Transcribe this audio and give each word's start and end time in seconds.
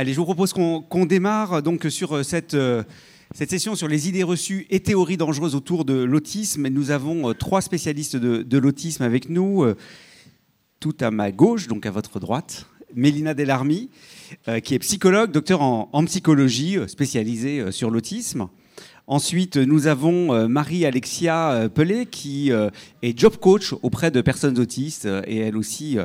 Allez, 0.00 0.12
je 0.12 0.18
vous 0.18 0.26
propose 0.26 0.52
qu'on 0.52 1.06
démarre 1.06 1.60
donc 1.60 1.86
sur 1.88 2.24
cette, 2.24 2.56
cette 3.34 3.50
session 3.50 3.74
sur 3.74 3.88
les 3.88 4.08
idées 4.08 4.22
reçues 4.22 4.64
et 4.70 4.78
théories 4.78 5.16
dangereuses 5.16 5.56
autour 5.56 5.84
de 5.84 5.92
l'autisme. 5.92 6.68
Nous 6.68 6.92
avons 6.92 7.34
trois 7.34 7.60
spécialistes 7.62 8.14
de, 8.14 8.58
l'autisme 8.58 9.02
avec 9.02 9.28
nous, 9.28 9.66
tout 10.78 10.96
à 11.00 11.10
ma 11.10 11.32
gauche, 11.32 11.66
donc 11.66 11.84
à 11.84 11.90
votre 11.90 12.20
droite. 12.20 12.66
Mélina 12.94 13.34
Delarmy, 13.34 13.90
qui 14.62 14.76
est 14.76 14.78
psychologue, 14.78 15.32
docteur 15.32 15.62
en, 15.62 16.04
psychologie, 16.04 16.76
spécialisée 16.86 17.72
sur 17.72 17.90
l'autisme. 17.90 18.48
Ensuite, 19.10 19.56
nous 19.56 19.86
avons 19.86 20.34
euh, 20.34 20.48
Marie-Alexia 20.48 21.52
euh, 21.52 21.68
Pelé, 21.70 22.04
qui 22.04 22.52
euh, 22.52 22.68
est 23.00 23.18
job 23.18 23.38
coach 23.38 23.72
auprès 23.80 24.10
de 24.10 24.20
personnes 24.20 24.58
autistes 24.58 25.08
et 25.26 25.38
elle 25.38 25.56
aussi 25.56 25.96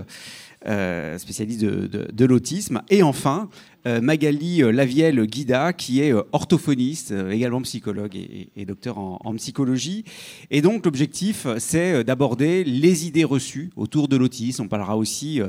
spécialiste 1.17 1.59
de, 1.59 2.25
l'autisme. 2.25 2.81
Et 2.89 3.03
enfin, 3.03 3.49
Magali 3.85 4.59
Lavielle-Guida, 4.59 5.73
qui 5.73 6.01
est 6.01 6.13
orthophoniste, 6.31 7.13
également 7.31 7.61
psychologue 7.61 8.15
et, 8.15 8.65
docteur 8.65 8.97
en, 8.97 9.35
psychologie. 9.35 10.05
Et 10.51 10.61
donc, 10.61 10.85
l'objectif, 10.85 11.47
c'est 11.57 12.03
d'aborder 12.03 12.63
les 12.63 13.07
idées 13.07 13.23
reçues 13.23 13.71
autour 13.75 14.07
de 14.07 14.15
l'autisme. 14.15 14.63
On 14.63 14.67
parlera 14.67 14.97
aussi, 14.97 15.41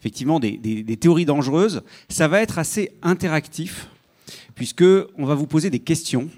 effectivement, 0.00 0.38
des, 0.40 0.96
théories 1.00 1.24
dangereuses. 1.24 1.82
Ça 2.08 2.28
va 2.28 2.42
être 2.42 2.58
assez 2.58 2.92
interactif, 3.02 3.88
puisqu'on 4.54 5.24
va 5.24 5.34
vous 5.34 5.46
poser 5.46 5.70
des 5.70 5.80
questions 5.80 6.28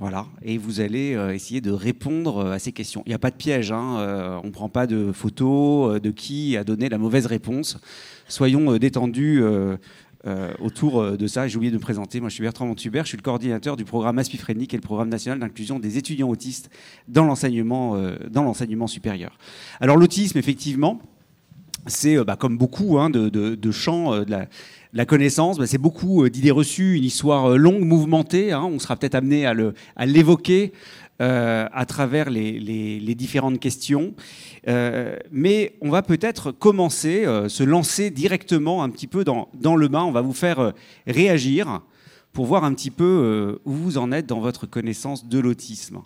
voilà, 0.00 0.24
et 0.40 0.56
vous 0.56 0.80
allez 0.80 1.14
euh, 1.14 1.34
essayer 1.34 1.60
de 1.60 1.70
répondre 1.70 2.38
euh, 2.38 2.52
à 2.52 2.58
ces 2.58 2.72
questions. 2.72 3.02
Il 3.04 3.10
n'y 3.10 3.14
a 3.14 3.18
pas 3.18 3.30
de 3.30 3.36
piège, 3.36 3.70
hein, 3.70 3.98
euh, 3.98 4.40
on 4.42 4.46
ne 4.46 4.50
prend 4.50 4.70
pas 4.70 4.86
de 4.86 5.12
photos 5.12 6.00
de 6.00 6.10
qui 6.10 6.56
a 6.56 6.64
donné 6.64 6.88
la 6.88 6.96
mauvaise 6.96 7.26
réponse. 7.26 7.76
Soyons 8.26 8.78
détendus 8.78 9.42
autour 10.60 11.16
de 11.16 11.26
ça. 11.26 11.48
J'ai 11.48 11.56
oublié 11.56 11.70
de 11.70 11.76
me 11.76 11.80
présenter, 11.80 12.20
moi 12.20 12.28
je 12.28 12.34
suis 12.34 12.42
Bertrand 12.42 12.66
Montubert, 12.66 13.04
je 13.04 13.08
suis 13.08 13.16
le 13.16 13.22
coordinateur 13.22 13.76
du 13.76 13.84
programme 13.84 14.18
Aspifreni, 14.18 14.66
qui 14.66 14.76
est 14.76 14.78
le 14.78 14.82
programme 14.82 15.08
national 15.08 15.38
d'inclusion 15.38 15.78
des 15.78 15.96
étudiants 15.98 16.28
autistes 16.28 16.70
dans 17.08 17.24
l'enseignement 17.24 18.86
supérieur. 18.86 19.38
Alors 19.80 19.96
l'autisme, 19.96 20.38
effectivement, 20.38 21.00
c'est 21.86 22.22
bah, 22.24 22.36
comme 22.36 22.58
beaucoup 22.58 22.98
hein, 22.98 23.10
de, 23.10 23.28
de, 23.28 23.70
champs 23.70 24.18
de 24.24 24.30
la 24.30 24.46
la 24.92 25.06
connaissance, 25.06 25.58
bah, 25.58 25.66
c'est 25.66 25.78
beaucoup 25.78 26.24
euh, 26.24 26.30
d'idées 26.30 26.50
reçues, 26.50 26.96
une 26.96 27.04
histoire 27.04 27.52
euh, 27.52 27.56
longue, 27.56 27.84
mouvementée. 27.84 28.52
Hein. 28.52 28.64
on 28.64 28.78
sera 28.78 28.96
peut-être 28.96 29.14
amené 29.14 29.46
à 29.46 30.06
l'évoquer 30.06 30.72
euh, 31.22 31.68
à 31.72 31.86
travers 31.86 32.28
les, 32.30 33.14
différentes 33.14 33.60
questions. 33.60 34.14
mais 34.66 35.74
on 35.80 35.90
va 35.90 36.02
peut-être 36.02 36.50
commencer, 36.50 37.24
se 37.48 37.62
lancer 37.62 38.10
directement 38.10 38.82
un 38.82 38.90
petit 38.90 39.06
peu 39.06 39.22
dans, 39.22 39.48
dans, 39.54 39.76
le 39.76 39.88
bain. 39.88 40.02
On 40.02 40.12
va 40.12 40.22
vous 40.22 40.32
faire 40.32 40.72
réagir 41.06 41.82
pour 42.32 42.46
voir 42.46 42.64
un 42.64 42.72
petit 42.74 42.90
peu 42.90 43.58
où 43.64 43.72
vous 43.72 43.98
en 43.98 44.12
êtes 44.12 44.26
dans 44.26 44.40
votre 44.40 44.66
connaissance 44.66 45.28
de 45.28 45.38
l'autisme. 45.38 46.00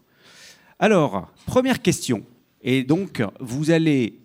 Alors, 0.78 1.30
première 1.46 1.80
question. 1.80 2.24
Et 2.62 2.82
donc, 2.82 3.22
vous 3.40 3.70
allez 3.70 4.23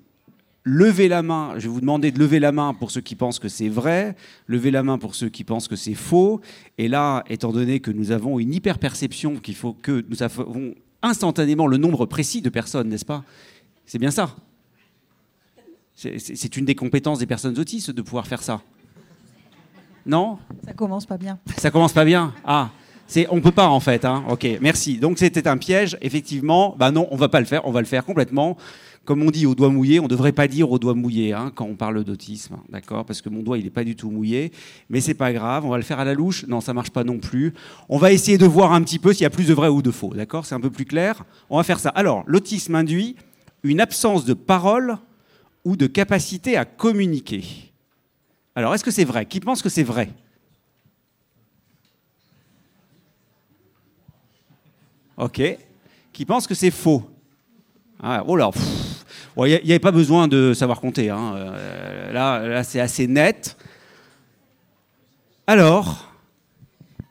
Levez 0.72 1.08
la 1.08 1.24
main, 1.24 1.54
je 1.56 1.62
vais 1.62 1.70
vous 1.70 1.82
demander 1.82 2.12
de 2.12 2.20
lever 2.20 2.40
la 2.40 2.52
main 2.52 2.76
pour 2.76 2.92
ceux 2.92 3.02
qui 3.02 3.16
pensent 3.16 3.40
que 3.40 3.50
c'est 3.50 3.70
vrai, 3.70 4.16
levez 4.46 4.70
la 4.70 4.84
main 4.84 5.00
pour 5.00 5.16
ceux 5.16 5.30
qui 5.30 5.44
pensent 5.44 5.68
que 5.68 5.76
c'est 5.76 5.96
faux. 5.96 6.42
Et 6.78 6.88
là, 6.88 7.24
étant 7.28 7.52
donné 7.52 7.80
que 7.80 7.90
nous 7.90 8.12
avons 8.12 8.38
une 8.38 8.54
hyper-perception 8.54 9.38
qu'il 9.38 9.56
faut 9.56 9.74
que 9.74 10.06
nous 10.08 10.22
avons 10.22 10.76
instantanément 11.02 11.66
le 11.66 11.78
nombre 11.78 12.06
précis 12.06 12.44
de 12.44 12.50
personnes, 12.50 12.88
n'est-ce 12.90 13.06
pas? 13.06 13.24
C'est 13.88 13.98
bien 13.98 14.12
ça? 14.12 14.36
C'est 15.96 16.56
une 16.56 16.66
des 16.66 16.76
compétences 16.76 17.18
des 17.18 17.26
personnes 17.26 17.58
autistes 17.58 17.90
de 17.90 18.04
pouvoir 18.04 18.28
faire 18.28 18.44
ça. 18.44 18.62
Non? 20.06 20.38
Ça 20.66 20.74
commence 20.74 21.08
pas 21.08 21.18
bien. 21.18 21.40
Ça 21.58 21.72
commence 21.72 21.94
pas 21.94 22.06
bien? 22.06 22.32
Ah 22.46 22.70
on 23.30 23.36
ne 23.36 23.42
peut 23.42 23.52
pas 23.52 23.68
en 23.68 23.80
fait. 23.80 24.06
Hein. 24.06 24.24
Ok, 24.30 24.48
merci. 24.62 24.98
Donc 24.98 25.20
c'était 25.20 25.48
un 25.48 25.58
piège, 25.58 25.98
effectivement. 26.02 26.76
Bah 26.78 26.92
non, 26.92 27.08
on 27.12 27.16
va 27.16 27.30
pas 27.30 27.40
le 27.40 27.46
faire. 27.46 27.66
On 27.66 27.72
va 27.72 27.82
le 27.82 27.88
faire 27.88 28.06
complètement 28.06 28.58
comme 29.10 29.24
on 29.24 29.32
dit 29.32 29.48
au 29.48 29.56
doigt 29.56 29.70
mouillé, 29.70 30.00
on 30.00 30.04
ne 30.04 30.08
devrait 30.08 30.34
pas 30.34 30.48
dire 30.48 30.72
au 30.72 30.78
doigt 30.78 30.94
mouillé 30.94 31.34
hein, 31.34 31.52
quand 31.56 31.66
on 31.66 31.74
parle 31.74 32.04
d'autisme, 32.04 32.58
d'accord? 32.70 33.06
Parce 33.06 33.24
que 33.24 33.30
mon 33.30 33.42
doigt, 33.42 33.58
il 33.58 33.64
n'est 33.64 33.72
pas 33.72 33.84
du 33.84 33.96
tout 33.96 34.12
mouillé. 34.12 34.52
Mais 34.88 35.02
c'est 35.02 35.16
pas 35.16 35.34
grave, 35.34 35.66
on 35.66 35.70
va 35.70 35.78
le 35.78 35.84
faire 35.84 36.00
à 36.00 36.06
la 36.06 36.14
louche. 36.14 36.46
Non, 36.48 36.62
ça 36.62 36.76
marche 36.76 36.92
pas 36.92 37.04
non 37.04 37.18
plus. 37.18 37.56
On 37.90 37.98
va 37.98 38.12
essayer 38.12 38.38
de 38.38 38.46
voir 38.46 38.72
un 38.72 38.84
petit 38.84 39.00
peu 39.00 39.12
s'il 39.12 39.24
y 39.24 39.26
a 39.26 39.32
plus 39.32 39.48
de 39.48 39.54
vrai 39.56 39.68
ou 39.68 39.82
de 39.82 39.90
faux, 39.90 40.14
d'accord? 40.14 40.46
C'est 40.46 40.54
un 40.54 40.60
peu 40.60 40.70
plus 40.70 40.86
clair. 40.86 41.26
On 41.50 41.58
va 41.58 41.64
faire 41.64 41.80
ça. 41.80 41.90
Alors, 41.90 42.24
l'autisme 42.28 42.76
induit 42.76 43.16
une 43.64 43.82
absence 43.82 44.26
de 44.26 44.36
parole 44.36 44.98
ou 45.66 45.76
de 45.76 45.88
capacité 45.88 46.56
à 46.56 46.66
communiquer. 46.66 47.44
Alors, 48.54 48.76
est-ce 48.76 48.84
que 48.84 48.92
c'est 48.92 49.06
vrai? 49.06 49.26
Qui 49.26 49.40
pense 49.40 49.64
que 49.64 49.70
c'est 49.70 49.82
vrai? 49.82 50.10
Ok. 55.20 55.42
Qui 56.14 56.26
pense 56.26 56.48
que 56.48 56.56
c'est 56.56 56.72
faux 56.72 57.04
ah, 58.02 58.24
Oh 58.26 58.38
là, 58.38 58.50
il 59.38 59.66
n'y 59.66 59.72
avait 59.72 59.80
pas 59.80 59.92
besoin 59.92 60.28
de 60.28 60.54
savoir 60.54 60.80
compter. 60.80 61.10
Hein. 61.10 61.34
Euh, 61.36 62.12
là, 62.12 62.48
là 62.48 62.64
c'est 62.64 62.80
assez 62.80 63.06
net. 63.06 63.58
Alors, 65.46 66.10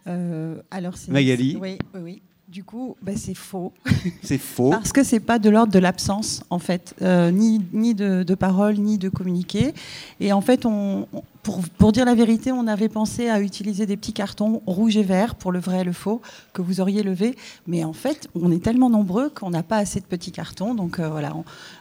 euh, 0.07 0.57
alors 0.71 0.95
Magali? 1.09 1.59
Oui, 1.61 1.79
oui, 1.95 2.01
oui. 2.03 2.23
Du 2.49 2.65
coup, 2.65 2.97
bah, 3.03 3.13
c'est 3.15 3.35
faux. 3.35 3.75
C'est 4.23 4.39
faux. 4.39 4.71
Parce 4.71 4.91
que 4.91 5.03
c'est 5.03 5.21
pas 5.21 5.39
de 5.39 5.51
l'ordre 5.51 5.71
de 5.71 5.79
l'absence, 5.79 6.43
en 6.49 6.59
fait, 6.59 6.95
euh, 7.03 7.31
ni, 7.31 7.61
ni 7.75 7.95
de, 7.95 8.23
de, 8.23 8.35
parole, 8.35 8.77
ni 8.77 8.97
de 8.97 9.11
communiquer. 9.11 9.75
Et 10.19 10.33
en 10.33 10.41
fait, 10.41 10.65
on, 10.65 11.07
pour, 11.43 11.93
dire 11.93 12.05
la 12.05 12.15
vérité, 12.15 12.53
on 12.53 12.67
avait 12.67 12.89
pensé 12.89 13.29
à 13.29 13.41
utiliser 13.41 13.87
des 13.87 13.97
petits 13.97 14.13
cartons 14.13 14.61
rouges 14.67 14.97
et 14.97 15.03
verts 15.03 15.35
pour 15.35 15.53
le 15.53 15.59
vrai 15.59 15.81
et 15.81 15.85
le 15.85 15.93
faux 15.93 16.21
que 16.53 16.63
vous 16.63 16.81
auriez 16.81 17.03
levé. 17.03 17.37
Mais 17.67 17.85
en 17.85 17.93
fait, 17.93 18.29
on 18.35 18.51
est 18.51 18.63
tellement 18.63 18.91
nombreux 18.91 19.31
qu'on 19.31 19.51
n'a 19.51 19.63
pas 19.63 19.79
assez 19.79 20.01
de 20.01 20.05
petits 20.05 20.33
cartons. 20.33 20.75
Donc 20.75 20.99
euh, 20.99 21.09
voilà. 21.09 21.33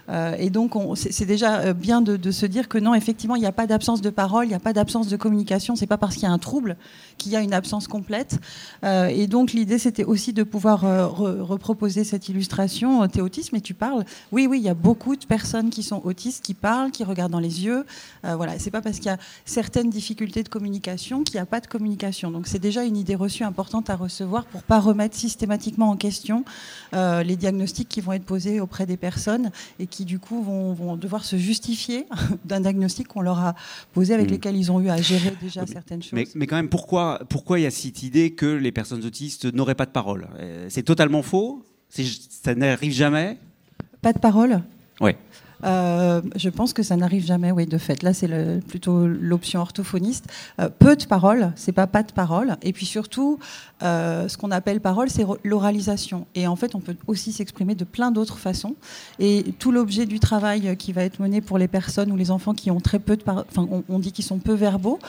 Euh, 0.10 0.36
et 0.38 0.50
donc, 0.50 0.74
c'est 0.96 1.26
déjà 1.26 1.60
euh, 1.60 1.74
bien 1.74 2.02
de, 2.02 2.32
se 2.32 2.46
dire 2.46 2.68
que 2.70 2.78
non, 2.78 2.94
effectivement, 2.94 3.36
il 3.36 3.42
n'y 3.42 3.48
a 3.48 3.52
pas 3.52 3.68
d'absence 3.68 4.02
de 4.02 4.10
parole, 4.10 4.46
il 4.46 4.50
n'y 4.50 4.56
a 4.56 4.60
pas 4.60 4.74
d'absence 4.74 5.08
de 5.08 5.18
communication. 5.18 5.76
C'est 5.76 5.88
pas 5.88 5.98
parce 5.98 6.16
qu'il 6.16 6.24
y 6.24 6.28
a 6.28 6.32
un 6.32 6.40
trouble 6.40 6.78
qu'il 7.18 7.32
y 7.32 7.36
a 7.36 7.42
une 7.42 7.54
absence 7.54 7.88
complète. 7.88 8.40
et 8.84 9.28
donc, 9.28 9.54
l'idée, 9.54 9.80
c'était 9.80 10.04
aussi 10.04 10.34
de 10.34 10.44
pouvoir 10.44 10.82
reproposer 11.18 12.04
cette 12.04 12.30
illustration. 12.30 13.08
T'es 13.08 13.22
autiste, 13.22 13.54
mais 13.54 13.62
tu 13.62 13.74
parles. 13.74 14.06
Oui, 14.32 14.48
oui, 14.48 14.60
il 14.60 14.64
y 14.64 14.70
a 14.70 14.76
beaucoup 14.76 15.16
de 15.16 15.26
personnes 15.26 15.72
qui 15.72 15.84
sont 15.84 16.02
autistes, 16.06 16.46
qui 16.46 16.54
parlent, 16.54 16.92
qui 16.92 17.04
regardent 17.04 17.32
dans 17.32 17.40
les 17.40 17.66
yeux. 17.66 17.86
voilà. 18.24 18.60
C'est 18.60 18.72
pas 18.72 18.82
parce 18.82 18.98
qu'il 18.98 19.08
y 19.08 19.10
a 19.10 19.18
certaines 19.58 19.90
difficultés 19.90 20.44
de 20.44 20.50
communication 20.50 21.24
qu'il 21.24 21.38
n'y 21.38 21.42
a 21.42 21.48
pas 21.48 21.60
de 21.60 21.66
communication. 21.66 22.30
Donc 22.30 22.46
c'est 22.46 22.60
déjà 22.60 22.84
une 22.84 22.96
idée 22.96 23.16
reçue 23.16 23.44
importante 23.44 23.90
à 23.90 23.96
recevoir 23.96 24.46
pour 24.46 24.62
pas 24.62 24.80
remettre 24.80 25.16
systématiquement 25.16 25.90
en 25.90 25.98
question 25.98 26.46
euh, 26.94 27.24
les 27.24 27.36
diagnostics 27.36 27.90
qui 27.90 28.00
vont 28.00 28.14
être 28.14 28.24
posés 28.24 28.60
auprès 28.60 28.86
des 28.86 28.98
personnes 28.98 29.50
et 29.80 29.88
qui 29.88 30.06
du 30.06 30.20
coup 30.20 30.44
vont, 30.44 30.96
devoir 30.96 31.26
se 31.26 31.38
justifier 31.38 32.06
d'un 32.46 32.60
diagnostic 32.60 33.08
qu'on 33.08 33.22
leur 33.22 33.40
a 33.40 33.56
posé 33.94 34.14
avec 34.14 34.28
mm. 34.28 34.34
lesquels 34.34 34.56
ils 34.58 34.72
ont 34.72 34.80
eu 34.80 34.90
à 34.90 35.02
gérer 35.02 35.34
déjà 35.42 35.66
certaines 35.66 36.04
choses. 36.04 36.14
Mais, 36.14 36.28
mais, 36.36 36.46
quand 36.46 36.58
même, 36.58 36.70
pourquoi, 36.70 37.22
pourquoi 37.28 37.60
il 37.60 37.64
y 37.64 37.66
a 37.66 37.72
cette 37.72 38.04
idée 38.04 38.34
que 38.34 38.46
les 38.46 38.72
personnes 38.72 39.04
autistes 39.04 39.52
n'auraient 39.52 39.74
pas 39.74 39.88
de 39.88 39.92
parole? 39.92 40.28
Euh, 40.38 40.68
C'est 40.70 40.84
totalement 40.84 41.24
faux? 41.24 41.66
Ça 41.90 42.54
n'arrive 42.54 42.92
jamais? 42.92 43.40
Pas 44.04 44.14
de 44.14 44.20
parole? 44.20 44.62
Oui. 45.02 45.14
Euh, 45.64 46.22
je 46.36 46.50
pense 46.50 46.74
que 46.74 46.84
ça 46.84 46.96
n'arrive 46.96 47.26
jamais, 47.26 47.52
oui, 47.52 47.66
de 47.66 47.78
fait. 47.78 48.04
Là, 48.04 48.14
c'est 48.14 48.28
plutôt 48.68 49.08
l'option 49.08 49.62
orthophoniste. 49.62 50.26
Euh, 50.60 50.70
peu 50.70 50.96
de 50.96 51.06
paroles, 51.06 51.52
c'est 51.56 51.72
pas 51.72 51.88
pas 51.88 52.04
de 52.04 52.12
paroles. 52.12 52.58
Et 52.62 52.74
puis 52.74 52.86
surtout, 52.86 53.40
euh, 53.84 54.28
ce 54.28 54.38
qu'on 54.38 54.52
appelle 54.52 54.82
parole, 54.82 55.10
c'est 55.10 55.26
l'oralisation. 55.44 56.28
Et 56.36 56.48
en 56.48 56.56
fait, 56.56 56.76
on 56.76 56.80
peut 56.80 56.96
aussi 57.08 57.32
s'exprimer 57.32 57.76
de 57.76 57.84
plein 57.84 58.12
d'autres 58.12 58.38
façons. 58.38 58.76
Et 59.20 59.54
tout 59.60 59.72
l'objet 59.72 60.06
du 60.06 60.20
travail 60.20 60.78
qui 60.78 60.94
va 60.94 61.04
être 61.04 61.20
mené 61.20 61.42
pour 61.42 61.58
les 61.58 61.68
personnes 61.68 62.12
ou 62.12 62.16
les 62.16 62.32
enfants 62.32 62.54
qui 62.54 62.72
ont 62.72 62.80
très 62.80 63.00
peu 63.00 63.18
de 63.18 63.24
paroles, 63.24 63.46
enfin, 63.50 63.68
on, 63.90 64.00
dit 64.00 64.12
qu'ils 64.12 64.26
sont 64.26 64.38
peu 64.38 64.54
verbaux, 64.54 65.00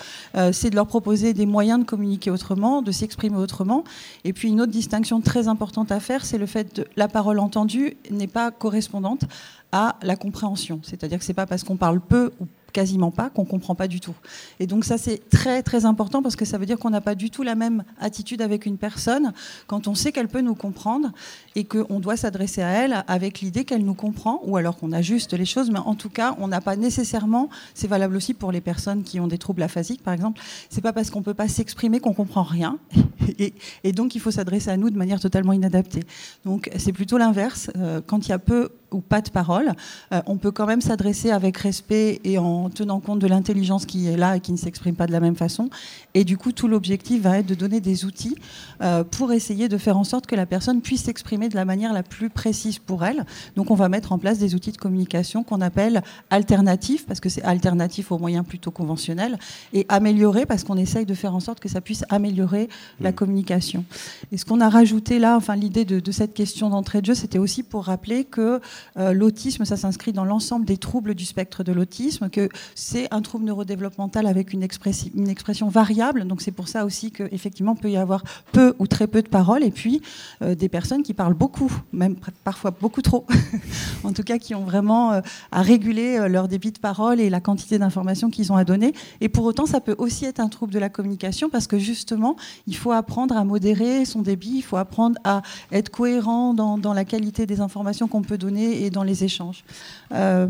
c'est 0.52 0.70
de 0.70 0.74
leur 0.74 0.86
proposer 0.86 1.34
des 1.34 1.46
moyens 1.46 1.80
de 1.80 1.84
communiquer 1.84 2.30
autrement, 2.30 2.82
de 2.82 2.92
s'exprimer 2.92 3.36
autrement. 3.36 3.84
Et 4.24 4.32
puis 4.32 4.48
une 4.48 4.60
autre 4.60 4.72
distinction 4.72 5.20
très 5.20 5.48
importante 5.48 5.92
à 5.92 6.00
faire, 6.00 6.24
c'est 6.24 6.38
le 6.38 6.46
fait 6.46 6.72
que 6.72 6.82
la 6.96 7.08
parole 7.08 7.38
entendue 7.38 7.96
n'est 8.10 8.26
pas 8.26 8.50
correspondante 8.50 9.24
à 9.72 9.96
la 10.02 10.16
compréhension. 10.16 10.80
C'est-à-dire 10.82 11.18
que 11.18 11.24
c'est 11.24 11.34
pas 11.34 11.46
parce 11.46 11.64
qu'on 11.64 11.76
parle 11.76 12.00
peu 12.00 12.32
ou 12.40 12.46
quasiment 12.72 13.10
pas 13.10 13.30
qu'on 13.30 13.44
comprend 13.44 13.74
pas 13.74 13.88
du 13.88 14.00
tout. 14.00 14.14
Et 14.60 14.66
donc 14.66 14.84
ça 14.84 14.98
c'est 14.98 15.28
très 15.30 15.62
très 15.62 15.84
important 15.84 16.22
parce 16.22 16.36
que 16.36 16.44
ça 16.44 16.58
veut 16.58 16.66
dire 16.66 16.78
qu'on 16.78 16.90
n'a 16.90 17.00
pas 17.00 17.14
du 17.14 17.30
tout 17.30 17.42
la 17.42 17.54
même 17.54 17.82
attitude 17.98 18.42
avec 18.42 18.66
une 18.66 18.76
personne 18.76 19.32
quand 19.66 19.88
on 19.88 19.94
sait 19.94 20.12
qu'elle 20.12 20.28
peut 20.28 20.40
nous 20.40 20.54
comprendre 20.54 21.10
et 21.56 21.64
qu'on 21.64 22.00
doit 22.00 22.16
s'adresser 22.16 22.62
à 22.62 22.68
elle 22.68 23.04
avec 23.08 23.40
l'idée 23.40 23.64
qu'elle 23.64 23.84
nous 23.84 23.94
comprend 23.94 24.40
ou 24.44 24.56
alors 24.56 24.76
qu'on 24.76 24.92
ajuste 24.92 25.32
les 25.32 25.44
choses. 25.44 25.70
Mais 25.70 25.78
en 25.78 25.94
tout 25.94 26.10
cas, 26.10 26.36
on 26.38 26.48
n'a 26.48 26.60
pas 26.60 26.76
nécessairement, 26.76 27.48
c'est 27.74 27.88
valable 27.88 28.16
aussi 28.16 28.34
pour 28.34 28.52
les 28.52 28.60
personnes 28.60 29.02
qui 29.02 29.20
ont 29.20 29.26
des 29.26 29.38
troubles 29.38 29.62
aphasiques 29.62 30.02
par 30.02 30.14
exemple, 30.14 30.40
c'est 30.70 30.82
pas 30.82 30.92
parce 30.92 31.10
qu'on 31.10 31.22
peut 31.22 31.34
pas 31.34 31.48
s'exprimer 31.48 32.00
qu'on 32.00 32.14
comprend 32.14 32.42
rien. 32.42 32.78
et, 33.38 33.92
donc 33.92 34.14
il 34.14 34.20
faut 34.20 34.30
s'adresser 34.30 34.70
à 34.70 34.76
nous 34.76 34.90
de 34.90 34.96
manière 34.96 35.20
totalement 35.20 35.52
inadaptée. 35.52 36.04
Donc 36.44 36.70
c'est 36.76 36.92
plutôt 36.92 37.18
l'inverse. 37.18 37.70
Euh, 37.76 38.00
quand 38.06 38.26
il 38.26 38.30
y 38.30 38.32
a 38.32 38.38
peu 38.38 38.70
ou 38.90 39.00
pas 39.00 39.20
de 39.20 39.30
parole, 39.30 39.72
euh, 40.12 40.20
on 40.26 40.36
peut 40.36 40.50
quand 40.50 40.66
même 40.66 40.80
s'adresser 40.80 41.30
avec 41.30 41.56
respect 41.58 42.20
et 42.24 42.38
en 42.38 42.70
tenant 42.70 43.00
compte 43.00 43.18
de 43.18 43.26
l'intelligence 43.26 43.86
qui 43.86 44.06
est 44.08 44.16
là 44.16 44.36
et 44.36 44.40
qui 44.40 44.52
ne 44.52 44.56
s'exprime 44.56 44.94
pas 44.94 45.06
de 45.06 45.12
la 45.12 45.20
même 45.20 45.36
façon. 45.36 45.70
Et 46.14 46.24
du 46.24 46.36
coup, 46.36 46.52
tout 46.52 46.68
l'objectif 46.68 47.22
va 47.22 47.38
être 47.38 47.46
de 47.46 47.54
donner 47.54 47.80
des 47.80 48.04
outils 48.04 48.36
euh, 48.82 49.04
pour 49.04 49.32
essayer 49.32 49.68
de 49.68 49.78
faire 49.78 49.96
en 49.96 50.04
sorte 50.04 50.26
que 50.26 50.36
la 50.36 50.46
personne 50.46 50.80
puisse 50.80 51.02
s'exprimer 51.02 51.48
de 51.48 51.54
la 51.54 51.64
manière 51.64 51.92
la 51.92 52.02
plus 52.02 52.30
précise 52.30 52.78
pour 52.78 53.04
elle. 53.04 53.24
Donc, 53.56 53.70
on 53.70 53.74
va 53.74 53.88
mettre 53.88 54.12
en 54.12 54.18
place 54.18 54.38
des 54.38 54.54
outils 54.54 54.72
de 54.72 54.78
communication 54.78 55.44
qu'on 55.44 55.60
appelle 55.60 56.02
alternatifs, 56.30 57.06
parce 57.06 57.20
que 57.20 57.28
c'est 57.28 57.42
alternatif 57.42 58.12
aux 58.12 58.18
moyens 58.18 58.46
plutôt 58.46 58.70
conventionnels, 58.70 59.38
et 59.72 59.86
améliorés, 59.88 60.46
parce 60.46 60.64
qu'on 60.64 60.76
essaye 60.76 61.06
de 61.06 61.14
faire 61.14 61.34
en 61.34 61.40
sorte 61.40 61.60
que 61.60 61.68
ça 61.68 61.80
puisse 61.80 62.04
améliorer 62.08 62.68
la 63.00 63.10
mmh. 63.10 63.14
communication. 63.14 63.84
Et 64.32 64.38
ce 64.38 64.44
qu'on 64.44 64.60
a 64.60 64.68
rajouté 64.68 65.18
là, 65.18 65.36
enfin, 65.36 65.56
l'idée 65.56 65.84
de, 65.84 66.00
de 66.00 66.12
cette 66.12 66.34
question 66.34 66.70
d'entrée 66.70 67.00
de 67.00 67.06
jeu, 67.06 67.14
c'était 67.14 67.38
aussi 67.38 67.62
pour 67.62 67.84
rappeler 67.84 68.24
que 68.24 68.60
euh, 68.96 69.12
l'autisme, 69.12 69.64
ça 69.64 69.76
s'inscrit 69.76 70.12
dans 70.12 70.24
l'ensemble 70.24 70.64
des 70.64 70.76
troubles 70.76 71.14
du 71.14 71.24
spectre 71.24 71.64
de 71.64 71.72
l'autisme, 71.72 72.28
que 72.30 72.48
c'est 72.74 73.08
un 73.12 73.22
trouble 73.22 73.44
neurodéveloppemental 73.44 74.26
avec 74.26 74.52
une, 74.52 74.62
expression 74.62 75.68
variable. 75.68 76.26
Donc 76.26 76.42
c'est 76.42 76.52
pour 76.52 76.68
ça 76.68 76.84
aussi 76.84 77.10
qu'effectivement, 77.10 77.74
il 77.76 77.80
peut 77.80 77.90
y 77.90 77.96
avoir 77.96 78.22
peu 78.52 78.74
ou 78.78 78.86
très 78.86 79.06
peu 79.06 79.22
de 79.22 79.28
paroles, 79.28 79.62
et 79.62 79.70
puis 79.70 80.02
euh, 80.42 80.54
des 80.54 80.68
personnes 80.68 81.02
qui 81.02 81.14
parlent 81.14 81.34
beaucoup, 81.34 81.72
même 81.92 82.16
parfois 82.44 82.70
beaucoup 82.70 83.02
trop, 83.02 83.26
en 84.04 84.12
tout 84.12 84.22
cas 84.22 84.38
qui 84.38 84.54
ont 84.54 84.64
vraiment 84.64 85.12
euh, 85.12 85.20
à 85.52 85.62
réguler 85.62 86.28
leur 86.28 86.48
débit 86.48 86.72
de 86.72 86.78
parole 86.78 87.20
et 87.20 87.30
la 87.30 87.40
quantité 87.40 87.78
d'informations 87.78 88.30
qu'ils 88.30 88.52
ont 88.52 88.56
à 88.56 88.64
donner. 88.64 88.94
Et 89.20 89.28
pour 89.28 89.44
autant, 89.44 89.66
ça 89.66 89.80
peut 89.80 89.94
aussi 89.98 90.24
être 90.24 90.40
un 90.40 90.48
trouble 90.48 90.72
de 90.72 90.78
la 90.78 90.88
communication, 90.88 91.48
parce 91.48 91.66
que 91.66 91.78
justement, 91.78 92.36
il 92.66 92.76
faut 92.76 92.92
apprendre 92.92 93.36
à 93.36 93.44
modérer 93.44 94.04
son 94.04 94.22
débit, 94.22 94.56
il 94.56 94.62
faut 94.62 94.76
apprendre 94.76 95.18
à 95.24 95.42
être 95.72 95.90
cohérent 95.90 96.54
dans 96.54 96.92
la 96.92 97.04
qualité 97.04 97.46
des 97.46 97.60
informations 97.60 98.08
qu'on 98.08 98.22
peut 98.22 98.38
donner 98.38 98.67
et 98.72 98.90
dans 98.90 99.02
les 99.02 99.24
échanges. 99.24 99.64
Euh, 100.12 100.46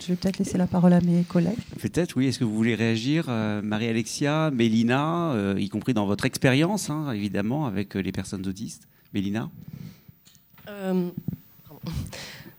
je 0.00 0.08
vais 0.08 0.16
peut-être 0.16 0.38
laisser 0.38 0.58
la 0.58 0.66
parole 0.66 0.92
à 0.92 1.00
mes 1.00 1.22
collègues. 1.22 1.58
Peut-être, 1.80 2.16
oui. 2.16 2.26
Est-ce 2.26 2.38
que 2.38 2.44
vous 2.44 2.54
voulez 2.54 2.74
réagir, 2.74 3.26
euh, 3.28 3.62
Marie-Alexia, 3.62 4.50
Mélina, 4.52 5.32
euh, 5.32 5.54
y 5.58 5.68
compris 5.68 5.94
dans 5.94 6.06
votre 6.06 6.24
expérience, 6.24 6.90
hein, 6.90 7.12
évidemment, 7.12 7.66
avec 7.66 7.94
les 7.94 8.12
personnes 8.12 8.46
autistes? 8.46 8.86
Mélina? 9.12 9.48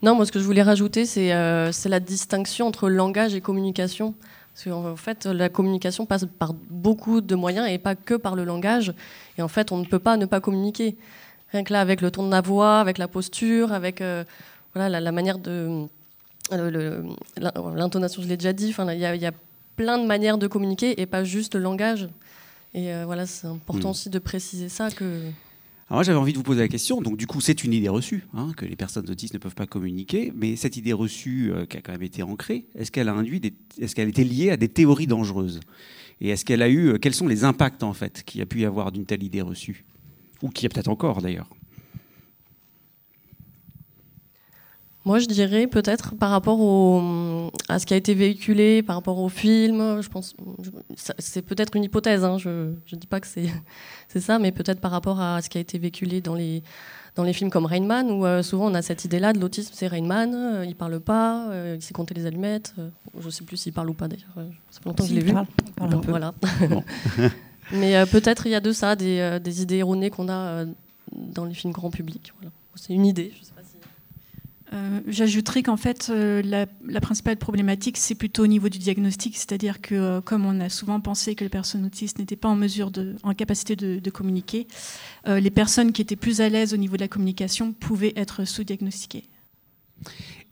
Non, 0.02 0.16
moi, 0.16 0.26
ce 0.26 0.32
que 0.32 0.40
je 0.40 0.46
voulais 0.46 0.64
rajouter, 0.64 1.06
c'est 1.06 1.30
la 1.30 2.00
distinction 2.00 2.68
entre 2.68 2.90
langage 2.90 3.36
et 3.36 3.42
communication. 3.42 4.14
Parce 4.54 4.64
qu'en 4.64 4.96
fait, 4.96 5.26
la 5.26 5.50
communication 5.50 6.06
passe 6.06 6.26
par 6.40 6.54
beaucoup 6.54 7.20
de 7.20 7.36
moyens 7.36 7.68
et 7.70 7.78
pas 7.78 7.94
que 7.94 8.14
par 8.14 8.36
le 8.36 8.46
langage. 8.46 8.94
Et 9.38 9.42
en 9.42 9.50
fait, 9.50 9.74
on 9.74 9.78
ne 9.78 9.86
peut 9.86 10.00
pas 10.00 10.16
ne 10.16 10.26
pas 10.26 10.40
communiquer. 10.40 10.96
Rien 11.52 11.64
que 11.66 11.74
là, 11.74 11.82
avec 11.82 12.00
le 12.02 12.10
ton 12.10 12.26
de 12.26 12.32
la 12.32 12.40
voix, 12.40 12.80
avec 12.80 12.98
la 12.98 13.10
posture, 13.10 13.74
avec 13.74 14.02
voilà, 14.76 15.00
la, 15.00 15.12
manière 15.12 15.40
de. 15.40 15.88
Euh, 16.52 17.04
l'intonation, 17.40 18.22
je 18.22 18.28
l'ai 18.28 18.38
déjà 18.38 18.54
dit. 18.54 18.76
Il 18.78 19.00
y, 19.00 19.26
a 19.26 19.32
plein 19.78 19.98
de 19.98 20.06
manières 20.06 20.38
de 20.38 20.48
communiquer 20.48 21.00
et 21.02 21.06
pas 21.06 21.24
juste 21.24 21.56
le 21.56 21.62
langage. 21.62 22.10
Et 22.74 22.94
euh, 22.94 23.06
voilà, 23.06 23.26
c'est 23.26 23.48
important 23.48 23.88
hmm. 23.88 23.92
aussi 23.92 24.10
de 24.10 24.20
préciser 24.20 24.68
ça 24.68 24.92
que. 24.92 25.06
Alors 25.88 26.00
moi, 26.00 26.04
j'avais 26.04 26.18
envie 26.18 26.34
de 26.34 26.38
vous 26.38 26.44
poser 26.44 26.62
la 26.62 26.68
question. 26.68 27.02
Donc, 27.02 27.16
du 27.16 27.26
coup, 27.26 27.40
c'est 27.40 27.64
une 27.64 27.72
idée 27.72 27.88
reçue 27.88 28.26
hein, 28.34 28.52
que 28.58 28.66
les 28.66 28.76
personnes 28.76 29.10
autistes 29.10 29.34
ne 29.34 29.40
peuvent 29.40 29.56
pas 29.56 29.68
communiquer. 29.68 30.34
Mais 30.36 30.58
cette 30.58 30.76
idée 30.76 30.94
reçue 30.94 31.54
euh, 31.54 31.66
qui 31.66 31.78
a 31.78 31.82
quand 31.82 31.94
même 31.94 32.04
été 32.04 32.22
ancrée, 32.22 32.66
est-ce 32.76 32.92
qu'elle 32.92 33.08
a 33.08 33.14
induit, 33.14 33.42
est-ce 33.80 33.96
qu'elle 33.96 34.10
était 34.10 34.24
liée 34.26 34.52
à 34.52 34.58
des 34.58 34.68
théories 34.68 35.08
dangereuses? 35.08 35.62
Et 36.20 36.30
est-ce 36.30 36.44
qu'elle 36.44 36.62
a 36.62 36.70
eu, 36.70 37.00
quels 37.00 37.14
sont 37.14 37.28
les 37.28 37.44
impacts 37.44 37.84
en 37.84 37.94
fait 37.94 38.24
qu'il 38.24 38.40
y 38.40 38.42
a 38.42 38.46
pu 38.46 38.62
y 38.62 38.66
avoir 38.66 38.92
d'une 38.92 39.06
telle 39.06 39.24
idée 39.24 39.42
reçue, 39.42 39.86
ou 40.42 40.50
qui 40.50 40.64
y 40.64 40.66
a 40.66 40.70
peut-être 40.70 40.88
encore 40.88 41.22
d'ailleurs 41.22 41.50
Moi, 45.06 45.20
je 45.20 45.28
dirais 45.28 45.68
peut-être 45.68 46.16
par 46.16 46.32
rapport 46.32 46.60
au, 46.60 47.52
à 47.70 47.78
ce 47.78 47.86
qui 47.86 47.94
a 47.94 47.98
été 47.98 48.16
véhiculé, 48.16 48.82
par 48.82 48.96
rapport 48.96 49.20
au 49.20 49.30
film, 49.30 50.02
je 50.02 50.10
pense, 50.10 50.36
c'est 51.20 51.44
peut-être 51.44 51.76
une 51.76 51.84
hypothèse, 51.84 52.24
hein, 52.24 52.40
je 52.40 52.50
ne 52.50 52.98
dis 52.98 53.06
pas 53.06 53.20
que 53.20 53.28
c'est 54.08 54.20
ça, 54.20 54.40
mais 54.40 54.52
peut-être 54.52 54.82
par 54.82 54.90
rapport 54.90 55.22
à 55.22 55.44
ce 55.44 55.50
qui 55.50 55.60
a 55.60 55.62
été 55.62 55.78
véhiculé 55.78 56.22
dans 56.22 56.34
les, 56.34 56.64
dans 57.16 57.24
les 57.24 57.34
films 57.34 57.52
comme 57.52 57.68
Rain 57.68 57.86
Man, 57.86 58.10
où 58.10 58.26
euh, 58.26 58.42
souvent 58.42 58.72
on 58.72 58.74
a 58.74 58.82
cette 58.82 59.06
idée-là 59.06 59.34
de 59.34 59.40
l'autisme, 59.40 59.74
c'est 59.76 59.86
Rain 59.86 60.06
Man, 60.06 60.34
euh, 60.34 60.66
il 60.66 60.76
parle 60.76 61.00
pas, 61.00 61.50
euh, 61.50 61.76
il 61.78 61.84
sait 61.84 61.94
compter 61.94 62.16
les 62.16 62.26
allumettes, 62.26 62.74
je 63.20 63.26
ne 63.26 63.32
sais 63.32 63.44
plus 63.44 63.58
s'il 63.58 63.74
parle 63.74 63.92
ou 63.92 63.94
pas 63.94 64.08
d'ailleurs, 64.08 64.34
ça 64.72 64.80
fait 64.82 64.90
longtemps 64.90 65.04
que 65.04 65.10
je 65.12 65.16
l'ai 65.16 65.22
vu. 65.22 65.34
Voilà. 66.08 66.34
mais 67.72 68.06
peut-être 68.08 68.48
il 68.48 68.54
y 68.54 68.56
a 68.56 68.60
de 68.60 68.72
ça, 68.72 68.96
des, 68.96 69.40
des 69.40 69.62
idées 69.62 69.78
erronées 69.78 70.10
qu'on 70.10 70.30
a 70.30 70.66
dans 71.12 71.46
les 71.46 71.54
films 71.54 71.74
grand 71.74 71.92
public. 71.92 72.34
Voilà. 72.40 72.52
C'est 72.74 72.94
une 72.94 73.06
idée, 73.06 73.32
je 73.40 73.46
sais 73.46 73.55
euh, 74.76 75.00
j'ajouterais 75.08 75.64
qu'en 75.64 75.78
fait, 75.78 76.10
euh, 76.10 76.42
la, 76.44 77.02
principale 77.02 77.38
problématique, 77.38 77.98
c'est 77.98 78.16
plutôt 78.16 78.44
au 78.44 78.48
niveau 78.48 78.70
du 78.70 78.78
diagnostic, 78.78 79.38
c'est-à-dire 79.38 79.82
que 79.82 79.96
euh, 79.96 80.22
comme 80.22 80.46
on 80.46 80.60
a 80.60 80.70
souvent 80.70 81.00
pensé 81.00 81.36
que 81.36 81.44
les 81.44 81.50
personnes 81.50 81.86
autistes 81.86 82.20
n'étaient 82.20 82.36
pas 82.36 82.50
en 82.50 82.56
mesure, 82.56 82.92
de, 82.92 83.16
en 83.24 83.34
capacité 83.34 83.76
de, 83.76 84.10
communiquer, 84.10 84.68
les 85.28 85.50
personnes 85.50 85.92
qui 85.92 86.02
étaient 86.02 86.16
plus 86.16 86.40
à 86.40 86.50
l'aise 86.50 86.74
au 86.74 86.78
niveau 86.78 86.96
de 86.96 87.02
la 87.02 87.08
communication 87.08 87.74
pouvaient 87.74 88.14
être 88.16 88.46
sous-diagnostiquées. 88.46 89.26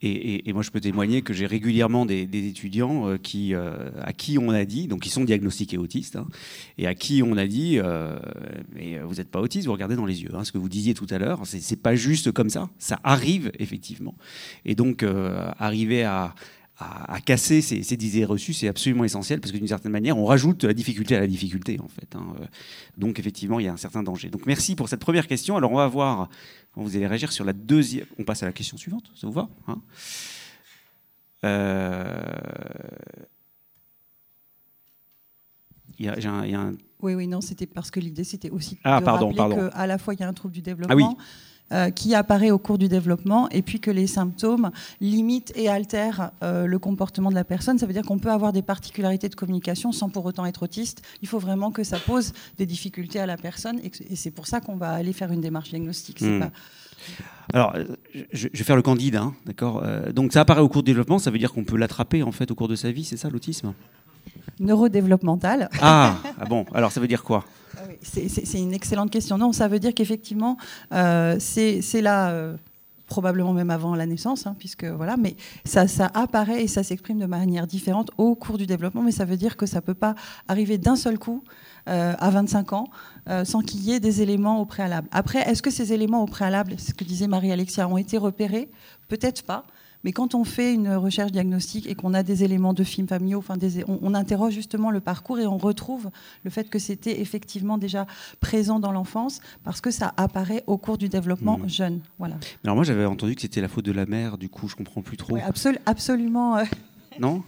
Et, 0.05 0.51
moi, 0.51 0.63
je 0.63 0.69
peux 0.69 0.81
témoigner 0.81 1.21
que 1.21 1.33
j'ai 1.33 1.45
régulièrement 1.45 2.05
des, 2.05 2.27
étudiants 2.33 3.07
euh, 3.07 3.17
qui, 3.17 3.55
euh, 3.55 3.89
à 4.01 4.11
qui 4.11 4.37
on 4.37 4.49
a 4.49 4.65
dit, 4.65 4.87
donc 4.87 5.05
ils 5.05 5.09
sont 5.09 5.23
diagnostiqués 5.23 5.77
autistes, 5.77 6.17
hein, 6.17 6.27
et 6.77 6.87
à 6.87 6.93
qui 6.93 7.23
on 7.23 7.37
a 7.37 7.47
dit, 7.47 7.79
euh, 7.79 8.19
mais 8.75 8.99
vous 8.99 9.15
n'êtes 9.15 9.29
pas 9.29 9.39
autiste, 9.39 9.65
vous 9.65 9.71
regardez 9.71 9.95
dans 9.95 10.05
les 10.05 10.21
yeux. 10.21 10.31
Hein, 10.35 10.43
ce 10.43 10.51
que 10.51 10.57
vous 10.57 10.67
disiez 10.67 10.93
tout 10.93 11.07
à 11.09 11.19
l'heure, 11.19 11.43
c'est 11.45 11.81
pas 11.81 11.95
juste 11.95 12.33
comme 12.33 12.49
ça, 12.49 12.69
ça 12.79 12.99
arrive 13.05 13.51
effectivement. 13.59 14.15
Et 14.65 14.75
donc, 14.75 15.05
arriver 15.57 16.03
à, 16.03 16.35
à, 17.07 17.21
casser 17.21 17.61
ces, 17.61 17.93
idées 17.93 18.25
reçues, 18.25 18.53
c'est 18.53 18.67
absolument 18.67 19.03
essentiel 19.03 19.39
parce 19.39 19.51
que 19.51 19.57
d'une 19.57 19.67
certaine 19.67 19.91
manière, 19.91 20.17
on 20.17 20.25
rajoute 20.25 20.63
la 20.63 20.73
difficulté 20.73 21.15
à 21.15 21.19
la 21.19 21.27
difficulté 21.27 21.79
en 21.81 21.87
fait. 21.87 22.15
Hein. 22.15 22.33
Donc 22.97 23.19
effectivement, 23.19 23.59
il 23.59 23.65
y 23.65 23.69
a 23.69 23.73
un 23.73 23.77
certain 23.77 24.03
danger. 24.03 24.29
Donc 24.29 24.45
merci 24.45 24.75
pour 24.75 24.89
cette 24.89 24.99
première 24.99 25.27
question. 25.27 25.57
Alors 25.57 25.71
on 25.71 25.77
va 25.77 25.87
voir, 25.87 26.29
vous 26.75 26.95
allez 26.95 27.07
réagir 27.07 27.31
sur 27.31 27.45
la 27.45 27.53
deuxième. 27.53 28.05
On 28.19 28.23
passe 28.23 28.43
à 28.43 28.45
la 28.45 28.53
question 28.53 28.77
suivante, 28.77 29.11
ça 29.15 29.27
vous 29.27 29.33
va 29.33 29.49
hein 29.67 29.81
euh, 31.45 32.03
il 35.99 36.05
y 36.05 36.09
a, 36.55 36.71
Oui, 37.01 37.13
oui, 37.13 37.27
non, 37.27 37.41
c'était 37.41 37.65
parce 37.65 37.91
que 37.91 37.99
l'idée, 37.99 38.23
c'était 38.23 38.49
aussi 38.49 38.79
ah, 38.83 38.99
de 38.99 39.05
pardon, 39.05 39.31
rappeler 39.31 39.69
qu'à 39.69 39.87
la 39.87 39.97
fois, 39.97 40.13
il 40.13 40.19
y 40.19 40.23
a 40.23 40.27
un 40.27 40.33
trouble 40.33 40.53
du 40.53 40.61
développement, 40.61 41.17
ah 41.19 41.23
euh, 41.73 41.89
qui 41.89 42.13
apparaît 42.13 42.51
au 42.51 42.59
cours 42.59 42.77
du 42.77 42.87
développement 42.87 43.49
et 43.49 43.63
puis 43.63 43.79
que 43.79 43.89
les 43.89 44.05
symptômes 44.05 44.69
limitent 45.01 45.51
et 45.55 45.69
altèrent 45.69 46.31
euh, 46.43 46.67
le 46.67 46.77
comportement 46.77 47.29
de 47.29 47.35
la 47.35 47.43
personne. 47.43 47.79
Ça 47.79 47.87
veut 47.87 47.93
dire 47.93 48.03
qu'on 48.03 48.19
peut 48.19 48.31
avoir 48.31 48.53
des 48.53 48.61
particularités 48.61 49.27
de 49.27 49.33
communication 49.33 49.91
sans 49.91 50.09
pour 50.09 50.25
autant 50.25 50.45
être 50.45 50.63
autiste. 50.63 51.01
Il 51.23 51.27
faut 51.27 51.39
vraiment 51.39 51.71
que 51.71 51.83
ça 51.83 51.97
pose 51.97 52.33
des 52.57 52.67
difficultés 52.67 53.19
à 53.19 53.25
la 53.25 53.37
personne 53.37 53.79
et, 53.83 53.91
c'est 54.15 54.31
pour 54.31 54.45
ça 54.45 54.61
qu'on 54.61 54.75
va 54.75 54.91
aller 54.91 55.13
faire 55.13 55.31
une 55.31 55.41
démarche 55.41 55.69
diagnostique. 55.69 56.21
Hmm. 56.21 56.43
Alors, 57.53 57.75
je, 58.31 58.47
vais 58.49 58.63
faire 58.63 58.75
le 58.75 58.81
candide, 58.81 59.15
hein, 59.15 59.33
d'accord 59.45 59.81
euh, 59.83 60.11
Donc, 60.11 60.33
ça 60.33 60.41
apparaît 60.41 60.61
au 60.61 60.69
cours 60.69 60.83
du 60.83 60.91
développement, 60.91 61.17
ça 61.17 61.31
veut 61.31 61.39
dire 61.39 61.51
qu'on 61.51 61.63
peut 61.63 61.77
l'attraper 61.77 62.21
en 62.23 62.31
fait 62.31 62.51
au 62.51 62.55
cours 62.55 62.67
de 62.67 62.75
sa 62.75 62.91
vie, 62.91 63.03
c'est 63.03 63.17
ça 63.17 63.29
l'autisme? 63.29 63.73
Neurodéveloppemental. 64.59 65.69
Ah, 65.81 66.17
ah 66.39 66.45
bon, 66.45 66.65
alors 66.73 66.91
ça 66.91 66.99
veut 66.99 67.07
dire 67.07 67.23
quoi? 67.23 67.45
C'est 68.03 68.59
une 68.59 68.73
excellente 68.73 69.11
question. 69.11 69.37
Non, 69.37 69.51
ça 69.51 69.67
veut 69.67 69.79
dire 69.79 69.93
qu'effectivement, 69.93 70.57
euh, 70.93 71.37
c'est 71.39 72.01
là. 72.01 72.29
Euh, 72.31 72.55
probablement 73.05 73.53
même 73.53 73.69
avant 73.69 73.93
la 73.95 74.07
naissance, 74.07 74.47
hein, 74.47 74.55
puisque 74.57 74.85
voilà, 74.85 75.17
mais 75.17 75.35
ça, 75.65 75.85
apparaît 76.15 76.63
et 76.63 76.67
ça 76.67 76.81
s'exprime 76.81 77.19
de 77.19 77.27
manière 77.27 77.67
différente 77.67 78.09
au 78.17 78.33
cours 78.33 78.57
du 78.57 78.65
développement, 78.65 79.03
mais 79.03 79.11
ça 79.11 79.25
veut 79.25 79.35
dire 79.37 79.55
que 79.55 79.67
ça 79.67 79.79
ne 79.79 79.81
peut 79.81 79.93
pas 79.93 80.15
arriver 80.47 80.79
d'un 80.79 80.95
seul 80.95 81.19
coup 81.19 81.43
euh, 81.89 82.13
à 82.17 82.29
25 82.31 82.73
ans 82.73 82.87
sans 83.43 83.61
qu'il 83.61 83.81
y 83.83 83.91
ait 83.91 83.99
des 83.99 84.21
éléments 84.21 84.59
au 84.59 84.65
préalable. 84.65 85.09
Après, 85.11 85.47
est-ce 85.47 85.61
que 85.61 85.69
ces 85.69 85.93
éléments 85.93 86.23
au 86.23 86.25
préalable, 86.25 86.79
ce 86.79 86.93
que 86.93 87.03
disait 87.03 87.27
Marie-Alexia, 87.27 87.87
ont 87.87 87.97
été 87.97 88.17
repérés? 88.17 88.69
Peut-être 89.09 89.43
pas. 89.43 89.63
Mais 90.03 90.11
quand 90.11 90.35
on 90.35 90.43
fait 90.43 90.73
une 90.73 90.93
recherche 90.93 91.31
diagnostique 91.31 91.87
et 91.87 91.95
qu'on 91.95 92.13
a 92.13 92.23
des 92.23 92.43
éléments 92.43 92.73
de 92.73 92.83
films 92.83 93.07
familiaux, 93.07 93.39
enfin 93.39 93.55
on, 93.87 94.13
interroge 94.13 94.53
justement 94.53 94.91
le 94.91 94.99
parcours 94.99 95.39
et 95.39 95.47
on 95.47 95.57
retrouve 95.57 96.09
le 96.43 96.49
fait 96.49 96.69
que 96.69 96.77
c'était 96.79 97.21
effectivement 97.21 97.77
déjà 97.77 98.05
présent 98.39 98.79
dans 98.79 98.91
l'enfance 98.91 99.39
parce 99.63 99.81
que 99.81 99.91
ça 99.91 100.13
apparaît 100.17 100.63
au 100.67 100.77
cours 100.77 100.97
du 100.97 101.09
développement 101.09 101.57
mmh. 101.57 101.69
jeune. 101.69 102.01
Voilà. 102.19 102.35
Alors 102.63 102.75
moi 102.75 102.83
j'avais 102.83 103.05
entendu 103.05 103.35
que 103.35 103.41
c'était 103.41 103.61
la 103.61 103.67
faute 103.67 103.85
de 103.85 103.91
la 103.91 104.05
mère, 104.05 104.37
du 104.37 104.49
coup 104.49 104.67
je 104.67 104.75
comprends 104.75 105.01
plus 105.01 105.17
trop. 105.17 105.37
absolument. 105.85 106.57
Euh. 106.57 106.63
Non? 107.19 107.43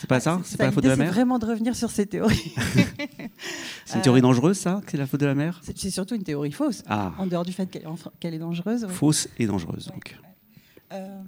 C'est 0.00 0.08
pas 0.08 0.20
ça? 0.20 0.40
C'est 0.44 0.56
pas 0.56 0.64
la 0.64 0.72
faute 0.72 0.84
de 0.84 0.88
la 0.88 0.96
mère? 0.96 1.12
vraiment 1.12 1.38
de 1.38 1.46
revenir 1.46 1.76
sur 1.76 1.90
ces 1.90 2.06
théories. 2.06 2.54
c'est 3.84 3.96
une 3.96 4.02
théorie 4.02 4.22
dangereuse, 4.22 4.58
ça 4.58 4.80
Que 4.84 4.90
c'est 4.90 4.96
la 4.96 5.06
faute 5.06 5.20
de 5.20 5.26
la 5.26 5.34
mère? 5.34 5.60
C'est 5.62 5.90
surtout 5.90 6.14
une 6.14 6.22
théorie 6.22 6.52
fausse. 6.52 6.82
Ah. 6.86 7.12
En 7.18 7.26
dehors 7.26 7.44
du 7.44 7.52
fait 7.52 7.66
qu'elle 7.66 8.34
est 8.34 8.38
dangereuse. 8.38 8.86
Fausse 8.88 9.28
et 9.38 9.46
dangereuse, 9.46 9.86
donc. 9.86 10.14
Euh, 10.18 10.33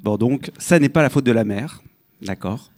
bon, 0.02 0.16
donc, 0.16 0.50
ça 0.58 0.78
n'est 0.78 0.88
pas 0.88 1.02
la 1.02 1.10
faute 1.10 1.24
de 1.24 1.32
la 1.32 1.44
mère, 1.44 1.82
d'accord? 2.22 2.70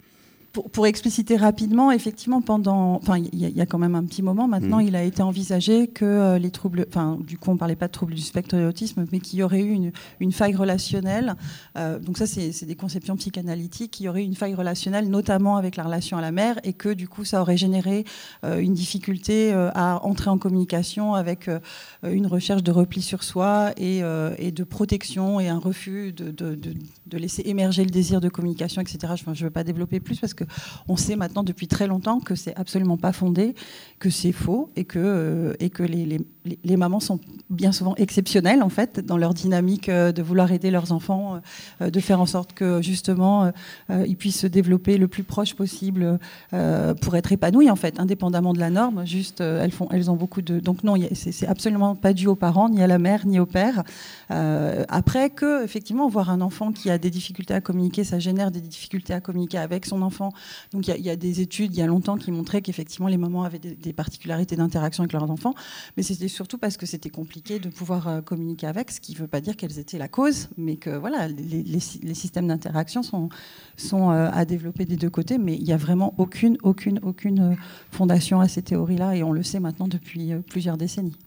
Pour, 0.51 0.87
expliciter 0.87 1.37
rapidement, 1.37 1.91
effectivement, 1.91 2.41
pendant, 2.41 2.95
enfin, 2.95 3.17
il 3.17 3.39
y, 3.39 3.61
a 3.61 3.65
quand 3.65 3.77
même 3.77 3.95
un 3.95 4.03
petit 4.03 4.21
moment 4.21 4.47
maintenant, 4.47 4.79
mm. 4.79 4.87
il 4.87 4.95
a 4.95 5.03
été 5.03 5.21
envisagé 5.21 5.87
que 5.87 6.05
euh, 6.05 6.39
les 6.39 6.51
troubles, 6.51 6.85
enfin, 6.87 7.19
du 7.25 7.37
coup, 7.37 7.51
on 7.51 7.57
parlait 7.57 7.75
pas 7.75 7.87
de 7.87 7.91
troubles 7.91 8.15
du 8.15 8.21
spectre 8.21 8.55
de 8.55 8.61
l'autisme, 8.61 9.05
mais 9.11 9.19
qu'il 9.19 9.39
y 9.39 9.43
aurait 9.43 9.61
eu 9.61 9.71
une, 9.71 9.91
une 10.19 10.31
faille 10.31 10.55
relationnelle. 10.55 11.35
Euh, 11.77 11.99
donc 11.99 12.17
ça, 12.17 12.25
c'est 12.25 12.65
des 12.65 12.75
conceptions 12.75 13.15
psychanalytiques. 13.17 13.91
qu'il 13.91 14.05
y 14.05 14.09
aurait 14.09 14.21
eu 14.21 14.25
une 14.25 14.35
faille 14.35 14.55
relationnelle, 14.55 15.09
notamment 15.09 15.57
avec 15.57 15.75
la 15.75 15.83
relation 15.83 16.17
à 16.17 16.21
la 16.21 16.31
mère, 16.31 16.59
et 16.63 16.73
que 16.73 16.89
du 16.89 17.07
coup, 17.07 17.25
ça 17.25 17.41
aurait 17.41 17.57
généré 17.57 18.05
euh, 18.43 18.59
une 18.59 18.73
difficulté 18.73 19.53
à 19.53 20.03
entrer 20.05 20.29
en 20.29 20.37
communication 20.37 21.13
avec 21.13 21.49
une 22.03 22.27
recherche 22.27 22.63
de 22.63 22.71
repli 22.71 23.01
sur 23.01 23.23
soi 23.23 23.71
et, 23.77 24.01
et 24.37 24.51
de 24.51 24.63
protection 24.63 25.39
et 25.39 25.47
un 25.47 25.59
refus 25.59 26.13
de, 26.13 26.31
de, 26.31 26.55
de, 26.55 26.73
de, 27.07 27.17
laisser 27.17 27.43
émerger 27.45 27.83
le 27.83 27.89
désir 27.89 28.21
de 28.21 28.29
communication, 28.29 28.81
etc. 28.81 29.13
je 29.15 29.29
ne 29.29 29.35
veux 29.35 29.49
pas 29.49 29.63
développer 29.63 29.99
plus 29.99 30.19
parce 30.19 30.33
que 30.33 30.43
on 30.87 30.95
sait 30.95 31.15
maintenant 31.15 31.43
depuis 31.43 31.67
très 31.67 31.87
longtemps 31.87 32.19
que 32.19 32.35
c'est 32.35 32.55
absolument 32.55 32.97
pas 32.97 33.13
fondé, 33.13 33.55
que 33.99 34.09
c'est 34.09 34.31
faux 34.31 34.71
et 34.75 34.85
que, 34.85 34.99
euh, 34.99 35.53
les, 35.79 36.19
mamans 36.77 36.99
sont 36.99 37.19
bien 37.49 37.71
souvent 37.71 37.95
exceptionnelles 37.95 38.61
en 38.61 38.69
fait 38.69 38.99
dans 38.99 39.17
leur 39.17 39.33
dynamique 39.33 39.89
euh, 39.89 40.11
de 40.11 40.21
vouloir 40.21 40.51
aider 40.51 40.71
leurs 40.71 40.91
enfants, 40.91 41.41
euh, 41.81 41.89
de 41.89 41.99
faire 41.99 42.21
en 42.21 42.25
sorte 42.25 42.53
que 42.53 42.81
justement 42.81 43.51
ils 43.89 44.15
puissent 44.15 44.39
se 44.39 44.47
développer 44.47 44.97
le 44.97 45.07
plus 45.07 45.23
proche 45.23 45.53
possible 45.53 46.19
pour 46.51 47.15
être 47.15 47.31
épanouis 47.31 47.69
en 47.69 47.75
fait, 47.75 47.99
indépendamment 47.99 48.53
de 48.53 48.59
la 48.59 48.69
norme. 48.69 49.05
Juste 49.05 49.41
elles 49.41 49.71
font, 49.71 49.87
elles 49.91 50.09
ont 50.09 50.15
beaucoup 50.15 50.41
de 50.41 50.59
donc 50.59 50.83
non, 50.83 50.95
c'est 51.13 51.47
absolument 51.47 51.95
pas 51.95 52.13
dû 52.13 52.27
aux 52.27 52.35
parents, 52.35 52.69
ni 52.69 52.81
à 52.81 52.87
la 52.87 52.99
mère, 52.99 53.25
ni 53.25 53.39
au 53.39 53.45
père. 53.45 53.83
après 54.29 55.29
que 55.29 55.63
effectivement 55.63 56.07
voir 56.07 56.29
un 56.29 56.41
enfant 56.41 56.71
qui 56.71 56.89
a 56.89 56.97
des 56.97 57.09
difficultés 57.09 57.53
à 57.53 57.61
communiquer, 57.61 58.03
ça 58.03 58.19
génère 58.19 58.51
des 58.51 58.61
difficultés 58.61 59.13
à 59.13 59.21
communiquer 59.21 59.57
avec 59.57 59.85
son 59.85 60.01
enfant 60.01 60.31
donc 60.73 60.87
il 60.87 61.05
y, 61.05 61.09
a 61.09 61.15
des 61.15 61.41
études 61.41 61.73
il 61.73 61.79
y 61.79 61.81
a 61.81 61.87
longtemps 61.87 62.17
qui 62.17 62.31
montraient 62.31 62.61
qu'effectivement 62.61 63.07
les 63.07 63.17
mamans 63.17 63.43
avaient 63.43 63.59
des, 63.59 63.93
particularités 63.93 64.55
d'interaction 64.55 65.03
avec 65.03 65.13
leurs 65.13 65.29
enfants, 65.29 65.55
mais 65.97 66.03
c'était 66.03 66.27
surtout 66.39 66.57
parce 66.57 66.77
que 66.77 66.85
c'était 66.85 67.09
compliqué 67.09 67.59
de 67.59 67.67
pouvoir 67.67 68.07
euh, 68.07 68.21
communiquer 68.21 68.65
avec, 68.65 68.91
ce 68.91 69.01
qui 69.01 69.11
ne 69.11 69.17
veut 69.17 69.27
pas 69.27 69.41
dire 69.41 69.57
qu'elles 69.57 69.77
étaient 69.77 69.97
la 69.97 70.07
cause, 70.07 70.47
mais 70.55 70.77
que 70.77 70.89
voilà, 70.89 71.27
les, 71.27 71.79
systèmes 71.81 72.47
d'interaction 72.47 73.03
sont, 73.03 73.29
euh, 73.93 74.29
à 74.31 74.45
développer 74.45 74.85
des 74.85 74.95
deux 74.95 75.09
côtés, 75.09 75.37
mais 75.37 75.55
il 75.55 75.65
n'y 75.65 75.73
a 75.73 75.77
vraiment 75.77 76.13
aucune, 76.17 76.57
aucune, 76.63 77.01
aucune 77.03 77.41
euh, 77.41 77.55
fondation 77.91 78.39
à 78.39 78.47
ces 78.47 78.61
théories-là, 78.61 79.17
et 79.17 79.23
on 79.23 79.33
le 79.33 79.43
sait 79.43 79.59
maintenant 79.59 79.89
depuis 79.89 80.31
plusieurs 80.47 80.77
décennies. 80.77 81.17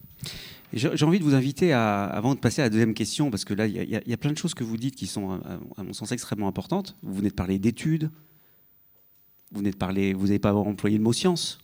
J'ai 0.72 1.04
envie 1.04 1.18
de 1.18 1.24
vous 1.24 1.34
inviter, 1.34 1.74
à, 1.74 2.04
avant 2.04 2.34
de 2.34 2.40
passer 2.40 2.62
à 2.62 2.64
la 2.64 2.70
deuxième 2.70 2.94
question, 2.94 3.30
parce 3.30 3.44
que 3.44 3.52
là, 3.52 3.66
il 3.66 3.74
y, 3.74 4.10
y, 4.10 4.14
a 4.14 4.16
plein 4.16 4.32
de 4.32 4.38
choses 4.38 4.54
que 4.54 4.64
vous 4.64 4.78
dites 4.78 4.96
qui 4.96 5.06
sont, 5.06 5.42
à 5.76 5.82
mon 5.82 5.92
sens, 5.92 6.10
extrêmement 6.12 6.48
importantes. 6.48 6.96
Vous 7.02 7.12
venez 7.12 7.28
de 7.28 7.34
parler 7.34 7.58
d'études, 7.58 8.10
vous 9.50 9.60
n'êtes 9.60 9.76
parlé, 9.76 10.14
vous 10.14 10.28
n'avez 10.28 10.38
pas 10.38 10.54
employé 10.54 10.96
le 10.96 11.04
mot 11.04 11.12
science. 11.12 11.58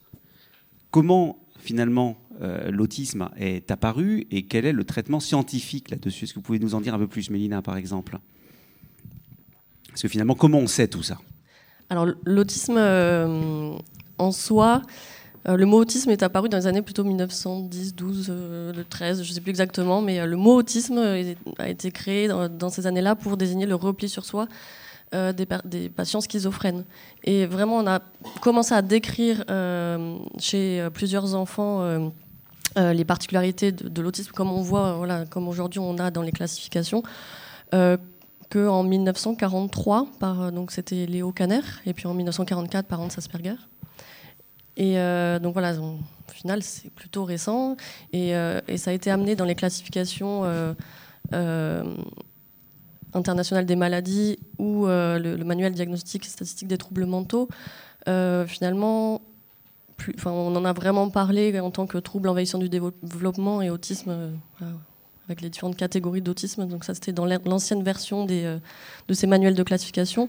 Comment 0.91 1.39
finalement 1.59 2.17
euh, 2.41 2.71
l'autisme 2.71 3.29
est 3.37 3.71
apparu 3.71 4.27
et 4.31 4.45
quel 4.45 4.65
est 4.65 4.73
le 4.73 4.85
traitement 4.85 5.21
scientifique 5.21 5.91
là-dessus? 5.91 6.25
Est-ce 6.25 6.33
que 6.33 6.39
vous 6.39 6.45
pouvez 6.45 6.59
nous 6.59 6.75
en 6.75 6.81
dire 6.81 6.95
un 6.95 6.99
peu 6.99 7.07
plus, 7.07 7.31
Mélina, 7.31 7.63
par 7.63 7.77
exemple? 7.77 8.19
Parce 9.89 10.03
que 10.03 10.09
finalement, 10.09 10.35
comment 10.35 10.59
on 10.59 10.67
sait 10.67 10.89
tout 10.89 11.03
ça? 11.03 11.19
Alors 11.91 12.07
l'autisme 12.25 12.77
euh, 12.77 13.73
en 14.19 14.31
soi, 14.31 14.83
euh, 15.49 15.57
le 15.57 15.67
mot 15.67 15.79
autisme 15.79 16.11
est 16.11 16.23
apparu 16.23 16.49
dans 16.49 16.59
les 16.59 16.67
années 16.67 16.83
plutôt 16.83 17.03
1910, 17.03 17.95
12, 17.95 18.29
le 18.29 18.85
13, 18.85 19.23
je 19.23 19.29
ne 19.29 19.35
sais 19.35 19.41
plus 19.41 19.51
exactement, 19.51 20.03
mais 20.03 20.25
le 20.27 20.37
mot 20.37 20.55
autisme 20.55 20.99
a 21.59 21.69
été 21.69 21.91
créé 21.91 22.29
dans 22.29 22.69
ces 22.69 22.87
années-là 22.87 23.17
pour 23.17 23.37
désigner 23.37 23.67
le 23.67 23.75
repli 23.75 24.09
sur 24.09 24.25
soi 24.25 24.49
euh, 25.15 25.33
des, 25.33 25.89
patients 25.89 26.21
schizophrènes. 26.21 26.85
Et 27.25 27.47
vraiment, 27.47 27.79
on 27.79 27.87
a 27.87 28.01
commencé 28.43 28.75
à 28.75 28.83
décrire 28.83 29.43
euh, 29.49 30.19
chez 30.39 30.81
euh, 30.81 30.91
plusieurs 30.91 31.35
enfants 31.35 32.13
les 32.77 33.05
particularités 33.05 33.73
de, 33.73 34.03
l'autisme, 34.03 34.31
comme 34.33 34.53
on 34.53 34.61
voit, 34.63 34.93
voilà, 34.93 35.25
comme 35.25 35.49
aujourd'hui 35.49 35.81
on 35.81 35.99
a 35.99 36.13
dans 36.13 36.23
les 36.23 36.31
classifications. 36.31 37.03
qu'en 37.73 38.83
1943, 38.85 40.07
par, 40.21 40.53
donc 40.53 40.71
c'était 40.71 41.07
Léo 41.07 41.33
Kanner, 41.33 41.63
et 41.87 41.93
puis 41.93 42.07
en 42.07 42.15
1944 42.15 42.87
par 42.87 43.01
Hans 43.01 43.09
Asperger. 43.09 43.57
Et 44.77 44.95
donc 45.43 45.55
voilà, 45.55 45.75
au 45.77 45.99
final, 46.33 46.63
c'est 46.63 46.91
plutôt 46.91 47.25
récent. 47.25 47.77
Et, 48.13 48.33
ça 48.77 48.91
a 48.91 48.95
été 48.95 49.11
amené 49.11 49.35
dans 49.35 49.47
les 49.47 49.57
classifications 49.57 50.45
international 53.19 53.67
des 53.67 53.77
maladies 53.77 54.39
ou 54.59 54.87
euh, 54.87 55.19
le, 55.19 55.45
manuel 55.45 55.73
diagnostique 55.73 56.27
et 56.27 56.29
statistique 56.29 56.69
des 56.69 56.79
troubles 56.79 57.07
mentaux, 57.07 57.49
euh, 58.09 58.47
finalement, 58.47 59.21
plus, 59.97 60.15
on 60.25 60.55
en 60.55 60.65
a 60.65 60.73
vraiment 60.73 61.11
parlé 61.11 61.59
en 61.61 61.71
tant 61.71 61.87
que 61.87 61.99
trouble 61.99 62.29
envahissant 62.29 62.59
du 62.59 62.69
développement 62.69 63.61
et 63.63 63.71
autisme, 63.71 64.11
euh, 64.11 64.73
avec 65.27 65.41
les 65.41 65.51
différentes 65.51 65.77
catégories 65.77 66.23
d'autisme. 66.23 66.67
Donc 66.67 66.85
ça, 66.85 66.95
c'était 66.95 67.13
dans 67.13 67.27
l'ancienne 67.27 67.83
version 67.83 68.25
des, 68.25 68.59
de 69.09 69.15
ces 69.15 69.27
manuels 69.27 69.55
de 69.55 69.63
classification, 69.63 70.29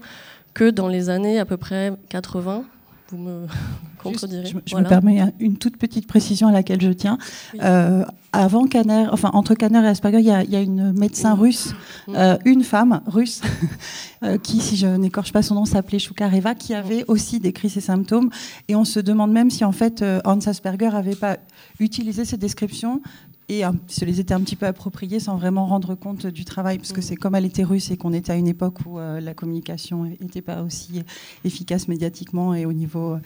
que 0.54 0.70
dans 0.70 0.88
les 0.88 1.10
années 1.10 1.40
à 1.40 1.46
peu 1.46 1.58
près 1.58 1.94
80, 2.10 2.66
vous 3.12 3.18
me 3.18 3.48
contredirez. 3.98 4.46
je, 4.66 4.76
me 4.76 4.88
permets 4.88 5.22
une 5.40 5.58
toute 5.58 5.78
petite 5.78 6.08
précision 6.08 6.48
à 6.48 6.52
laquelle 6.52 6.82
je 6.82 6.92
tiens. 6.92 7.18
Euh, 7.62 8.06
avant 8.32 8.68
Kanner, 8.68 9.08
enfin 9.12 9.32
entre 9.34 9.56
Kanner 9.56 9.84
et 9.84 9.88
Asperger, 9.88 10.20
il 10.20 10.52
y 10.52 10.56
a, 10.56 10.62
une 10.62 10.92
médecin 10.92 11.34
russe, 11.34 11.74
euh, 12.10 12.38
une 12.46 12.64
femme 12.64 13.02
russe, 13.08 13.42
euh, 14.24 14.38
qui, 14.38 14.60
si 14.60 14.78
je 14.78 14.88
n'écorche 14.88 15.34
pas 15.34 15.42
son 15.42 15.56
nom, 15.56 15.66
s'appelait 15.66 15.98
Shukareva, 15.98 16.54
qui 16.54 16.76
avait 16.76 17.04
aussi 17.08 17.40
décrit 17.40 17.70
ces 17.70 17.82
symptômes. 17.82 18.30
Et 18.68 18.76
on 18.76 18.86
se 18.86 19.00
demande 19.00 19.32
même 19.32 19.50
si 19.50 19.66
en 19.66 19.72
fait 19.72 20.04
Hans 20.26 20.40
Asperger 20.46 20.90
n'avait 20.90 21.16
pas 21.16 21.38
utilisé 21.80 22.26
ces 22.26 22.38
descriptions 22.38 23.02
et 23.50 23.64
se 23.88 24.06
les 24.06 24.20
était 24.20 24.36
un 24.36 24.42
petit 24.42 24.56
peu 24.56 24.68
appropriés 24.68 25.20
sans 25.20 25.36
vraiment 25.36 25.66
rendre 25.66 25.96
compte 25.96 26.28
du 26.28 26.46
travail, 26.46 26.78
parce 26.78 26.94
que 26.94 27.00
mm. 27.00 27.04
c'est 27.04 27.16
comme 27.16 27.34
elle 27.34 27.46
était 27.46 27.64
russe 27.64 27.90
et 27.90 27.98
qu'on 27.98 28.14
était 28.14 28.32
à 28.32 28.36
une 28.36 28.48
époque 28.48 28.76
où 28.86 29.00
euh, 29.00 29.20
la 29.20 29.34
communication 29.34 30.04
n'était 30.04 30.44
pas 30.44 30.62
aussi 30.62 31.02
efficace 31.44 31.88
médiatiquement 31.88 32.54
et 32.54 32.66
au 32.66 32.74
niveau 32.74 33.18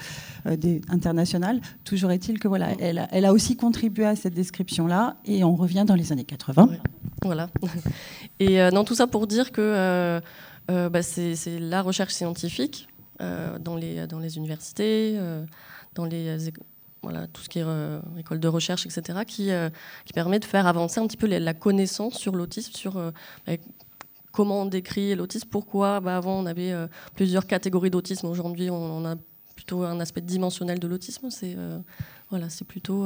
euh, 0.46 0.56
des, 0.56 0.82
international. 0.88 1.60
Toujours 1.84 2.12
est-il 2.12 2.40
que 2.40 2.48
voilà, 2.48 2.70
elle, 2.80 3.08
elle, 3.12 3.26
a 3.26 3.34
aussi 3.34 3.58
contribué 3.58 4.06
à 4.06 4.16
cette 4.16 4.34
description-là, 4.34 5.18
et 5.26 5.44
on 5.44 5.56
revient 5.56 5.84
dans 5.86 5.96
les 5.96 6.14
années 6.14 6.24
80. 6.24 6.70
Voilà. 7.24 7.50
Et 8.40 8.62
euh, 8.62 8.72
dans 8.72 8.84
tout 8.84 8.96
ça 8.96 9.08
pour 9.08 9.28
dire 9.28 9.52
que 9.52 10.22
bah, 10.68 11.02
c'est 11.04 11.36
la 11.60 11.82
recherche 11.82 12.14
scientifique 12.14 12.88
dans, 13.20 13.76
les, 13.76 14.08
dans 14.08 14.20
les 14.20 14.38
universités, 14.38 15.18
dans 15.96 16.06
les 16.06 16.50
voilà, 17.04 17.28
tout 17.28 17.42
ce 17.42 17.50
qui 17.50 17.60
est 17.60 17.64
euh, 17.66 18.00
école 18.18 18.40
de 18.40 18.48
recherche, 18.48 18.86
etc., 18.86 19.20
qui, 19.28 19.52
euh, 19.52 19.70
qui 20.06 20.14
permet 20.14 20.40
de 20.40 20.46
faire 20.46 20.66
avancer 20.66 21.00
un 21.00 21.08
petit 21.08 21.18
peu 21.18 21.28
la 21.28 21.54
connaissance 21.54 22.16
sur 22.16 22.34
l'autisme, 22.34 22.72
sur 22.74 22.98
euh, 22.98 23.12
bah, 23.46 23.54
comment 24.32 24.62
on 24.62 24.66
décrit 24.66 25.14
l'autisme, 25.14 25.50
pourquoi 25.52 26.00
bah, 26.00 26.18
avant 26.18 26.40
on 26.40 26.46
avait 26.46 26.74
plusieurs 27.14 27.46
catégories 27.46 27.92
d'autisme, 27.92 28.28
aujourd'hui 28.28 28.70
on, 28.72 29.06
a 29.06 29.16
plutôt 29.56 29.84
un 29.84 30.00
aspect 30.00 30.22
dimensionnel 30.22 30.80
de 30.80 30.88
l'autisme, 30.88 31.30
c'est 31.30 31.56
voilà, 32.32 32.48
plutôt 32.68 33.06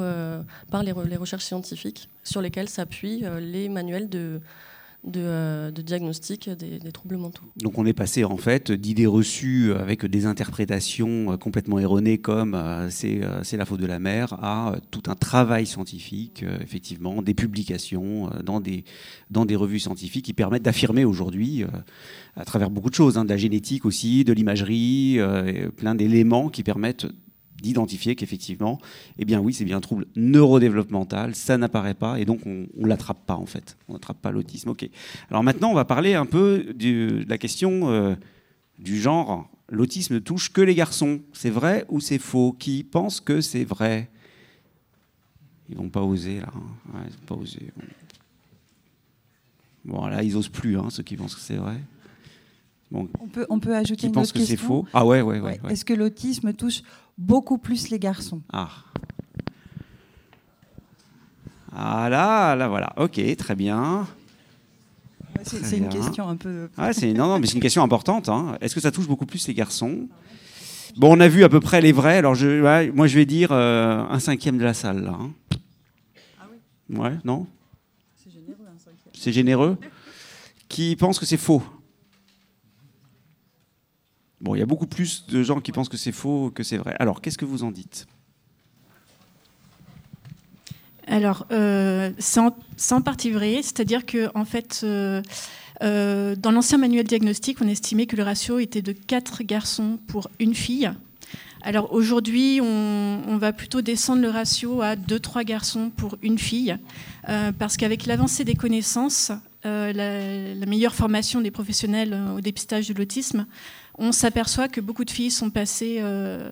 par 0.71 0.83
les, 0.83 0.93
recherches 0.93 1.43
scientifiques 1.43 2.07
sur 2.23 2.41
lesquelles 2.41 2.69
s'appuient 2.69 3.25
les 3.41 3.67
manuels 3.67 4.07
de, 4.07 4.39
euh, 5.15 5.71
de, 5.71 5.81
diagnostic 5.81 6.49
des, 6.49 6.91
troubles 6.91 7.17
mentaux. 7.17 7.43
Donc 7.57 7.77
on 7.77 7.85
est 7.85 7.93
passé 7.93 8.23
en 8.23 8.37
fait 8.37 8.71
d'idées 8.71 9.05
reçues 9.05 9.73
avec 9.73 10.05
des 10.05 10.25
interprétations 10.25 11.33
euh, 11.33 11.37
complètement 11.37 11.79
erronées 11.79 12.17
comme 12.17 12.55
euh, 12.55 12.89
c'est 12.89 13.57
la 13.57 13.65
faute 13.65 13.79
de 13.79 13.85
la 13.85 13.99
mère 13.99 14.33
à 14.43 14.75
tout 14.91 15.03
un 15.07 15.15
travail 15.15 15.65
scientifique, 15.65 16.43
effectivement, 16.61 17.21
des 17.21 17.33
publications 17.33 18.29
dans 18.43 18.59
des, 18.59 18.83
dans 19.31 19.45
des 19.45 19.55
revues 19.55 19.79
scientifiques 19.79 20.25
qui 20.25 20.33
permettent 20.33 20.63
d'affirmer 20.63 21.05
aujourd'hui, 21.05 21.63
à 22.35 22.45
travers 22.45 22.69
beaucoup 22.69 22.89
de 22.89 22.95
choses, 22.95 23.17
hein, 23.17 23.25
de 23.25 23.29
la 23.29 23.37
génétique 23.37 23.85
aussi, 23.85 24.23
de 24.23 24.33
l'imagerie, 24.33 25.19
plein 25.77 25.95
d'éléments 25.95 26.49
qui 26.49 26.63
permettent 26.63 27.07
d'identifier 27.61 28.15
qu'effectivement, 28.15 28.79
eh 29.17 29.25
bien 29.25 29.39
oui, 29.39 29.53
c'est 29.53 29.65
bien 29.65 29.77
un 29.77 29.81
trouble 29.81 30.05
neurodéveloppemental, 30.15 31.35
ça 31.35 31.57
n'apparaît 31.57 31.93
pas 31.93 32.19
et 32.19 32.25
donc 32.25 32.41
on, 32.45 32.67
ne 32.75 32.87
l'attrape 32.87 33.25
pas 33.25 33.35
en 33.35 33.45
fait, 33.45 33.77
on 33.87 33.93
n'attrape 33.93 34.21
pas 34.21 34.31
l'autisme. 34.31 34.69
Ok. 34.69 34.87
Alors 35.29 35.43
maintenant, 35.43 35.71
on 35.71 35.73
va 35.73 35.85
parler 35.85 36.13
un 36.13 36.25
peu 36.25 36.73
de 36.75 37.25
la 37.27 37.37
question 37.37 37.89
euh, 37.89 38.15
du 38.79 38.99
genre. 38.99 39.49
L'autisme 39.69 40.15
ne 40.15 40.19
touche 40.19 40.51
que 40.53 40.61
les 40.61 40.75
garçons. 40.75 41.19
C'est 41.33 41.49
vrai 41.49 41.85
ou 41.89 41.99
c'est 41.99 42.19
faux? 42.19 42.55
Qui 42.57 42.83
pense 42.83 43.19
que 43.19 43.41
c'est 43.41 43.65
vrai? 43.65 44.09
Ils 45.69 45.75
vont 45.75 45.89
pas 45.89 46.01
oser 46.01 46.39
là. 46.39 46.47
Hein. 46.55 47.01
ils 47.05 47.11
vont 47.11 47.35
pas 47.35 47.41
oser. 47.41 47.71
Bon 49.83 50.05
là, 50.05 50.23
ils 50.23 50.35
osent 50.35 50.49
plus, 50.49 50.77
hein, 50.77 50.89
ceux 50.89 51.03
qui 51.03 51.15
pensent 51.15 51.35
que 51.35 51.41
c'est 51.41 51.55
vrai. 51.55 51.77
Bon. 52.91 53.09
On, 53.19 53.27
peut, 53.27 53.45
on 53.49 53.59
peut 53.59 53.75
ajouter 53.75 54.01
qui 54.01 54.05
une 54.07 54.13
pense 54.13 54.31
que 54.31 54.39
c'est 54.39 54.55
faux? 54.55 54.85
Ah 54.93 55.05
ouais, 55.05 55.21
ouais, 55.21 55.39
ouais. 55.39 55.59
Est-ce 55.69 55.83
que 55.83 55.93
l'autisme 55.93 56.53
touche 56.53 56.83
beaucoup 57.17 57.57
plus 57.57 57.89
les 57.89 57.99
garçons. 57.99 58.41
Ah. 58.51 58.69
Ah 61.75 62.09
là, 62.09 62.55
là 62.55 62.67
voilà. 62.67 62.93
Ok, 62.97 63.19
très 63.37 63.55
bien. 63.55 64.07
C'est 65.43 65.77
une 65.77 65.89
question 65.89 66.27
un 66.27 66.35
peu. 66.35 66.69
Ah, 66.77 66.93
c'est 66.93 67.13
non, 67.13 67.27
non, 67.27 67.39
mais 67.39 67.47
c'est 67.47 67.53
une 67.53 67.61
question 67.61 67.83
importante. 67.83 68.29
Hein. 68.29 68.57
Est-ce 68.61 68.73
que 68.75 68.81
ça 68.81 68.91
touche 68.91 69.07
beaucoup 69.07 69.25
plus 69.25 69.47
les 69.47 69.53
garçons? 69.53 70.07
Bon, 70.97 71.15
on 71.15 71.19
a 71.19 71.27
vu 71.27 71.43
à 71.43 71.49
peu 71.49 71.59
près 71.59 71.79
les 71.79 71.91
vrais. 71.91 72.17
Alors, 72.17 72.33
je, 72.33 72.89
moi, 72.91 73.07
je 73.07 73.15
vais 73.15 73.25
dire 73.25 73.51
euh, 73.51 74.03
un 74.09 74.19
cinquième 74.19 74.57
de 74.57 74.63
la 74.63 74.73
salle. 74.73 75.03
Là, 75.03 75.17
hein. 75.19 75.31
Ah 76.39 76.45
oui 76.51 76.97
Ouais, 76.97 77.13
non? 77.23 77.45
C'est 78.15 78.31
généreux, 78.31 78.65
un 78.65 78.79
cinquième. 78.79 79.13
C'est 79.13 79.31
généreux? 79.31 79.77
Qui 80.67 80.95
pense 80.95 81.19
que 81.19 81.25
c'est 81.25 81.37
faux? 81.37 81.61
Bon, 84.39 84.55
il 84.55 84.59
y 84.59 84.61
a 84.61 84.65
beaucoup 84.67 84.87
plus 84.87 85.25
de 85.27 85.41
gens 85.41 85.59
qui 85.61 85.71
pensent 85.71 85.89
que 85.89 85.97
c'est 85.97 86.11
faux 86.11 86.51
que 86.53 86.63
c'est 86.63 86.77
vrai. 86.77 86.95
Alors, 86.99 87.21
qu'est-ce 87.21 87.37
que 87.37 87.45
vous 87.45 87.63
en 87.63 87.71
dites? 87.71 88.07
Alors, 91.07 91.47
euh, 91.51 92.11
c'est 92.19 92.41
en, 92.41 93.01
partie 93.01 93.31
vrai, 93.31 93.59
c'est-à-dire 93.61 94.05
que 94.05 94.29
en 94.35 94.43
fait, 94.43 94.81
euh, 94.83 95.21
euh, 95.81 96.35
dans 96.35 96.51
l'ancien 96.51 96.77
manuel 96.77 97.05
diagnostic, 97.05 97.61
on 97.61 97.67
estimait 97.67 98.05
que 98.05 98.17
le 98.17 98.23
ratio 98.23 98.59
était 98.59 98.81
de 98.81 98.91
4 98.91 99.43
garçons 99.43 99.99
pour 100.07 100.29
une 100.39 100.53
fille. 100.53 100.91
Alors 101.61 101.93
aujourd'hui, 101.93 102.59
on, 102.61 103.37
va 103.37 103.51
plutôt 103.53 103.81
descendre 103.81 104.21
le 104.21 104.29
ratio 104.29 104.81
à 104.81 104.95
2-3 104.95 105.43
garçons 105.43 105.91
pour 105.95 106.17
une 106.21 106.37
fille, 106.37 106.77
parce 107.57 107.77
qu'avec 107.77 108.05
l'avancée 108.05 108.43
des 108.43 108.55
connaissances, 108.55 109.31
la, 109.63 110.65
meilleure 110.65 110.95
formation 110.95 111.41
des 111.41 111.51
professionnels 111.51 112.17
au 112.35 112.41
dépistage 112.41 112.87
de 112.87 112.93
l'autisme, 112.93 113.47
on 113.97 114.11
s'aperçoit 114.11 114.67
que 114.67 114.81
beaucoup 114.81 115.05
de 115.05 115.11
filles 115.11 115.31
sont 115.31 115.49
passées, 115.49 115.97
euh, 115.99 116.49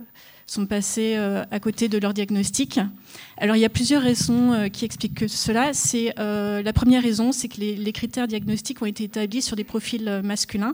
euh, 0.58 1.46
à 1.52 1.60
côté 1.60 1.88
de 1.88 1.98
leur 1.98 2.14
diagnostic. 2.14 2.80
Alors 3.38 3.56
il 3.56 3.60
y 3.60 3.66
a 3.66 3.70
plusieurs 3.70 4.02
raisons 4.02 4.54
euh, 4.54 4.68
qui 4.68 4.86
expliquent 4.86 5.30
cela. 5.30 5.74
C'est 5.74 6.14
la 6.18 6.74
première 6.74 7.04
raison, 7.04 7.32
c'est 7.32 7.48
que 7.48 7.60
les, 7.60 7.94
critères 7.94 8.28
diagnostiques 8.28 8.82
ont 8.82 8.86
été 8.86 9.04
établis 9.04 9.42
sur 9.42 9.56
des 9.56 9.64
profils 9.64 10.22
masculins, 10.24 10.74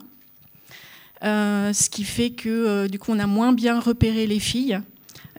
ce 1.22 1.90
qui 1.90 2.04
fait 2.04 2.32
que 2.32 2.88
du 2.88 3.00
coup 3.00 3.12
on 3.12 3.20
a 3.20 3.28
moins 3.28 3.54
bien 3.54 3.80
repéré 3.80 4.26
les 4.28 4.40
filles. 4.40 4.80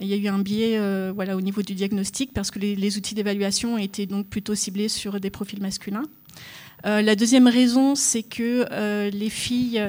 Il 0.01 0.07
y 0.07 0.15
a 0.15 0.17
eu 0.17 0.29
un 0.29 0.39
biais 0.39 0.79
voilà, 1.13 1.37
au 1.37 1.41
niveau 1.41 1.63
du 1.63 1.75
diagnostic 1.75 2.33
parce 2.33 2.51
que 2.51 2.59
les, 2.59 2.77
les 2.77 2.97
outils 2.97 3.15
d'évaluation 3.15 3.79
étaient 3.79 4.07
donc 4.07 4.27
plutôt 4.27 4.55
ciblés 4.55 4.89
sur 4.89 5.21
des 5.21 5.31
profils 5.31 5.61
masculins. 5.61 6.05
la 6.85 7.17
deuxième 7.17 7.49
raison, 7.49 7.95
c'est 7.95 8.23
que 8.23 9.11
les 9.11 9.31
filles 9.31 9.83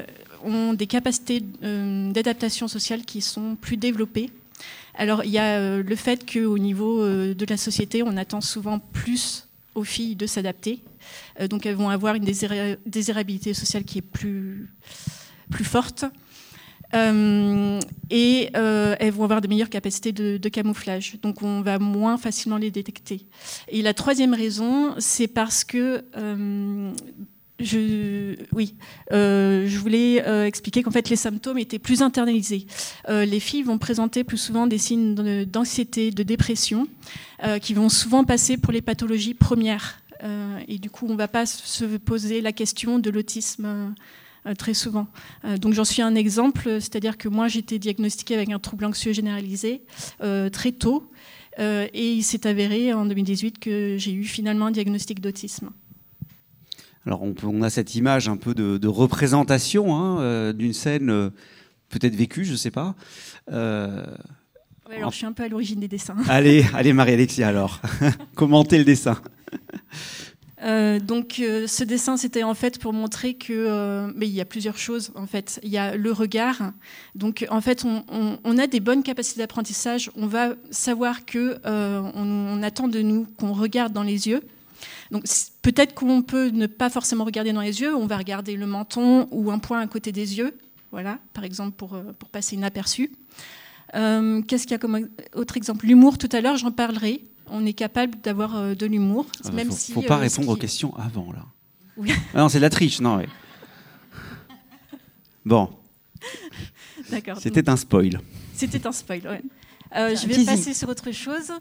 ont 0.44 0.74
des 0.74 0.88
capacités 0.88 1.44
euh, 1.64 2.12
d'adaptation 2.12 2.68
sociale 2.68 3.04
qui 3.04 3.22
sont 3.22 3.56
plus 3.56 3.78
développées. 3.78 4.30
Alors 4.96 5.24
il 5.24 5.32
y 5.32 5.40
a 5.40 5.58
euh, 5.58 5.84
le 5.84 5.96
fait 5.96 6.30
qu'au 6.32 6.58
niveau 6.58 7.02
euh, 7.02 7.34
de 7.34 7.46
la 7.46 7.58
société, 7.58 8.04
on 8.04 8.16
attend 8.18 8.42
souvent 8.42 8.80
plus 8.80 9.48
aux 9.76 9.84
filles 9.84 10.16
de 10.16 10.28
s'adapter. 10.28 10.84
donc 11.50 11.66
elles 11.66 11.76
vont 11.76 11.90
avoir 11.90 12.14
une 12.14 12.26
désirabilité 12.86 13.56
sociale 13.56 13.86
qui 13.86 13.98
est 13.98 14.04
plus, 14.04 14.70
plus 15.50 15.64
forte. 15.64 16.06
et 16.94 18.50
elles 18.54 19.12
vont 19.12 19.24
avoir 19.24 19.42
de 19.42 19.48
meilleures 19.48 19.72
capacités 19.72 20.12
de, 20.12 20.38
de, 20.38 20.50
camouflage. 20.50 21.16
Donc 21.24 21.42
on 21.42 21.62
va 21.62 21.80
moins 21.80 22.20
facilement 22.20 22.58
les 22.58 22.70
détecter. 22.70 23.26
Et 23.68 23.82
la 23.82 23.96
troisième 23.96 24.36
raison, 24.36 24.94
c'est 25.00 25.28
parce 25.28 25.64
que 25.64 26.04
oui, 28.52 28.76
euh, 29.12 29.68
je 29.68 29.78
voulais 29.78 30.24
euh, 30.26 30.46
expliquer 30.46 30.84
qu'en 30.84 30.92
fait 30.92 31.10
les 31.10 31.16
symptômes 31.16 31.58
étaient 31.58 31.80
plus 31.80 32.02
internalisés. 32.02 32.66
Euh, 33.10 33.26
les 33.26 33.40
filles 33.40 33.64
vont 33.64 33.78
présenter 33.78 34.24
plus 34.24 34.38
souvent 34.38 34.68
des 34.68 34.78
signes 34.78 35.16
d'anxiété, 35.46 36.12
de 36.12 36.24
dépression, 36.24 36.88
qui 37.62 37.74
vont 37.74 37.90
souvent 37.90 38.24
passer 38.24 38.56
pour 38.56 38.72
les 38.72 38.82
pathologies 38.82 39.34
premières. 39.34 40.00
et 40.70 40.78
du 40.78 40.90
coup, 40.90 41.08
on 41.10 41.12
ne 41.12 41.18
va 41.18 41.28
pas 41.28 41.46
se 41.46 41.84
poser 41.98 42.40
la 42.40 42.54
question 42.54 43.00
de 43.00 43.10
l'autisme 43.10 43.94
très 44.58 44.74
souvent. 44.74 45.08
donc 45.60 45.74
j'en 45.74 45.84
suis 45.84 46.02
un 46.02 46.16
exemple, 46.16 46.80
c'est-à-dire 46.80 47.18
que 47.18 47.28
moi 47.28 47.50
j'étais 47.50 47.80
diagnostiquée 47.80 48.36
avec 48.36 48.50
un 48.50 48.60
trouble 48.60 48.86
anxieux 48.86 49.12
généralisé 49.12 49.82
très 50.54 50.72
tôt, 50.72 51.12
et 51.60 52.14
il 52.14 52.24
s'est 52.24 52.48
avéré 52.48 52.94
en 52.94 53.06
2018 53.06 53.60
que 53.60 53.98
j'ai 53.98 54.14
eu 54.14 54.24
finalement 54.24 54.68
un 54.68 54.72
diagnostic 54.72 55.20
d'autisme. 55.20 55.70
Alors 57.06 57.22
on, 57.44 57.62
a 57.62 57.70
cette 57.70 57.96
image 57.96 58.30
un 58.30 58.38
peu 58.38 58.54
de, 58.54 58.88
représentation 58.88 59.96
hein, 59.96 60.22
euh, 60.22 60.54
d'une 60.54 60.74
scène 60.74 61.10
euh, 61.10 61.30
peut-être 61.90 62.16
vécue, 62.16 62.46
je 62.46 62.54
ne 62.54 62.58
sais 62.58 62.72
pas. 62.72 62.96
Euh, 63.52 64.06
alors 64.90 65.12
je 65.12 65.18
suis 65.18 65.26
un 65.26 65.34
peu 65.34 65.44
à 65.44 65.48
l'origine 65.50 65.80
des 65.80 65.88
dessins. 65.88 66.16
Allez, 66.30 66.66
allez 66.74 66.94
Marie-Alexia 66.94 67.48
alors, 67.48 67.82
commentez 68.36 68.78
le 68.78 68.86
dessin. 68.86 69.20
donc 70.62 71.34
ce 71.40 71.84
dessin, 71.84 72.16
c'était 72.16 72.44
en 72.44 72.54
fait 72.54 72.80
pour 72.80 72.94
montrer 72.94 73.34
que, 73.34 74.10
mais 74.16 74.28
il 74.28 74.34
y 74.34 74.40
a 74.40 74.46
plusieurs 74.46 74.78
choses 74.78 75.12
en 75.16 75.28
fait. 75.28 75.60
Il 75.64 75.70
y 75.70 75.78
a 75.78 75.98
le 75.98 76.12
regard. 76.14 76.72
Donc 77.16 77.46
en 77.50 77.60
fait, 77.60 77.84
on, 77.86 78.58
a 78.58 78.68
des 78.68 78.80
bonnes 78.80 79.04
capacités 79.04 79.42
d'apprentissage. 79.42 80.10
On 80.16 80.28
va 80.28 80.54
savoir 80.72 81.26
que 81.26 81.58
on, 81.66 82.64
attend 82.64 82.88
de 82.88 83.02
nous 83.02 83.26
qu'on 83.38 83.52
regarde 83.52 83.92
dans 83.92 84.04
les 84.04 84.30
yeux. 84.30 84.42
Donc 85.14 85.26
peut-être 85.62 85.94
qu'on 85.94 86.24
peut 86.24 86.50
ne 86.50 86.66
pas 86.66 86.90
forcément 86.90 87.24
regarder 87.24 87.54
dans 87.54 87.62
les 87.62 87.82
yeux, 87.82 87.96
on 87.96 88.08
va 88.08 88.18
regarder 88.18 88.56
le 88.56 88.66
menton 88.66 89.28
ou 89.30 89.52
un 89.52 89.60
point 89.60 89.80
à 89.80 89.86
côté 89.86 90.12
des 90.12 90.40
yeux, 90.40 90.58
voilà, 90.92 91.20
par 91.34 91.44
exemple 91.44 91.74
pour, 91.78 91.94
euh, 91.94 92.14
pour 92.18 92.30
passer 92.30 92.56
inaperçu. 92.56 93.12
Euh, 93.96 94.42
Qu'est-ce 94.42 94.64
qu'il 94.64 94.72
y 94.72 94.76
a 94.76 94.80
comme 94.80 95.08
autre 95.36 95.56
exemple? 95.56 95.86
L'humour, 95.86 96.18
tout 96.18 96.30
à 96.32 96.42
l'heure, 96.42 96.58
j'en 96.58 96.72
parlerai. 96.72 97.22
On 97.48 97.64
est 97.64 97.74
capable 97.74 98.20
d'avoir 98.22 98.56
euh, 98.56 98.74
de 98.74 98.88
l'humour. 98.88 99.28
Il 99.44 99.52
ah, 99.56 99.64
ne 99.64 99.70
faut, 99.70 100.02
pas 100.02 100.16
euh, 100.16 100.22
répondre 100.22 100.50
aux 100.50 100.56
questions 100.56 100.98
avant, 100.98 101.32
là. 101.32 101.46
Oui. 101.96 102.12
Ah 102.34 102.40
non, 102.40 102.50
c'est 102.50 102.58
de 102.58 102.64
la 102.64 102.72
triche, 102.72 103.00
non. 103.00 103.22
Bon. 105.46 105.70
D'accord. 107.12 107.38
C'était 107.40 107.70
un 107.70 107.76
spoil. 107.76 108.20
C'était 108.56 108.88
un 108.88 108.92
spoil, 108.92 109.22
oui. 109.30 109.50
Euh, 109.96 110.16
je 110.16 110.28
vais 110.28 110.44
passer 110.46 110.74
sur 110.74 110.90
autre 110.90 111.12
chose. 111.12 111.52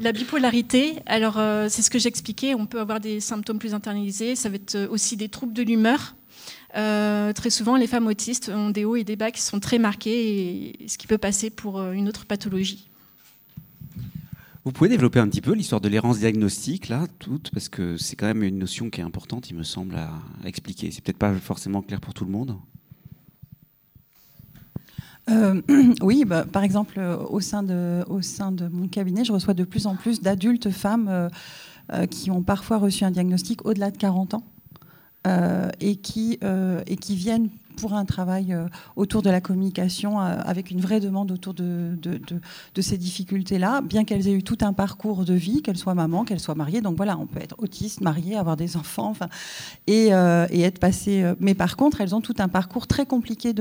La 0.00 0.12
bipolarité, 0.12 0.96
alors 1.06 1.38
euh, 1.38 1.68
c'est 1.68 1.82
ce 1.82 1.90
que 1.90 1.98
j'expliquais, 1.98 2.54
on 2.54 2.66
peut 2.66 2.80
avoir 2.80 3.00
des 3.00 3.20
symptômes 3.20 3.58
plus 3.58 3.74
internalisés, 3.74 4.36
ça 4.36 4.48
va 4.48 4.56
être 4.56 4.74
euh, 4.74 4.88
aussi 4.88 5.16
des 5.16 5.28
troubles 5.28 5.52
de 5.52 5.62
l'humeur. 5.62 6.14
très 6.74 7.50
souvent, 7.50 7.76
les 7.76 7.86
femmes 7.86 8.06
autistes 8.06 8.50
ont 8.50 8.70
des 8.70 8.84
hauts 8.84 8.96
et 8.96 9.04
des 9.04 9.16
bas 9.16 9.30
qui 9.30 9.40
sont 9.40 9.60
très 9.60 9.78
marqués, 9.78 10.76
et 10.82 10.88
ce 10.88 10.98
qui 10.98 11.06
peut 11.06 11.18
passer 11.18 11.50
pour 11.50 11.82
une 11.82 12.08
autre 12.08 12.26
pathologie. 12.26 12.88
Vous 14.64 14.72
pouvez 14.72 14.90
développer 14.90 15.18
un 15.18 15.28
petit 15.28 15.40
peu 15.40 15.54
l'histoire 15.54 15.80
de 15.80 15.88
l'errance 15.88 16.18
diagnostique, 16.18 16.88
là, 16.88 17.06
toute, 17.18 17.50
parce 17.50 17.70
que 17.70 17.96
c'est 17.96 18.14
quand 18.14 18.26
même 18.26 18.42
une 18.42 18.58
notion 18.58 18.90
qui 18.90 19.00
est 19.00 19.04
importante, 19.04 19.50
il 19.50 19.56
me 19.56 19.62
semble, 19.62 19.96
à 19.96 20.12
expliquer. 20.44 20.90
C'est 20.90 21.02
peut-être 21.02 21.18
pas 21.18 21.34
forcément 21.34 21.80
clair 21.80 22.00
pour 22.00 22.12
tout 22.12 22.26
le 22.26 22.30
monde. 22.30 22.56
Euh, 25.28 25.60
oui, 26.02 26.24
bah, 26.24 26.44
par 26.50 26.62
exemple, 26.62 26.94
euh, 26.98 27.18
au 27.28 27.40
sein, 27.40 27.62
de, 27.62 28.68
mon 28.68 28.88
cabinet, 28.88 29.24
je 29.24 29.32
reçois 29.32 29.54
de 29.54 29.64
plus 29.64 29.86
en 29.86 29.96
plus 29.96 30.20
d'adultes 30.20 30.70
femmes 30.70 31.08
euh, 31.92 32.06
qui 32.06 32.30
ont 32.30 32.42
parfois 32.42 32.78
reçu 32.78 33.04
un 33.04 33.10
diagnostic 33.10 33.64
au-delà 33.66 33.90
de 33.90 33.96
40 33.96 34.34
ans 34.34 34.44
et 35.80 35.96
qui 35.96 36.38
viennent 37.10 37.50
pour 37.80 37.94
un 37.94 38.04
travail 38.04 38.52
euh, 38.52 38.66
autour 38.94 39.22
de 39.22 39.30
la 39.30 39.40
communication, 39.40 40.20
euh, 40.20 40.36
avec 40.44 40.70
une 40.70 40.80
vraie 40.80 41.00
demande 41.00 41.32
autour 41.32 41.54
de, 41.54 41.96
de, 42.02 42.82
ces 42.82 42.98
difficultés-là, 42.98 43.80
bien 43.80 44.04
qu'elles 44.04 44.28
aient 44.28 44.34
eu 44.34 44.42
tout 44.42 44.58
un 44.60 44.72
parcours 44.72 45.24
de 45.24 45.34
vie, 45.34 45.62
qu'elles 45.62 45.78
soient 45.78 45.94
maman, 45.94 46.24
qu'elles 46.24 46.40
soient 46.40 46.54
mariées. 46.54 46.82
Donc 46.82 46.96
voilà, 46.96 47.16
on 47.18 47.26
peut 47.26 47.40
être 47.40 47.54
autiste, 47.58 48.02
mariée, 48.02 48.36
avoir 48.36 48.56
des 48.56 48.76
enfants, 48.76 49.14
euh, 49.88 50.46
et, 50.50 50.60
être 50.60 50.78
passé. 50.78 51.32
Mais 51.40 51.54
par 51.54 51.76
contre, 51.76 52.00
elles 52.00 52.14
ont 52.14 52.20
tout 52.20 52.34
un 52.38 52.48
parcours 52.48 52.86
très 52.86 53.06
compliqué 53.06 53.54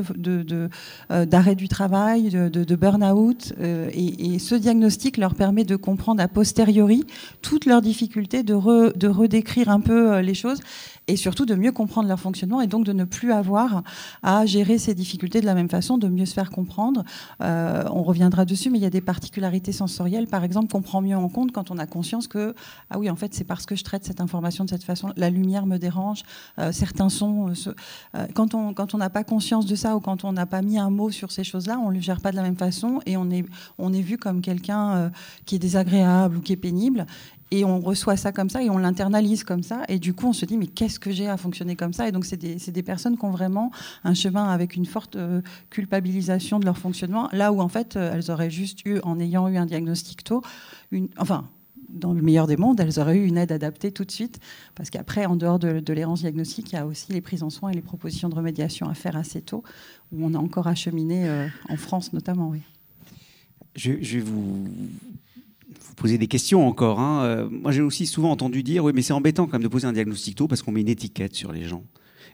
d'arrêt 1.10 1.55
du 1.55 1.67
travail, 1.69 2.29
de, 2.29 2.75
burn-out. 2.75 3.53
Et, 3.62 4.34
et, 4.34 4.39
ce 4.39 4.55
diagnostic 4.55 5.17
leur 5.17 5.36
permet 5.36 5.63
de 5.63 5.75
comprendre 5.75 6.21
a 6.21 6.27
posteriori 6.27 7.05
toutes 7.41 7.65
leurs 7.65 7.82
difficultés, 7.82 8.43
de, 8.43 8.97
de 8.97 9.08
redécrire 9.08 9.69
un 9.69 9.79
peu 9.79 10.19
les 10.19 10.34
choses 10.34 10.60
et 11.09 11.15
surtout 11.15 11.45
de 11.45 11.55
mieux 11.55 11.71
comprendre 11.71 12.07
leur 12.07 12.19
fonctionnement 12.19 12.61
et 12.61 12.67
donc 12.67 12.85
de 12.85 12.93
ne 12.93 13.03
plus 13.03 13.31
avoir 13.31 13.83
à 14.21 14.45
gérer 14.45 14.77
ces 14.77 14.93
difficultés 14.93 15.41
de 15.41 15.45
la 15.45 15.55
même 15.55 15.69
façon, 15.69 15.97
de 15.97 16.07
mieux 16.07 16.25
se 16.25 16.33
faire 16.33 16.51
comprendre. 16.51 17.03
Euh, 17.41 17.83
on 17.91 18.03
reviendra 18.03 18.45
dessus, 18.45 18.69
mais 18.69 18.77
il 18.77 18.81
y 18.83 18.85
a 18.85 18.91
des 18.91 19.01
particularités 19.01 19.71
sensorielles, 19.71 20.27
par 20.27 20.43
exemple, 20.43 20.71
qu'on 20.71 20.81
prend 20.81 21.01
mieux 21.01 21.17
en 21.17 21.27
compte 21.27 21.51
quand 21.51 21.71
on 21.71 21.77
a 21.79 21.87
conscience 21.87 22.27
que, 22.27 22.53
ah 22.91 22.99
oui, 22.99 23.09
en 23.09 23.15
fait, 23.15 23.33
c'est 23.33 23.43
parce 23.43 23.65
que 23.65 23.75
je 23.75 23.83
traite 23.83 24.05
cette 24.05 24.21
information 24.21 24.65
de 24.65 24.69
cette 24.69 24.83
façon, 24.83 25.11
la 25.17 25.29
lumière 25.29 25.65
me 25.65 25.77
dérange, 25.77 26.21
euh, 26.59 26.71
certains 26.71 27.09
sons. 27.09 27.51
Euh, 28.15 28.27
quand 28.35 28.53
on 28.53 28.73
quand 28.73 28.93
on 28.93 28.97
n'a 28.99 29.09
pas 29.09 29.23
conscience 29.23 29.65
de 29.65 29.75
ça 29.75 29.95
ou 29.95 29.99
quand 29.99 30.23
on 30.23 30.31
n'a 30.31 30.45
pas 30.45 30.61
mis 30.61 30.77
un 30.77 30.91
mot 30.91 31.09
sur 31.09 31.31
ces 31.31 31.43
choses-là, 31.43 31.79
on 31.79 31.89
ne 31.89 31.95
le 31.95 32.01
gère 32.01 32.21
pas 32.21 32.31
de 32.31 32.35
la 32.35 32.43
même 32.43 32.55
façon 32.55 32.99
et 33.07 33.17
on 33.17 33.31
est, 33.31 33.45
on 33.79 33.91
est 33.93 34.01
vu 34.01 34.17
comme 34.17 34.41
quelqu'un 34.41 35.11
qui 35.45 35.55
est 35.55 35.59
désagréable 35.59 36.37
ou 36.37 36.41
qui 36.41 36.53
est 36.53 36.57
pénible 36.57 37.05
et 37.51 37.65
on 37.65 37.79
reçoit 37.79 38.17
ça 38.17 38.31
comme 38.31 38.49
ça 38.49 38.63
et 38.63 38.69
on 38.69 38.77
l'internalise 38.77 39.43
comme 39.43 39.63
ça 39.63 39.83
et 39.88 39.99
du 39.99 40.13
coup 40.13 40.27
on 40.27 40.33
se 40.33 40.45
dit 40.45 40.57
mais 40.57 40.67
qu'est-ce 40.67 40.99
que 40.99 41.12
j'ai 41.12 41.27
à 41.27 41.38
fonctionner 41.38 41.75
comme 41.75 41.93
ça? 41.93 42.07
Et 42.07 42.12
donc 42.12 42.25
c'est 42.25 42.38
des, 42.38 42.55
des, 42.55 42.83
personnes 42.83 43.17
qui 43.17 43.25
ont 43.25 43.31
vraiment 43.31 43.71
un 44.03 44.13
chemin 44.13 44.49
avec 44.49 44.75
une 44.75 44.85
forte 44.85 45.15
euh, 45.15 45.41
culpabilisation 45.69 46.59
de 46.59 46.65
leur 46.65 46.77
fonctionnement 46.77 47.29
là 47.31 47.51
où 47.51 47.62
en 47.62 47.69
fait 47.69 47.95
euh, 47.95 48.13
elles 48.13 48.31
auraient 48.31 48.51
juste 48.51 48.85
eu 48.85 48.99
en 49.03 49.19
ayant 49.19 49.47
eu 49.47 49.57
un 49.57 49.65
diagnostic 49.65 50.23
tôt 50.23 50.41
une, 50.91 51.09
enfin 51.17 51.45
dans 51.89 52.13
le 52.13 52.21
meilleur 52.21 52.47
des 52.47 52.57
mondes, 52.57 52.79
elles 52.79 52.99
auraient 52.99 53.17
eu 53.17 53.25
une 53.25 53.38
aide 53.38 53.51
adaptée 53.51 53.91
tout 53.91 54.05
de 54.05 54.12
suite, 54.12 54.39
parce 54.75 54.89
qu'après, 54.89 55.25
en 55.25 55.35
dehors 55.35 55.59
de, 55.59 55.79
de 55.79 55.93
l'errance 55.93 56.21
diagnostique, 56.21 56.71
il 56.71 56.75
y 56.75 56.77
a 56.77 56.85
aussi 56.85 57.12
les 57.12 57.21
prises 57.21 57.43
en 57.43 57.49
soins 57.49 57.71
et 57.71 57.73
les 57.73 57.81
propositions 57.81 58.29
de 58.29 58.35
remédiation 58.35 58.88
à 58.88 58.93
faire 58.93 59.17
assez 59.17 59.41
tôt, 59.41 59.63
où 60.12 60.23
on 60.23 60.33
a 60.33 60.38
encore 60.38 60.67
acheminé, 60.67 61.27
euh, 61.27 61.47
en 61.67 61.77
France 61.77 62.13
notamment. 62.13 62.49
Oui. 62.49 62.62
Je, 63.75 63.91
vais 63.93 64.19
vous, 64.19 64.67
vous, 65.82 65.93
poser 65.95 66.17
des 66.17 66.27
questions 66.27 66.67
encore. 66.67 66.99
Hein. 66.99 67.23
Euh, 67.23 67.49
moi, 67.49 67.71
j'ai 67.71 67.82
aussi 67.82 68.05
souvent 68.05 68.32
entendu 68.32 68.63
dire, 68.63 68.84
oui, 68.84 68.91
mais 68.93 69.01
c'est 69.01 69.13
embêtant 69.13 69.45
quand 69.45 69.53
même 69.53 69.63
de 69.63 69.67
poser 69.67 69.88
un 69.88 69.93
diagnostic 69.93 70.36
tôt, 70.36 70.47
parce 70.47 70.62
qu'on 70.62 70.71
met 70.71 70.82
une 70.82 70.89
étiquette 70.89 71.36
sur 71.36 71.51
les 71.51 71.65
gens. 71.65 71.84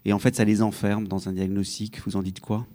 Et 0.05 0.13
en 0.13 0.19
fait, 0.19 0.35
ça 0.35 0.45
les 0.45 0.61
enferme 0.61 1.07
dans 1.07 1.29
un 1.29 1.33
diagnostic. 1.33 2.01
Vous 2.05 2.15
en 2.15 2.21
dites 2.21 2.39
quoi? 2.39 2.65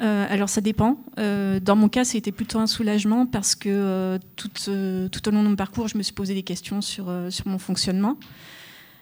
Euh, 0.00 0.26
alors 0.28 0.48
ça 0.48 0.60
dépend. 0.60 1.04
Euh, 1.18 1.60
dans 1.60 1.76
mon 1.76 1.88
cas, 1.88 2.04
c'était 2.04 2.32
plutôt 2.32 2.58
un 2.58 2.66
soulagement 2.66 3.26
parce 3.26 3.54
que 3.54 4.18
tout, 4.36 4.48
tout, 4.48 5.28
au 5.28 5.30
long 5.30 5.42
de 5.44 5.48
mon 5.48 5.56
parcours, 5.56 5.86
je 5.86 5.98
me 5.98 6.02
suis 6.02 6.14
posé 6.14 6.34
des 6.34 6.42
questions 6.42 6.80
sur, 6.80 7.12
sur 7.30 7.46
mon 7.46 7.58
fonctionnement. 7.58 8.16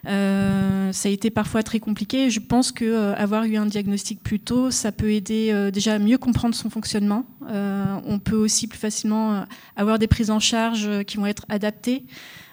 Ça 0.05 1.09
a 1.09 1.09
été 1.09 1.31
parfois 1.31 1.63
très 1.63 1.81
compliqué. 1.81 2.31
Je 2.31 2.41
pense 2.41 2.73
que 2.73 3.13
avoir 3.15 3.45
eu 3.45 3.57
un 3.57 3.67
diagnostic 3.67 4.23
plus 4.23 4.41
tôt, 4.41 4.71
ça 4.71 4.93
peut 4.93 5.13
aider 5.13 5.71
déjà 5.73 5.95
à 5.95 5.99
mieux 5.99 6.19
comprendre 6.19 6.55
son 6.55 6.71
fonctionnement. 6.71 7.25
on 7.43 8.19
peut 8.19 8.37
aussi 8.37 8.67
plus 8.67 8.79
facilement 8.79 9.45
avoir 9.77 9.99
des 9.99 10.07
prises 10.07 10.31
en 10.31 10.41
charge 10.41 11.05
qui 11.05 11.17
vont 11.17 11.27
être 11.27 11.45
adaptées. 11.49 12.05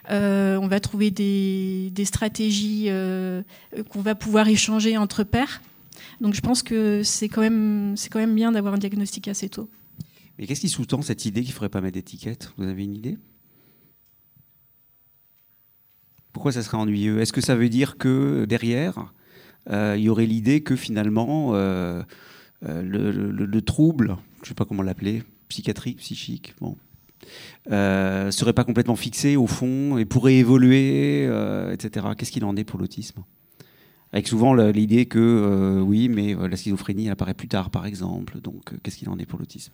on 0.09 0.67
va 0.69 0.79
trouver 0.79 1.11
des, 1.11 1.89
des 1.91 2.05
stratégies 2.05 2.89
qu'on 3.89 4.01
va 4.01 4.15
pouvoir 4.15 4.47
échanger 4.47 4.97
entre 4.97 5.23
pairs. 5.23 5.61
Donc 6.21 6.33
je 6.33 6.41
pense 6.41 6.63
que 6.63 7.03
c'est 7.03 7.29
quand 7.29 7.41
c'est 7.95 8.09
quand 8.09 8.19
même 8.19 8.35
bien 8.35 8.51
d'avoir 8.51 8.73
un 8.73 8.77
diagnostic 8.77 9.27
assez 9.27 9.49
tôt. 9.49 9.69
Mais 10.37 10.45
qu'est-ce 10.45 10.61
qui 10.61 10.69
sous-tend 10.69 11.01
cette 11.01 11.25
idée 11.25 11.41
qu'il 11.41 11.49
ne 11.49 11.53
faudrait 11.53 11.69
pas 11.69 11.81
mettre 11.81 11.95
d'étiquette? 11.95 12.51
Vous 12.57 12.67
avez 12.67 12.83
une 12.83 12.95
idée? 12.95 13.17
Pourquoi 16.37 16.51
ça 16.51 16.61
serait 16.61 16.77
ennuyeux? 16.77 17.19
Est-ce 17.19 17.33
que 17.33 17.41
ça 17.41 17.55
veut 17.55 17.67
dire 17.67 17.97
que 17.97 18.45
derrière, 18.45 19.11
euh, 19.71 19.95
il 19.97 20.03
y 20.03 20.09
aurait 20.09 20.27
l'idée 20.27 20.61
que 20.61 20.75
finalement, 20.75 21.55
euh, 21.55 22.03
euh, 22.63 22.83
le, 22.83 23.61
trouble, 23.63 24.17
je 24.35 24.41
ne 24.43 24.47
sais 24.49 24.53
pas 24.53 24.63
comment 24.63 24.83
l'appeler, 24.83 25.23
psychiatrique, 25.49 25.97
psychique, 25.97 26.53
bon, 26.61 26.77
serait 27.67 28.53
pas 28.53 28.63
complètement 28.63 28.95
fixé 28.95 29.35
au 29.35 29.47
fond 29.47 29.97
et 29.97 30.05
pourrait 30.05 30.35
évoluer, 30.35 31.23
etc. 31.73 32.09
Qu'est-ce 32.15 32.31
qu'il 32.31 32.45
en 32.45 32.55
est 32.55 32.65
pour 32.65 32.79
l'autisme? 32.79 33.23
Avec 34.13 34.27
souvent 34.27 34.53
l'idée 34.53 35.07
que 35.07 35.81
oui, 35.83 36.07
mais 36.07 36.35
la 36.35 36.55
schizophrénie 36.55 37.09
apparaît 37.09 37.33
plus 37.33 37.47
tard, 37.47 37.71
par 37.71 37.87
exemple. 37.87 38.39
Donc, 38.41 38.79
qu'est-ce 38.83 38.97
qu'il 38.97 39.09
en 39.09 39.17
est 39.17 39.25
pour 39.25 39.39
l'autisme? 39.39 39.73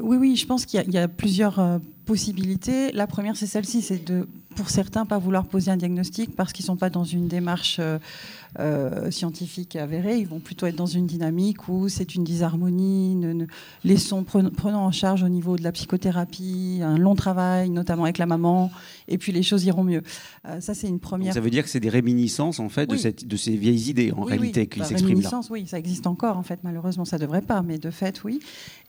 Oui, 0.00 0.16
oui, 0.16 0.34
je 0.34 0.44
pense 0.44 0.66
qu'il 0.66 0.90
y, 0.90 0.98
a 0.98 1.06
plusieurs 1.06 1.80
possibilités. 2.04 2.92
La 2.92 3.06
première, 3.06 3.36
c'est 3.36 3.46
celle-ci, 3.46 3.82
c'est 3.82 4.04
de, 4.04 4.28
pour 4.56 4.70
certains, 4.70 5.06
pas 5.06 5.18
vouloir 5.18 5.46
poser 5.46 5.70
un 5.70 5.76
diagnostic 5.76 6.34
parce 6.36 6.52
qu'ils 6.52 6.64
ne 6.64 6.68
sont 6.68 6.76
pas 6.76 6.90
dans 6.90 7.04
une 7.04 7.28
démarche 7.28 7.80
euh, 8.58 9.10
scientifiques 9.10 9.76
avérés, 9.76 10.18
ils 10.18 10.26
vont 10.26 10.38
plutôt 10.38 10.66
être 10.66 10.76
dans 10.76 10.84
une 10.84 11.06
dynamique 11.06 11.68
où 11.68 11.88
c'est 11.88 12.14
une 12.14 12.22
disharmonie, 12.22 13.18
les 13.82 13.96
sons 13.96 14.24
prenant 14.24 14.84
en 14.84 14.92
charge 14.92 15.22
au 15.22 15.28
niveau 15.30 15.56
de 15.56 15.62
la 15.62 15.72
psychothérapie, 15.72 16.80
un 16.82 16.98
long 16.98 17.14
travail, 17.14 17.70
notamment 17.70 18.04
avec 18.04 18.18
la 18.18 18.26
maman, 18.26 18.70
et 19.08 19.16
puis 19.16 19.32
les 19.32 19.42
choses 19.42 19.64
iront 19.64 19.84
mieux. 19.84 20.02
Euh, 20.46 20.60
ça, 20.60 20.74
c'est 20.74 20.86
une 20.86 21.00
première. 21.00 21.32
ça 21.32 21.40
veut 21.40 21.48
dire 21.48 21.64
que 21.64 21.70
c'est 21.70 21.80
des 21.80 21.88
réminiscences 21.88 22.60
en 22.60 22.68
fait 22.68 22.86
de, 22.86 22.96
cette, 22.96 23.26
de, 23.26 23.36
ces 23.36 23.56
vieilles 23.56 23.88
idées 23.88 24.12
en 24.12 24.22
réalité 24.22 24.66
qui 24.66 24.80
bah, 24.80 24.84
s'expriment 24.84 25.22
là. 25.22 25.40
Oui, 25.48 25.66
ça 25.66 25.78
existe 25.78 26.06
encore 26.06 26.36
en 26.36 26.42
fait. 26.42 26.60
Malheureusement, 26.62 27.06
ça 27.06 27.16
devrait 27.16 27.40
pas, 27.40 27.62
mais 27.62 27.78
de 27.78 27.90
fait, 27.90 28.22
oui. 28.22 28.40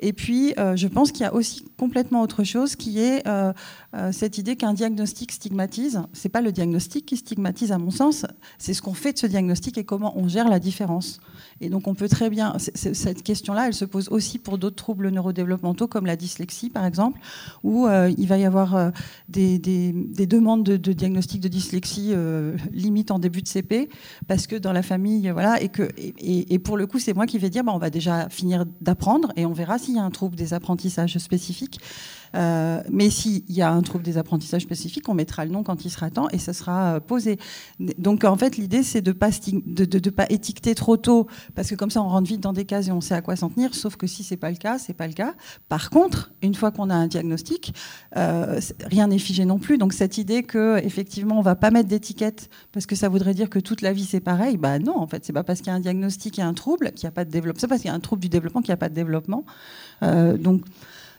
Et 0.02 0.12
puis, 0.12 0.54
euh, 0.60 0.76
je 0.76 0.88
pense 0.88 1.14
qu'il 1.14 1.22
y 1.22 1.28
a 1.28 1.34
aussi 1.34 1.64
complètement 1.78 2.22
autre 2.22 2.44
chose 2.44 2.76
qui 2.76 3.00
est 3.00 3.03
cette 4.12 4.38
idée 4.38 4.56
qu'un 4.56 4.74
diagnostic 4.74 5.32
stigmatise. 5.32 6.02
C'est 6.14 6.30
pas 6.30 6.42
le 6.42 6.52
diagnostic 6.52 7.06
qui 7.06 7.18
stigmatise 7.18 7.72
à 7.72 7.78
mon 7.78 7.92
sens, 7.92 8.26
c'est 8.58 8.74
ce 8.74 8.82
qu'on 8.82 8.94
fait 8.94 9.14
de 9.14 9.18
ce 9.20 9.28
diagnostic 9.28 9.78
et 9.78 9.84
comment 9.84 10.18
on 10.18 10.28
gère 10.28 10.50
la 10.50 10.60
différence. 10.60 11.20
Et 11.64 11.70
donc 11.70 11.88
on 11.88 11.96
peut 11.96 12.10
très 12.10 12.30
bien, 12.30 12.58
cette 12.58 13.24
question-là, 13.24 13.68
elle 13.68 13.74
se 13.74 13.86
pose 13.86 14.10
aussi 14.10 14.38
pour 14.38 14.58
d'autres 14.58 14.76
troubles 14.76 15.10
neurodéveloppementaux 15.10 15.88
comme 15.88 16.06
la 16.06 16.18
dyslexie 16.18 16.70
par 16.70 16.86
exemple, 16.86 17.20
où 17.64 17.88
euh, 17.88 18.12
il 18.18 18.28
va 18.28 18.38
y 18.38 18.44
avoir 18.44 18.76
euh, 18.76 18.90
des, 19.30 19.60
demandes 20.28 20.64
de, 20.64 20.94
diagnostic 20.94 21.40
de 21.40 21.48
dyslexie 21.48 22.10
euh, 22.12 22.58
limite 22.72 23.12
en 23.12 23.20
début 23.20 23.42
de 23.42 23.48
CP, 23.48 23.90
parce 24.28 24.46
que 24.46 24.58
dans 24.58 24.74
la 24.74 24.84
famille, 24.84 25.30
voilà, 25.30 25.62
et, 25.62 25.70
que, 25.70 25.90
et, 25.98 26.60
pour 26.60 26.76
le 26.76 26.86
coup 26.86 27.00
c'est 27.00 27.14
moi 27.14 27.26
qui 27.26 27.38
vais 27.38 27.50
dire, 27.50 27.64
bah, 27.64 27.72
on 27.74 27.80
va 27.80 27.90
déjà 27.90 28.28
finir 28.28 28.66
d'apprendre 28.82 29.32
et 29.38 29.46
on 29.46 29.54
verra 29.54 29.78
s'il 29.78 29.96
y 29.96 30.00
a 30.00 30.04
un 30.04 30.12
trouble 30.12 30.36
des 30.36 30.54
apprentissages 30.54 31.18
spécifiques. 31.18 31.80
Euh, 32.36 32.82
mais 32.92 33.10
s'il 33.10 33.44
y 33.50 33.62
a 33.62 33.72
un 33.72 33.82
trouble 33.82 34.04
des 34.04 34.18
apprentissages 34.18 34.64
spécifiques, 34.64 35.08
on 35.08 35.14
mettra 35.14 35.46
le 35.46 35.52
nom 35.52 35.64
quand 35.64 35.86
il 35.86 35.90
sera 35.90 36.10
temps 36.10 36.28
et 36.30 36.40
ça 36.40 36.54
sera 36.54 37.00
posé. 37.00 37.38
Donc 37.80 38.24
en 38.24 38.36
fait, 38.36 38.58
l'idée, 38.58 38.84
c'est 38.84 39.02
de 39.02 39.12
ne 39.12 39.86
de, 39.86 40.10
pas 40.10 40.26
étiqueter 40.30 40.76
trop 40.76 40.98
tôt, 40.98 41.28
parce 41.56 41.70
que 41.70 41.76
comme 41.76 41.90
ça, 41.90 42.02
on 42.02 42.10
rentre 42.10 42.28
vite 42.28 42.42
dans 42.42 42.54
des 42.54 42.66
cases 42.66 42.88
et 42.88 42.92
on 42.92 43.02
sait 43.02 43.14
à 43.14 43.22
quoi 43.22 43.36
s'en 43.36 43.50
tenir, 43.50 43.76
sauf 43.76 43.96
que 43.96 44.08
si 44.08 44.24
ce 44.24 44.34
n'est 44.34 44.38
pas 44.38 44.50
le 44.50 44.58
cas, 44.58 44.78
c'est 44.78 44.94
pas 44.94 45.08
le 45.08 45.14
cas. 45.14 45.34
Par 45.70 45.90
contre, 45.90 46.32
une 46.42 46.56
fois 46.56 46.72
qu'on 46.72 46.90
a 46.90 46.96
un 46.96 47.08
diagnostic, 47.08 47.74
euh, 48.18 48.60
rien 48.86 49.08
n'est 49.08 49.20
figé 49.20 49.46
non 49.46 49.60
plus. 49.60 49.78
Donc 49.78 49.94
cette 49.94 50.18
idée 50.18 50.44
que 50.44 50.78
effectivement 50.84 51.38
on 51.38 51.42
va 51.42 51.56
pas 51.56 51.72
mettre 51.72 51.90
d'étiquette 51.90 52.50
parce 52.72 52.86
que 52.86 52.96
ça 52.96 53.10
voudrait 53.10 53.34
dire 53.34 53.50
que 53.50 53.60
toute 53.60 53.82
la 53.82 53.94
vie 53.94 54.06
c'est 54.06 54.20
pareil, 54.20 54.58
bah 54.58 54.80
non, 54.80 54.98
en 54.98 55.08
fait, 55.08 55.26
c'est 55.26 55.34
pas 55.34 55.44
parce 55.44 55.60
qu'il 55.60 55.68
y 55.68 55.72
a 55.72 55.76
un 55.76 55.80
diagnostic 55.80 56.40
et 56.40 56.42
un 56.42 56.54
trouble 56.54 56.92
qu'il 56.92 57.06
n'y 57.06 57.10
a 57.10 57.12
pas 57.12 57.26
de 57.26 57.32
développement. 57.32 57.60
C'est 57.60 57.68
parce 57.68 57.82
qu'il 57.82 57.90
y 57.90 57.94
a 57.94 57.96
un 57.96 58.00
trouble 58.00 58.22
du 58.22 58.30
développement 58.30 58.62
qu'il 58.62 58.70
n'y 58.70 58.76
a 58.76 58.78
pas 58.78 58.90
de 58.90 58.96
développement. 58.96 59.46
donc 60.02 60.64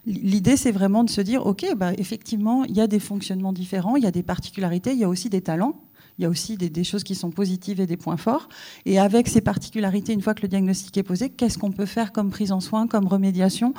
L'idée, 0.06 0.58
c'est 0.58 0.72
vraiment 0.72 1.02
de 1.02 1.08
se 1.08 1.22
dire, 1.22 1.46
OK, 1.46 1.64
bah, 1.76 1.92
effectivement, 1.96 2.64
il 2.64 2.76
y 2.76 2.80
a 2.82 2.86
des 2.86 2.98
fonctionnements 2.98 3.54
différents, 3.54 3.96
il 3.96 4.04
y 4.04 4.06
a 4.06 4.10
des 4.10 4.22
particularités, 4.22 4.92
il 4.92 4.98
y 4.98 5.04
a 5.04 5.08
aussi 5.08 5.30
des 5.30 5.40
talents 5.40 5.80
il 6.18 6.22
y 6.22 6.24
a 6.24 6.28
aussi 6.28 6.56
des, 6.56 6.84
choses 6.84 7.02
qui 7.02 7.14
sont 7.14 7.30
positives 7.30 7.80
et 7.80 7.86
des 7.86 7.96
points 7.96 8.16
forts. 8.16 8.48
Et 8.86 8.98
avec 8.98 9.28
ces 9.28 9.40
particularités, 9.40 10.12
une 10.12 10.22
fois 10.22 10.34
que 10.34 10.42
le 10.42 10.48
diagnostic 10.48 10.96
est 10.96 11.02
posé, 11.02 11.30
qu'est-ce 11.30 11.58
qu'on 11.58 11.72
peut 11.72 11.86
faire 11.86 12.12
comme 12.12 12.30
prise 12.30 12.52
en 12.52 12.60
soin, 12.60 12.86
comme 12.86 13.06
remédiation, 13.06 13.74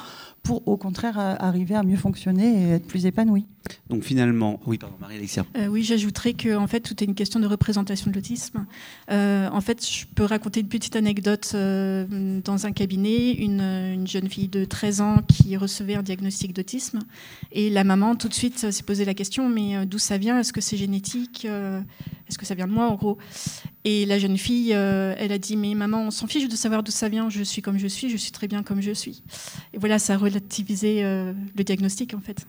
pour 0.46 0.66
au 0.68 0.78
contraire 0.78 1.18
arriver 1.18 1.76
à 1.76 1.84
mieux 1.84 1.98
fonctionner 1.98 2.62
et 2.62 2.70
être 2.74 2.88
plus 2.88 3.08
épanoui 3.08 3.46
Donc 3.90 4.04
finalement, 4.04 4.62
oui, 4.68 4.78
pardon, 4.78 4.96
Marie-Alexia. 5.02 5.44
Euh, 5.58 5.68
oui, 5.68 5.84
j'ajouterais 5.84 6.34
que 6.34 6.56
en 6.56 6.68
fait, 6.68 6.82
tout 6.82 7.04
est 7.04 7.08
une 7.08 7.16
question 7.16 7.40
de 7.40 7.48
représentation 7.48 8.12
de 8.12 8.16
l'autisme. 8.16 8.68
Euh, 9.12 9.50
en 9.52 9.60
fait, 9.60 9.86
je 9.86 10.06
peux 10.06 10.24
raconter 10.24 10.60
une 10.60 10.68
petite 10.68 10.96
anecdote 10.96 11.52
euh, 11.56 12.40
dans 12.44 12.68
un 12.68 12.72
cabinet, 12.72 13.32
une, 13.32 13.62
une, 13.62 14.08
jeune 14.08 14.30
fille 14.30 14.48
de 14.48 14.66
13 14.66 15.02
ans 15.02 15.18
qui 15.28 15.58
recevait 15.58 15.96
un 15.96 16.04
diagnostic 16.04 16.54
d'autisme. 16.54 17.00
Et 17.52 17.72
la 17.72 17.84
maman, 17.84 18.16
tout 18.16 18.30
de 18.30 18.34
suite, 18.36 18.72
s'est 18.72 18.84
posé 18.84 19.04
la 19.04 19.16
question, 19.16 19.50
mais 19.50 19.86
d'où 19.88 19.98
ça 19.98 20.20
vient? 20.20 20.40
Est-ce 20.40 20.54
que 20.54 20.62
c'est 20.62 20.78
génétique? 20.78 21.46
Est-ce 21.46 22.38
que 22.38 22.46
ça 22.46 22.54
vient 22.54 22.68
de 22.68 22.74
moi 22.74 22.88
en 22.88 22.96
gros? 22.96 23.18
Et 23.88 24.08
la 24.08 24.18
jeune 24.18 24.38
fille, 24.38 24.74
euh, 24.74 25.14
elle 25.20 25.32
a 25.32 25.38
dit 25.38 25.56
mais 25.56 25.76
maman, 25.76 26.08
on 26.08 26.12
s'en 26.12 26.26
fiche 26.26 26.50
de 26.50 26.56
savoir 26.56 26.82
d'où 26.82 26.92
ça 26.92 27.08
vient. 27.08 27.30
Je 27.30 27.44
suis 27.44 27.62
comme 27.62 27.78
je 27.78 27.86
suis, 27.86 28.10
je 28.10 28.18
suis 28.18 28.32
très 28.32 28.48
bien 28.48 28.64
comme 28.64 28.82
je 28.82 28.92
suis. 28.92 29.24
Et 29.74 29.78
voilà, 29.78 30.00
ça 30.00 30.16
a 30.16 30.18
relativisé 30.18 31.06
euh, 31.06 31.34
le 31.56 31.64
diagnostic 31.64 32.16
en 32.16 32.20
fait. 32.20 32.48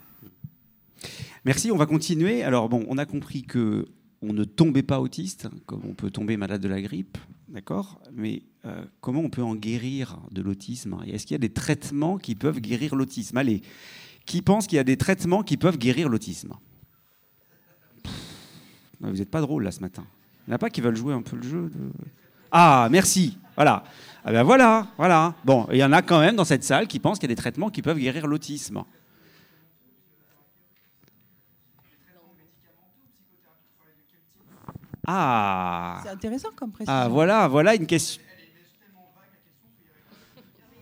Merci, 1.45 1.71
on 1.71 1.77
va 1.77 1.85
continuer. 1.85 2.43
Alors 2.43 2.71
bon, 2.71 2.87
on 2.89 2.97
a 2.97 3.05
compris 3.05 3.43
que 3.43 3.87
on 4.23 4.33
ne 4.33 4.45
tombait 4.45 4.83
pas 4.83 4.99
autiste, 4.99 5.49
comme 5.67 5.83
on 5.85 5.93
peut 5.93 6.11
tomber 6.11 6.39
malade 6.39 6.63
de 6.63 6.69
la 6.69 6.81
grippe, 6.81 7.19
d'accord? 7.49 8.01
Mais 8.15 8.43
euh, 8.65 8.83
comment 9.03 9.21
on 9.21 9.29
peut 9.29 9.43
en 9.43 9.55
guérir 9.55 10.19
de 10.33 10.41
l'autisme? 10.41 10.97
Est-ce 11.07 11.27
qu'il 11.27 11.35
y 11.35 11.37
a 11.37 11.39
des 11.39 11.53
traitements 11.53 12.17
qui 12.17 12.35
peuvent 12.35 12.61
guérir 12.61 12.97
l'autisme? 12.97 13.37
Allez, 13.37 13.61
qui 14.25 14.41
pense 14.41 14.67
qu'il 14.67 14.77
y 14.77 14.81
a 14.81 14.85
des 14.85 14.97
traitements 14.97 15.43
qui 15.43 15.59
peuvent 15.59 15.77
guérir 15.77 16.09
l'autisme? 16.09 16.55
Vous 19.01 19.13
n'êtes 19.13 19.31
pas 19.31 19.43
drôle 19.43 19.65
là 19.65 19.71
ce 19.71 19.81
matin. 19.81 20.07
Il 20.47 20.51
n'y 20.51 20.53
en 20.53 20.57
a 20.57 20.59
pas 20.59 20.71
qui 20.71 20.81
veulent 20.81 20.97
jouer 20.97 21.13
un 21.13 21.23
peu 21.23 21.37
le 21.37 21.43
jeu 21.43 21.71
Ah, 22.53 22.89
merci. 22.91 23.37
Voilà. 23.57 23.83
Ah 24.25 24.33
ben 24.33 24.43
voilà, 24.43 24.89
voilà. 24.99 25.35
Bon, 25.45 25.67
il 25.71 25.79
y 25.79 25.85
en 25.85 25.93
a 25.93 26.03
quand 26.03 26.21
même 26.21 26.37
dans 26.37 26.45
cette 26.45 26.65
salle 26.65 26.87
qui 26.87 26.99
pensent 26.99 27.19
qu'il 27.19 27.29
y 27.29 27.33
a 27.33 27.35
des 27.35 27.41
traitements 27.41 27.71
qui 27.71 27.81
peuvent 27.81 27.99
guérir 27.99 28.27
l'autisme. 28.27 28.83
Ah. 35.07 36.01
C'est 36.03 36.11
intéressant 36.11 36.49
comme 36.57 36.73
précision. 36.73 36.93
Ah 36.93 37.09
voilà, 37.09 37.47
voilà 37.47 37.75
une 37.75 37.87
question. 37.87 38.21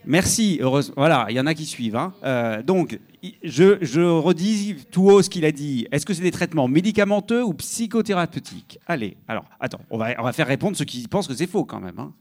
Merci, 0.06 0.58
heureusement. 0.60 0.94
Voilà, 0.96 1.26
il 1.30 1.36
y 1.36 1.40
en 1.40 1.46
a 1.46 1.54
qui 1.54 1.66
suivent. 1.66 1.96
Hein. 1.96 2.12
Euh, 2.24 2.62
donc, 2.62 2.98
je, 3.42 4.00
redis 4.00 4.76
tout 4.90 5.08
haut 5.08 5.22
ce 5.22 5.30
qu'il 5.30 5.44
a 5.44 5.52
dit. 5.52 5.86
Est-ce 5.90 6.04
que 6.04 6.12
c'est 6.12 6.22
des 6.22 6.30
traitements 6.30 6.68
médicamenteux 6.68 7.42
ou 7.42 7.54
psychothérapeutiques? 7.54 8.78
Allez, 8.86 9.16
alors, 9.28 9.44
attends, 9.60 9.80
on 9.90 9.98
va, 9.98 10.14
on 10.18 10.22
va 10.22 10.32
faire 10.32 10.46
répondre 10.46 10.76
ceux 10.76 10.84
qui 10.84 11.06
pensent 11.08 11.28
que 11.28 11.34
c'est 11.34 11.46
faux 11.46 11.64
quand 11.64 11.80
même. 11.80 11.98
Hein. 11.98 12.12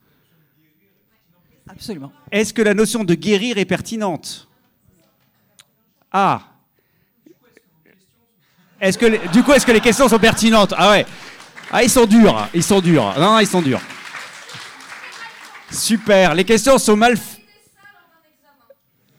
Absolument. 1.67 2.11
Est-ce 2.31 2.53
que 2.53 2.61
la 2.61 2.73
notion 2.73 3.03
de 3.03 3.13
guérir 3.15 3.57
est 3.57 3.65
pertinente? 3.65 4.47
Ah 6.11 6.41
est-ce 8.83 8.97
que 8.97 9.31
du 9.31 9.43
coup, 9.43 9.53
est-ce 9.53 9.65
que 9.65 9.71
les 9.71 9.79
questions 9.79 10.09
sont 10.09 10.19
pertinentes? 10.19 10.73
Ah 10.77 10.91
ouais. 10.91 11.05
Ah, 11.71 11.83
ils 11.83 11.89
sont 11.89 12.05
durs. 12.05 12.49
Ils 12.53 12.63
sont 12.63 12.81
durs. 12.81 13.13
Non, 13.17 13.31
non, 13.31 13.39
ils 13.39 13.47
sont 13.47 13.61
durs. 13.61 13.79
Super. 15.71 16.35
Les 16.35 16.43
questions 16.43 16.77
sont 16.77 16.97
mal 16.97 17.17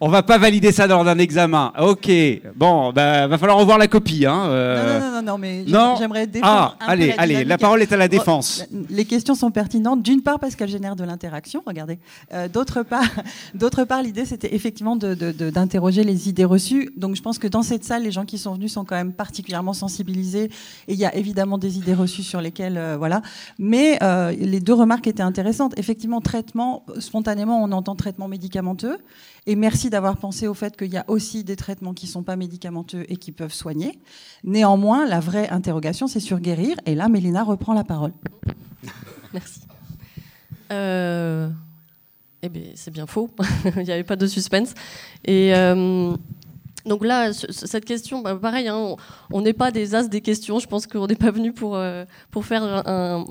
On 0.07 0.09
va 0.09 0.23
pas 0.23 0.37
valider 0.37 0.71
ça 0.71 0.87
lors 0.87 1.03
d'un 1.03 1.17
examen. 1.17 1.73
Ok. 1.81 2.11
Bon, 2.57 2.93
bah, 2.93 3.27
va 3.27 3.39
falloir 3.39 3.57
revoir 3.57 3.79
la 3.79 3.89
copie. 3.89 4.27
Hein. 4.27 4.49
Euh. 4.49 5.01
Non, 5.01 5.07
non, 5.07 5.17
non, 5.17 5.23
non, 5.23 5.39
mais 5.39 5.65
j'aimerais 5.99 6.27
défendre. 6.27 6.77
Ah, 6.79 6.91
allez, 6.91 7.15
allez, 7.17 7.43
la 7.43 7.57
parole 7.57 7.81
est 7.81 7.91
à 7.91 7.97
la 7.97 8.07
défense. 8.07 8.67
Les 8.91 9.07
questions 9.07 9.35
sont 9.35 9.51
pertinentes. 9.51 10.03
D'une 10.03 10.21
part 10.21 10.39
parce 10.39 10.57
qu'elles 10.57 10.69
génèrent 10.69 10.95
de 10.95 11.05
l'interaction. 11.05 11.63
Regardez. 11.67 11.99
Euh, 12.35 12.49
d'autre 12.49 12.83
part, 12.83 13.09
part, 13.89 14.03
l'idée 14.03 14.27
c'était 14.27 14.55
effectivement 14.55 14.95
d'interroger 14.95 16.05
les 16.05 16.29
idées 16.29 16.45
reçues. 16.45 16.91
Donc, 16.99 17.17
je 17.17 17.23
pense 17.23 17.39
que 17.39 17.49
dans 17.49 17.63
cette 17.63 17.85
salle, 17.85 18.03
les 18.03 18.13
gens 18.13 18.27
qui 18.27 18.37
sont 18.37 18.53
venus 18.53 18.75
sont 18.75 18.85
quand 18.85 18.97
même 18.97 19.15
particulièrement 19.15 19.73
sensibilisés. 19.73 20.51
Et 20.87 20.93
il 20.93 20.99
y 20.99 21.07
a 21.07 21.15
évidemment 21.15 21.57
des 21.57 21.79
idées 21.79 21.95
reçues 21.95 22.25
sur 22.25 22.43
lesquelles, 22.43 22.77
euh, 22.77 22.99
voilà. 22.99 23.23
Mais 23.59 23.99
les 24.39 24.61
deux 24.61 24.75
remarques 24.75 25.07
étaient 25.07 25.23
intéressantes. 25.23 25.73
Effectivement, 25.79 26.21
traitement 26.21 26.85
spontanément, 26.99 27.65
on 27.65 27.73
entend 27.73 27.95
traitement 27.95 28.29
médicamenteux. 28.29 28.99
Et 29.47 29.57
merci 29.57 29.91
d'avoir 29.91 30.17
pensé 30.17 30.49
au 30.49 30.55
fait 30.55 30.77
qu'il 30.77 30.93
y 30.93 30.97
a 30.97 31.05
aussi 31.09 31.45
des 31.45 31.57
traitements 31.57 31.93
qui 31.93 32.07
ne 32.07 32.11
sont 32.11 32.23
pas 32.23 32.37
médicamenteux 32.37 33.05
et 33.09 33.17
qui 33.17 33.31
peuvent 33.31 33.53
soigner. 33.53 33.99
Néanmoins, 34.43 35.07
la 35.07 35.21
vraie 35.21 35.49
interrogation, 35.51 36.07
c'est 36.07 36.21
sur 36.21 36.41
guérir. 36.41 36.77
Et 36.87 36.95
là, 36.95 37.09
Mélina 37.09 37.43
reprend 37.45 37.75
la 37.75 37.85
parole. 37.85 38.13
Merci. 39.35 39.61
Euh, 40.73 41.51
eh 42.43 42.49
bien, 42.49 42.63
c'est 42.75 42.91
bien 42.91 43.07
faux. 43.07 43.29
Il 43.77 43.83
n'y 43.83 43.93
avait 43.93 44.05
pas 44.05 44.17
de 44.17 44.27
suspense. 44.27 44.75
Et. 45.25 45.55
Euh, 45.55 46.17
donc 46.87 47.03
là, 47.05 47.33
cette 47.33 47.87
question, 47.87 48.21
bah, 48.21 48.37
pareil, 48.37 48.69
hein, 48.69 48.97
on 49.33 49.41
n'est 49.41 49.55
pas 49.55 49.71
des 49.71 49.95
as 49.95 50.09
des 50.09 50.21
questions. 50.21 50.59
Je 50.59 50.67
pense 50.67 50.87
qu'on 50.87 51.07
n'est 51.07 51.15
pas 51.15 51.31
venu 51.31 51.53
pour, 51.53 51.77
euh, 51.77 52.05
pour 52.31 52.45
faire 52.45 52.63
un, 52.63 53.25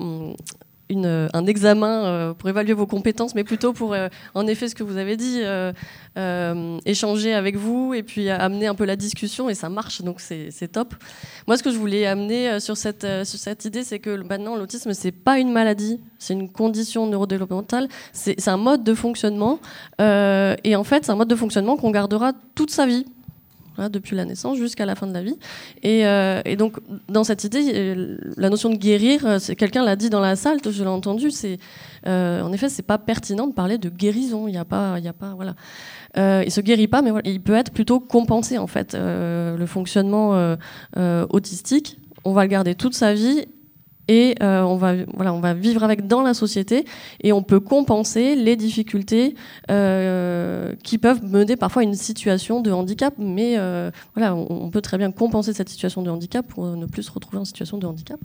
euh, 0.95 1.27
un 1.33 1.45
examen 1.45 2.05
euh, 2.05 2.33
pour 2.33 2.49
évaluer 2.49 2.73
vos 2.73 2.85
compétences, 2.85 3.35
mais 3.35 3.43
plutôt 3.43 3.73
pour, 3.73 3.93
euh, 3.93 4.07
en 4.35 4.47
effet, 4.47 4.67
ce 4.67 4.75
que 4.75 4.83
vous 4.83 4.97
avez 4.97 5.17
dit, 5.17 5.41
échanger 6.85 7.33
avec 7.33 7.55
vous 7.55 7.93
et 7.93 8.03
puis 8.03 8.29
amener 8.29 8.67
un 8.67 8.75
peu 8.75 8.85
la 8.85 8.95
discussion, 8.95 9.49
et 9.49 9.55
ça 9.55 9.69
marche, 9.69 10.01
donc 10.01 10.21
c'est 10.21 10.71
top. 10.71 10.93
Moi, 11.47 11.57
ce 11.57 11.63
que 11.63 11.71
je 11.71 11.77
voulais 11.77 12.05
amener 12.05 12.59
sur 12.59 12.77
cette, 12.77 13.05
sur 13.25 13.39
cette 13.39 13.65
idée, 13.65 13.83
c'est 13.83 13.99
que 13.99 14.15
maintenant, 14.21 14.55
l'autisme, 14.55 14.93
c'est 14.93 15.11
pas 15.11 15.39
une 15.39 15.51
maladie, 15.51 15.99
c'est 16.19 16.33
une 16.33 16.49
condition 16.49 17.07
neurodéveloppementale, 17.07 17.87
c'est 18.11 18.47
un 18.47 18.57
mode 18.57 18.83
de 18.83 18.93
fonctionnement, 18.93 19.59
et 19.99 20.75
en 20.75 20.83
fait, 20.83 21.05
c'est 21.05 21.11
un 21.11 21.15
mode 21.15 21.29
de 21.29 21.35
fonctionnement 21.35 21.77
qu'on 21.77 21.91
gardera 21.91 22.33
toute 22.55 22.69
sa 22.69 22.85
vie 22.85 23.05
depuis 23.77 24.15
la 24.15 24.25
naissance 24.25 24.57
jusqu'à 24.57 24.85
la 24.85 24.95
fin 24.95 25.07
de 25.07 25.13
la 25.13 25.21
vie. 25.21 25.37
Euh, 25.85 26.41
et, 26.45 26.55
donc, 26.55 26.77
dans 27.09 27.23
cette 27.23 27.43
idée, 27.43 27.71
euh, 27.73 28.17
la 28.37 28.49
notion 28.49 28.69
de 28.69 28.75
guérir, 28.75 29.25
euh, 29.25 29.39
quelqu'un 29.57 29.83
l'a 29.83 29.95
dit 29.95 30.09
dans 30.09 30.19
la 30.19 30.35
salle, 30.35 30.59
je 30.63 30.83
l'ai 30.83 30.89
entendu, 30.89 31.31
c'est, 31.31 31.57
en 32.05 32.51
effet, 32.53 32.69
c'est 32.69 32.83
pas 32.83 32.97
pertinent 32.97 33.47
de 33.47 33.53
parler 33.53 33.77
de 33.77 33.89
guérison. 33.89 34.47
Il 34.47 34.51
n'y 34.51 34.57
a 34.57 34.65
pas, 34.65 34.95
il 34.97 35.05
y 35.05 35.07
a 35.07 35.13
pas, 35.13 35.33
voilà. 35.35 35.55
il 36.43 36.51
se 36.51 36.61
guérit 36.61 36.87
pas, 36.87 37.01
mais 37.01 37.11
il 37.25 37.41
peut 37.41 37.55
être 37.55 37.71
plutôt 37.71 37.99
compensé 37.99 38.57
en 38.57 38.67
fait. 38.67 38.93
le 38.95 39.65
fonctionnement 39.65 40.55
autistique, 41.29 41.97
on 42.25 42.33
va 42.33 42.43
le 42.43 42.49
garder 42.49 42.75
toute 42.75 42.93
sa 42.93 43.13
vie 43.13 43.45
et 44.07 44.35
euh, 44.41 44.61
on, 44.61 44.75
va, 44.75 44.95
voilà, 45.13 45.33
on 45.33 45.39
va 45.39 45.53
vivre 45.53 45.83
avec 45.83 46.07
dans 46.07 46.21
la 46.21 46.33
société 46.33 46.85
et 47.21 47.31
on 47.31 47.41
peut 47.41 47.59
compenser 47.59 48.35
les 48.35 48.55
difficultés 48.55 49.35
euh, 49.71 50.75
qui 50.83 50.97
peuvent 50.97 51.23
mener 51.23 51.55
parfois 51.55 51.81
à 51.81 51.85
une 51.85 51.95
situation 51.95 52.61
de 52.61 52.71
handicap, 52.71 53.13
mais 53.17 53.57
euh, 53.57 53.91
voilà, 54.15 54.35
on, 54.35 54.69
peut 54.69 54.81
très 54.81 54.97
bien 54.97 55.11
compenser 55.11 55.53
cette 55.53 55.69
situation 55.69 56.01
de 56.01 56.09
handicap 56.09 56.45
pour 56.47 56.65
ne 56.65 56.85
plus 56.85 57.03
se 57.03 57.11
retrouver 57.11 57.37
en 57.37 57.45
situation 57.45 57.77
de 57.77 57.85
handicap. 57.85 58.19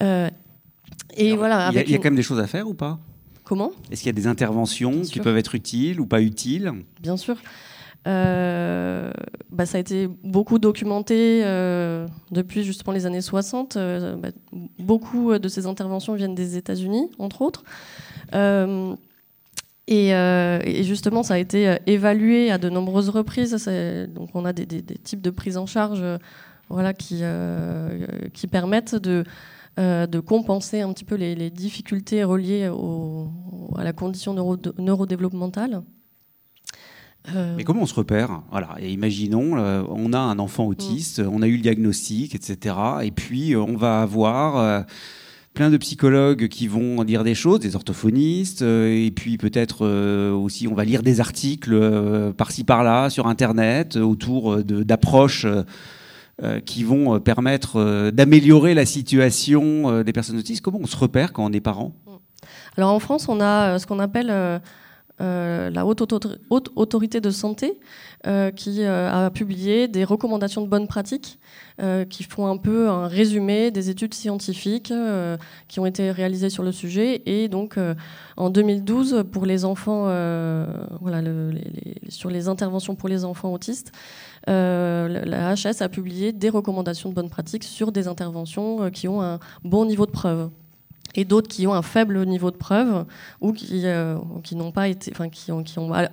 et 0.00 1.36
voilà, 1.36 1.70
il 1.72 1.90
y, 1.90 1.94
a, 1.94 1.98
quand 1.98 2.04
même 2.04 2.16
des 2.16 2.22
choses 2.22 2.40
à 2.40 2.46
faire 2.46 2.68
ou 2.68 2.74
pas? 2.74 2.98
Comment? 3.44 3.70
Est-ce 3.90 4.02
qu'il 4.02 4.08
y 4.08 4.10
a 4.10 4.20
des 4.20 4.26
interventions 4.26 5.02
qui 5.02 5.20
peuvent 5.20 5.38
être 5.38 5.54
utiles 5.54 6.00
ou 6.00 6.06
pas 6.06 6.20
utiles? 6.20 6.72
Bien 7.00 7.16
sûr. 7.16 7.36
Euh, 8.06 9.10
bah, 9.50 9.66
ça 9.66 9.78
a 9.78 9.80
été 9.80 10.08
beaucoup 10.22 10.58
documenté 10.58 11.42
euh, 11.44 12.06
depuis 12.30 12.62
justement 12.62 12.92
les 12.92 13.06
années 13.06 13.20
60. 13.20 13.76
Euh, 13.76 14.16
bah, 14.16 14.28
beaucoup 14.78 15.36
de 15.38 15.48
ces 15.48 15.66
interventions 15.66 16.14
viennent 16.14 16.34
des 16.34 16.56
États-Unis, 16.56 17.10
entre 17.18 17.42
autres. 17.42 17.64
Et, 19.88 20.82
justement, 20.84 21.22
ça 21.22 21.34
a 21.34 21.38
été 21.38 21.76
évalué 21.86 22.50
à 22.50 22.58
de 22.58 22.68
nombreuses 22.68 23.08
reprises. 23.08 23.68
Donc, 24.14 24.30
on 24.34 24.44
a 24.44 24.52
des, 24.52 24.66
types 24.82 25.22
de 25.22 25.30
prise 25.30 25.56
en 25.56 25.66
charge 25.66 26.02
voilà, 26.68 26.92
qui, 26.92 27.22
permettent 28.50 28.94
de 28.94 30.20
compenser 30.20 30.80
un 30.80 30.92
petit 30.92 31.04
peu 31.04 31.16
les, 31.16 31.50
difficultés 31.50 32.22
reliées 32.22 32.70
à 33.76 33.84
la 33.84 33.92
condition 33.92 34.34
neurodéveloppementale. 34.78 35.82
Euh, 37.34 37.54
Mais 37.56 37.64
comment 37.64 37.82
on 37.82 37.86
se 37.86 37.94
repère 37.94 38.42
Voilà, 38.50 38.76
imaginons, 38.80 39.56
euh, 39.56 39.82
on 39.88 40.12
a 40.12 40.18
un 40.18 40.38
enfant 40.38 40.66
autiste, 40.66 41.20
on 41.20 41.42
a 41.42 41.46
eu 41.46 41.56
le 41.56 41.62
diagnostic, 41.62 42.34
etc. 42.34 42.74
Et 43.02 43.10
puis 43.10 43.54
euh, 43.54 43.60
on 43.60 43.76
va 43.76 44.02
avoir 44.02 44.84
plein 45.54 45.70
de 45.70 45.76
psychologues 45.78 46.48
qui 46.48 46.68
vont 46.68 47.02
dire 47.04 47.24
des 47.24 47.34
choses, 47.34 47.60
des 47.60 47.76
orthophonistes, 47.76 48.62
et 48.62 49.10
puis 49.14 49.38
peut-être 49.38 49.86
aussi 50.32 50.68
on 50.68 50.74
va 50.74 50.84
lire 50.84 51.02
des 51.02 51.20
articles 51.20 52.32
par-ci 52.36 52.62
par-là 52.62 53.08
sur 53.08 53.26
Internet 53.26 53.96
autour 53.96 54.62
d'approches 54.62 55.46
qui 56.66 56.84
vont 56.84 57.18
permettre 57.20 58.10
d'améliorer 58.10 58.74
la 58.74 58.84
situation 58.84 60.02
des 60.02 60.12
personnes 60.12 60.36
autistes. 60.36 60.60
Comment 60.60 60.80
on 60.82 60.86
se 60.86 60.96
repère 60.96 61.32
quand 61.32 61.46
on 61.46 61.52
est 61.54 61.60
parent? 61.60 61.94
Alors 62.76 62.92
en 62.92 62.98
France, 62.98 63.26
on 63.30 63.40
a 63.40 63.78
ce 63.78 63.86
qu'on 63.86 63.98
appelle 63.98 64.60
euh, 65.22 65.70
la 65.70 65.86
haute, 65.86 66.02
autorité 66.50 67.22
de 67.22 67.30
santé 67.30 67.78
euh, 68.26 68.50
qui 68.50 68.82
euh, 68.82 69.10
a 69.10 69.30
publié 69.30 69.88
des 69.88 70.04
recommandations 70.04 70.60
de 70.60 70.68
bonnes 70.68 70.86
pratiques 70.86 71.38
qui 72.08 72.22
font 72.22 72.46
un 72.46 72.56
peu 72.56 72.88
un 72.88 73.06
résumé 73.06 73.70
des 73.70 73.90
études 73.90 74.14
scientifiques 74.14 74.94
qui 75.68 75.78
ont 75.78 75.84
été 75.84 76.10
réalisées 76.10 76.48
sur 76.48 76.62
le 76.62 76.72
sujet. 76.72 77.20
Et 77.26 77.48
donc 77.48 77.78
en 78.38 78.48
2012, 78.48 79.24
pour 79.30 79.44
les 79.44 79.66
enfants, 79.66 80.06
sur 82.08 82.30
les 82.30 82.48
interventions 82.48 82.94
pour 82.94 83.10
les 83.10 83.26
enfants 83.26 83.52
autistes, 83.52 83.92
la 84.46 85.54
HS 85.54 85.82
a 85.82 85.90
publié 85.90 86.32
des 86.32 86.48
recommandations 86.48 87.10
de 87.10 87.14
bonnes 87.14 87.28
pratiques 87.28 87.64
sur 87.64 87.92
des 87.92 88.08
interventions 88.08 88.90
qui 88.90 89.06
ont 89.06 89.20
un 89.20 89.38
bon 89.62 89.84
niveau 89.84 90.06
de 90.06 90.12
preuve 90.12 90.48
et 91.16 91.24
d'autres 91.24 91.48
qui 91.48 91.66
ont 91.66 91.74
un 91.74 91.82
faible 91.82 92.24
niveau 92.26 92.50
de 92.50 92.56
preuve 92.56 93.06
ou 93.40 93.52
qui, 93.52 93.82
euh, 93.84 94.18
n'ont 94.52 94.72
pas 94.72 94.88
été, 94.88 95.10
enfin 95.12 95.28
qui 95.28 95.50
ont, 95.50 95.64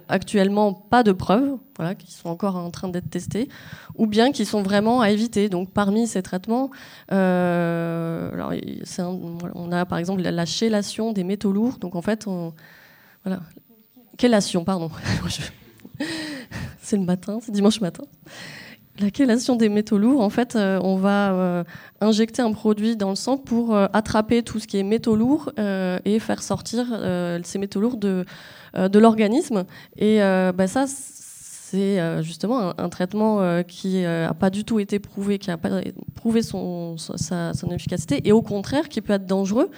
actuellement 0.07 0.73
pas 0.73 1.03
de 1.03 1.11
preuves, 1.11 1.57
voilà, 1.77 1.93
qui 1.93 2.11
sont 2.11 2.29
encore 2.29 2.55
en 2.55 2.71
train 2.71 2.87
d'être 2.87 3.09
testés, 3.09 3.49
ou 3.95 4.07
bien 4.07 4.31
qui 4.31 4.45
sont 4.45 4.63
vraiment 4.63 5.01
à 5.01 5.11
éviter. 5.11 5.49
Donc 5.49 5.69
parmi 5.71 6.07
ces 6.07 6.23
traitements, 6.23 6.71
euh, 7.11 8.31
alors, 8.33 8.53
on 9.55 9.71
a 9.71 9.85
par 9.85 9.97
exemple 9.97 10.21
la, 10.21 10.45
chélation 10.45 11.13
des 11.13 11.23
métaux 11.23 11.51
lourds. 11.51 11.77
Donc 11.79 11.95
en 11.95 12.01
fait, 12.01 12.25
voilà, 13.23 13.41
chélation, 14.19 14.63
pardon. 14.63 14.89
c'est 16.81 16.97
le 16.97 17.03
matin, 17.03 17.39
c'est 17.41 17.51
dimanche 17.51 17.81
matin. 17.81 18.03
La 18.99 19.07
chélation 19.11 19.55
des 19.55 19.69
métaux 19.69 19.97
lourds, 19.97 20.21
en 20.21 20.29
fait, 20.29 20.55
euh, 20.55 20.79
on 20.83 20.97
va 20.97 21.33
euh, 21.33 21.63
injecter 21.99 22.43
un 22.43 22.51
produit 22.51 22.95
dans 22.95 23.09
le 23.09 23.15
sang 23.15 23.37
pour 23.37 23.75
euh, 23.75 23.87
attraper 23.91 24.43
tout 24.43 24.59
ce 24.59 24.67
qui 24.67 24.77
est 24.77 24.83
métaux 24.83 25.15
lourds 25.15 25.51
et 25.57 26.19
faire 26.19 26.43
sortir 26.43 26.85
ces 27.43 27.57
métaux 27.57 27.81
lourds 27.81 27.97
de, 27.97 28.25
de 28.75 28.99
l'organisme. 28.99 29.65
Et 29.97 30.19
bah, 30.19 30.67
ça, 30.67 30.85
c'est 30.87 32.23
justement 32.23 32.79
un, 32.79 32.89
traitement 32.89 33.63
qui 33.63 34.01
n'a 34.01 34.33
pas 34.33 34.49
du 34.49 34.63
tout 34.63 34.79
été 34.79 34.99
prouvé, 34.99 35.39
qui 35.39 35.49
n'a 35.49 35.57
pas 35.57 35.81
prouvé 36.15 36.41
son, 36.41 36.95
efficacité, 37.71 38.27
et 38.27 38.31
au 38.31 38.41
contraire, 38.41 38.89
qui 38.89 39.01
peut 39.01 39.13
être 39.13 39.25
dangereux. 39.25 39.69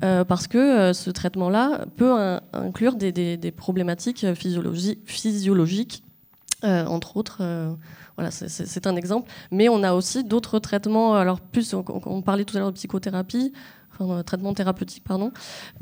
parce 0.00 0.46
que 0.46 0.92
ce 0.92 1.10
traitement-là 1.10 1.86
peut 1.96 2.38
inclure 2.52 2.96
des 2.96 3.54
problématiques 3.56 4.26
physiologiques, 4.34 6.02
entre 6.62 7.16
autres 7.16 7.42
voilà, 8.20 8.30
c'est 8.30 8.86
un 8.86 8.96
exemple. 8.96 9.30
Mais 9.50 9.70
on 9.70 9.82
a 9.82 9.94
aussi 9.94 10.24
d'autres 10.24 10.58
traitements. 10.58 11.14
Alors, 11.14 11.40
plus, 11.40 11.74
on, 11.74 12.20
parlait 12.20 12.44
tout 12.44 12.54
à 12.54 12.60
l'heure 12.60 12.70
de 12.70 12.74
psychothérapie, 12.74 13.50
enfin, 13.94 14.10
euh, 14.12 14.22
traitement 14.22 14.52
thérapeutique, 14.52 15.04
pardon. 15.04 15.32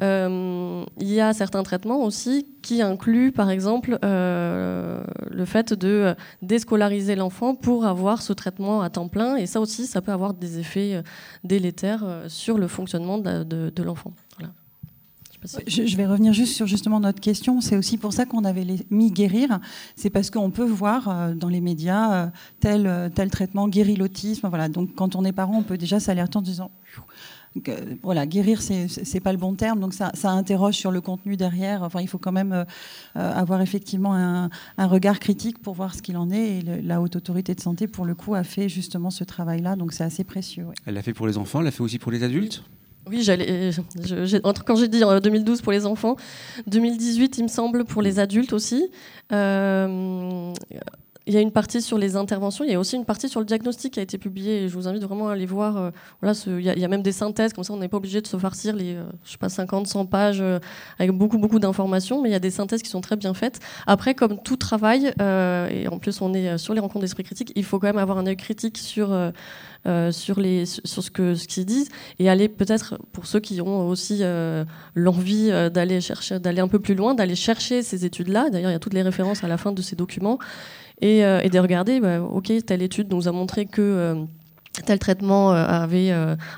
Euh, 0.05 0.85
il 1.01 1.09
y 1.13 1.21
a 1.21 1.33
certains 1.33 1.65
traitements 1.65 2.05
aussi 2.05 2.47
qui 2.63 2.81
incluent, 2.81 3.33
par 3.33 3.51
exemple, 3.51 3.99
euh, 4.05 5.03
le 5.29 5.45
fait 5.47 5.73
de 5.73 6.15
déscolariser 6.41 7.17
l'enfant 7.17 7.57
pour 7.57 7.87
avoir 7.87 8.23
ce 8.23 8.33
traitement 8.33 8.83
à 8.83 8.91
temps 8.91 9.09
plein. 9.09 9.35
Et 9.35 9.47
ça 9.47 9.61
aussi, 9.61 9.87
ça 9.87 10.01
peut 10.01 10.13
avoir 10.13 10.33
des 10.33 10.61
effets 10.61 11.03
délétères 11.43 12.05
sur 12.29 12.57
le 12.57 12.69
fonctionnement 12.69 13.19
de 13.19 13.83
l'enfant. 13.83 14.13
Je, 15.67 15.97
vais 15.97 16.07
revenir 16.07 16.33
juste 16.33 16.55
sur 16.55 16.67
justement 16.67 17.01
notre 17.01 17.21
question. 17.21 17.61
C'est 17.61 17.77
aussi 17.77 17.99
pour 17.99 18.13
ça 18.13 18.27
qu'on 18.27 18.45
avait 18.45 18.67
mis 18.91 19.11
guérir. 19.11 19.61
C'est 19.97 20.11
parce 20.11 20.31
qu'on 20.31 20.51
peut 20.51 20.67
voir 20.67 21.09
euh, 21.09 21.35
dans 21.35 21.49
les 21.49 21.61
médias 21.61 22.13
euh, 22.13 22.27
tel, 22.61 22.87
euh, 22.87 23.09
tel 23.09 23.31
traitement 23.31 23.69
guérit 23.69 23.97
l'autisme. 23.97 24.49
Voilà. 24.49 24.69
Donc 24.69 24.95
quand 24.95 25.17
on 25.17 25.25
est 25.25 25.33
parent, 25.33 25.59
on 25.59 25.63
peut 25.63 25.79
déjà 25.79 26.01
s'alerter 26.01 26.39
en 26.39 26.43
disant 26.43 26.71
voilà, 28.03 28.27
guérir, 28.27 28.61
c'est 28.63 29.21
pas 29.21 29.33
le 29.33 29.39
bon 29.39 29.55
terme, 29.55 29.81
donc 29.81 29.95
ça, 29.95 30.13
interroge 30.25 30.75
sur 30.75 30.91
le 30.91 31.01
contenu 31.01 31.37
derrière. 31.37 31.83
Enfin, 31.83 32.01
il 32.01 32.09
faut 32.09 32.19
quand 32.19 32.33
même 32.33 32.53
euh, 32.53 32.65
avoir 33.15 33.61
effectivement 33.61 34.15
un, 34.15 34.51
regard 34.87 35.19
critique 35.19 35.59
pour 35.59 35.75
voir 35.75 35.95
ce 35.95 36.03
qu'il 36.03 36.17
en 36.17 36.31
est. 36.31 36.59
Et 36.59 36.63
la 36.83 37.01
haute 37.01 37.17
autorité 37.17 37.55
de 37.55 37.61
santé, 37.61 37.87
pour 37.87 38.05
le 38.05 38.15
coup, 38.15 38.35
a 38.35 38.45
fait 38.45 38.69
justement 38.69 39.11
ce 39.11 39.25
travail-là, 39.25 39.77
donc 39.77 39.93
c'est 39.93 40.05
assez 40.05 40.25
précieux. 40.25 40.67
Elle 40.87 40.95
l'a 40.95 41.03
fait 41.03 41.15
pour 41.15 41.27
les 41.27 41.39
enfants, 41.39 41.61
elle 41.61 41.67
l'a 41.67 41.71
fait 41.71 41.83
aussi 41.83 41.99
pour 41.99 42.13
les 42.13 42.23
adultes? 42.23 42.65
Oui, 43.09 43.23
j'allais. 43.23 43.71
Quand 44.67 44.77
j'ai 44.77 44.89
dit 44.89 45.01
2012 45.01 45.63
pour 45.63 45.73
les 45.73 45.87
enfants, 45.87 46.17
2018, 46.67 47.39
il 47.39 47.45
me 47.45 47.49
semble, 47.49 47.85
pour 47.85 48.03
les 48.03 48.19
adultes 48.19 48.53
aussi. 48.53 48.91
Euh, 49.33 50.53
il 51.29 51.35
y 51.35 51.37
a 51.37 51.41
une 51.43 51.53
partie 51.53 51.83
sur 51.83 51.99
les 51.99 52.17
interventions, 52.17 52.65
il 52.65 52.71
y 52.71 52.75
a 52.75 52.81
aussi 52.81 52.97
une 52.97 53.05
partie 53.05 53.29
sur 53.29 53.41
le 53.41 53.45
diagnostic 53.45 53.93
qui 53.93 54.01
a 54.01 54.03
été 54.03 54.17
publiée. 54.17 54.63
Et 54.63 54.69
je 54.69 54.75
vous 54.75 54.89
invite 54.89 55.05
vraiment 55.05 55.29
à 55.29 55.35
aller 55.35 55.45
voir. 55.45 55.77
Euh, 55.77 55.91
voilà, 56.23 56.35
il, 56.47 56.81
y 56.81 56.85
a, 56.85 56.89
même 56.89 57.03
des 57.03 57.13
synthèses, 57.13 57.53
comme 57.53 57.65
ça 57.65 57.75
on 57.75 57.77
n'est 57.77 57.89
pas 57.89 57.99
obligé 57.99 58.23
de 58.23 58.27
se 58.27 58.39
farcir 58.39 58.75
les 58.75 58.95
euh, 58.95 59.05
je 59.25 59.33
sais 59.33 59.39
pas, 59.39 59.51
50, 59.51 59.87
100 59.87 60.07
pages 60.07 60.41
euh, 60.41 60.59
avec 60.99 61.13
beaucoup, 61.13 61.37
beaucoup 61.37 61.59
d'informations, 61.59 62.23
mais 62.23 62.31
il 62.31 62.33
y 62.33 62.35
a 62.35 62.41
des 62.41 62.51
synthèses 62.51 62.83
qui 62.83 62.89
sont 62.89 63.03
très 63.03 63.17
bien 63.17 63.35
faites. 63.35 63.61
Après, 63.87 64.15
comme 64.15 64.39
tout 64.43 64.57
travail, 64.57 65.13
et 65.21 65.89
en 65.89 65.99
plus 65.99 66.21
on 66.23 66.33
est 66.33 66.57
sur 66.57 66.73
les 66.73 66.81
rencontres 66.81 67.01
d'esprit 67.01 67.25
critique, 67.25 67.53
il 67.55 67.65
faut 67.65 67.79
quand 67.79 67.89
même 67.89 67.99
avoir 67.99 68.17
un 68.17 68.27
œil 68.27 68.37
critique 68.37 68.79
sur, 68.79 69.15
sur, 70.11 70.41
les, 70.41 70.67
sur 70.67 71.03
ce 71.03 71.11
qu'ils 71.11 71.39
ce 71.39 71.49
qu'ils 71.49 71.65
disent 71.65 71.89
et 72.19 72.29
aller 72.29 72.49
peut-être, 72.49 72.99
pour 73.13 73.27
ceux 73.27 73.41
qui 73.41 73.61
ont 73.61 73.89
aussi 73.89 74.23
l'envie 74.95 75.49
d'aller 75.73 76.01
chercher, 76.01 76.39
d'aller 76.39 76.61
un 76.61 76.69
peu 76.69 76.79
plus 76.79 76.95
loin, 76.95 77.15
d'aller 77.15 77.37
chercher 77.37 77.83
ces 77.83 78.05
études-là. 78.05 78.51
D'ailleurs, 78.51 78.71
il 78.71 78.75
y 78.75 78.77
a 78.77 78.81
toutes 78.81 78.95
les 78.95 79.03
références 79.03 79.45
à 79.45 79.49
la 79.49 79.57
fin 79.57 79.73
de 79.73 79.83
ces 79.83 79.97
documents 79.97 80.39
euh, 81.05 81.41
et, 81.41 81.49
de 81.49 81.59
regarder, 81.59 82.01
bah, 82.01 82.21
ok, 82.21 82.53
telle 82.67 82.83
étude 82.83 83.13
nous 83.13 83.29
a 83.29 83.33
montré 83.33 83.67
que 83.67 83.81
euh, 83.83 84.15
tel 84.83 84.99
traitement 84.99 85.53
euh, 85.53 85.65
avait 85.65 86.11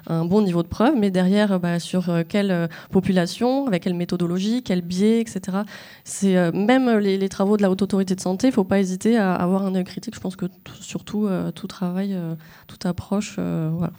un 0.07 0.25
bon 0.25 0.43
niveau 0.43 0.63
de 0.63 0.69
preuve, 0.69 0.95
mais 0.97 1.11
derrière, 1.11 1.59
bah, 1.61 1.79
sur 1.79 2.11
quelle 2.29 2.69
population, 2.91 3.67
avec 3.67 3.83
quelle 3.85 3.95
méthodologie, 3.95 4.63
quel 4.63 4.83
biais, 4.83 5.21
etc. 5.21 5.59
C'est 6.05 6.53
même 6.53 6.99
les, 6.99 7.29
travaux 7.29 7.57
de 7.57 7.63
la 7.63 7.71
haute 7.71 7.83
autorité 7.83 8.15
de 8.15 8.21
santé. 8.21 8.49
Il 8.49 8.51
ne 8.51 8.55
faut 8.55 8.65
pas 8.65 8.81
hésiter 8.81 9.17
à 9.17 9.35
avoir 9.35 9.65
un 9.65 9.75
œil 9.75 9.85
critique. 9.85 10.15
Je 10.15 10.21
pense 10.21 10.37
que 10.37 10.47
surtout 10.81 11.29
tout 11.55 11.67
travail, 11.67 12.17
toute 12.67 12.87
approche, 12.87 13.37
voilà, 13.37 13.93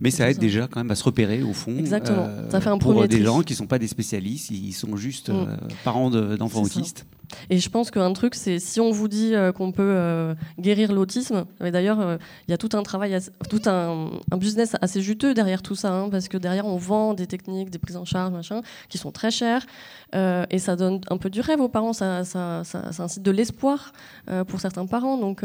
Mais 0.00 0.10
ça 0.10 0.30
aide 0.30 0.38
déjà 0.38 0.66
quand 0.66 0.80
même 0.80 0.90
à 0.90 0.96
se 0.96 1.04
repérer 1.04 1.42
au 1.42 1.52
fond. 1.52 1.76
Exactement. 1.78 2.28
ça 2.50 2.60
fait 2.60 2.70
un 2.70 2.78
pour 2.78 3.06
des 3.06 3.22
gens 3.22 3.42
qui 3.42 3.52
ne 3.52 3.58
sont 3.58 3.66
pas 3.66 3.78
des 3.78 3.88
spécialistes, 3.88 4.50
ils 4.50 4.72
sont 4.72 4.96
juste 4.96 5.30
mm. 5.30 5.58
parents 5.84 6.10
d'enfants 6.10 6.62
autistes. 6.62 7.06
Et 7.50 7.58
je 7.58 7.68
pense 7.68 7.90
qu'un 7.90 8.12
truc, 8.12 8.34
c'est 8.34 8.58
si 8.58 8.80
on 8.80 8.90
vous 8.90 9.08
dit 9.08 9.34
euh, 9.34 9.52
qu'on 9.52 9.72
peut 9.72 9.82
euh, 9.82 10.34
guérir 10.58 10.92
l'autisme, 10.92 11.44
et 11.62 11.70
d'ailleurs, 11.70 12.00
euh, 12.00 12.16
il 12.46 12.50
y 12.50 12.54
a 12.54 12.58
tout 12.58 12.70
un 12.72 12.82
travail, 12.82 13.18
tout 13.48 13.62
un, 13.66 14.10
business 14.36 14.76
assez 14.80 15.00
juteux 15.00 15.34
derrière 15.34 15.62
tout 15.62 15.74
ça, 15.74 15.92
hein, 15.92 16.08
parce 16.10 16.28
que 16.28 16.36
derrière, 16.36 16.66
on 16.66 16.76
vend 16.76 17.14
des 17.14 17.26
techniques, 17.26 17.70
des 17.70 17.78
prises 17.78 17.96
en 17.96 18.04
charge, 18.04 18.32
machin, 18.32 18.62
qui 18.88 18.98
sont 18.98 19.10
très 19.10 19.30
chères, 19.30 19.66
et 20.14 20.58
ça 20.58 20.76
donne 20.76 21.00
un 21.10 21.18
peu 21.18 21.28
du 21.28 21.40
rêve 21.40 21.60
aux 21.60 21.68
parents, 21.68 21.92
ça, 21.92 22.24
ça, 22.24 22.62
ça, 22.64 23.02
incite 23.02 23.22
de 23.22 23.30
l'espoir 23.30 23.92
pour 24.46 24.60
certains 24.60 24.86
parents, 24.86 25.18
donc 25.18 25.40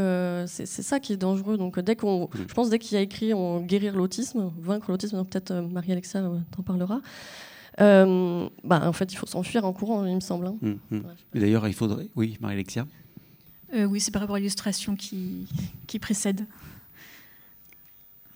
c'est 0.45 0.65
ça 0.65 0.99
qui 0.99 1.13
est 1.13 1.17
dangereux. 1.17 1.57
Donc 1.57 1.79
dès 1.79 1.95
qu'on, 1.95 2.29
je 2.33 2.53
pense 2.53 2.69
dès 2.69 2.79
qu'il 2.79 2.95
y 2.95 2.97
a 2.97 3.01
écrit 3.01 3.33
on 3.33 3.61
guérir 3.61 3.95
l'autisme, 3.95 4.51
vaincre 4.61 4.89
l'autisme, 4.89 5.23
peut-être 5.25 5.53
Marie-Alexa 5.53 6.21
t'en 6.55 6.63
parlera. 6.63 7.01
Euh, 7.81 8.49
bah, 8.63 8.87
en 8.87 8.93
fait, 8.93 9.11
il 9.11 9.15
faut 9.15 9.25
s'enfuir 9.25 9.65
en 9.65 9.73
courant, 9.73 10.05
il 10.05 10.15
me 10.15 10.19
semble. 10.19 10.47
Hein. 10.47 10.55
Hum, 10.61 10.79
hum. 10.91 11.03
D'ailleurs, 11.33 11.67
il 11.67 11.73
faudrait. 11.73 12.07
Oui, 12.15 12.37
Marie-Alexia 12.39 12.85
euh, 13.73 13.85
Oui, 13.85 13.99
c'est 13.99 14.11
par 14.11 14.21
rapport 14.21 14.35
à 14.35 14.39
l'illustration 14.39 14.95
qui, 14.95 15.47
qui 15.87 15.99
précède. 15.99 16.45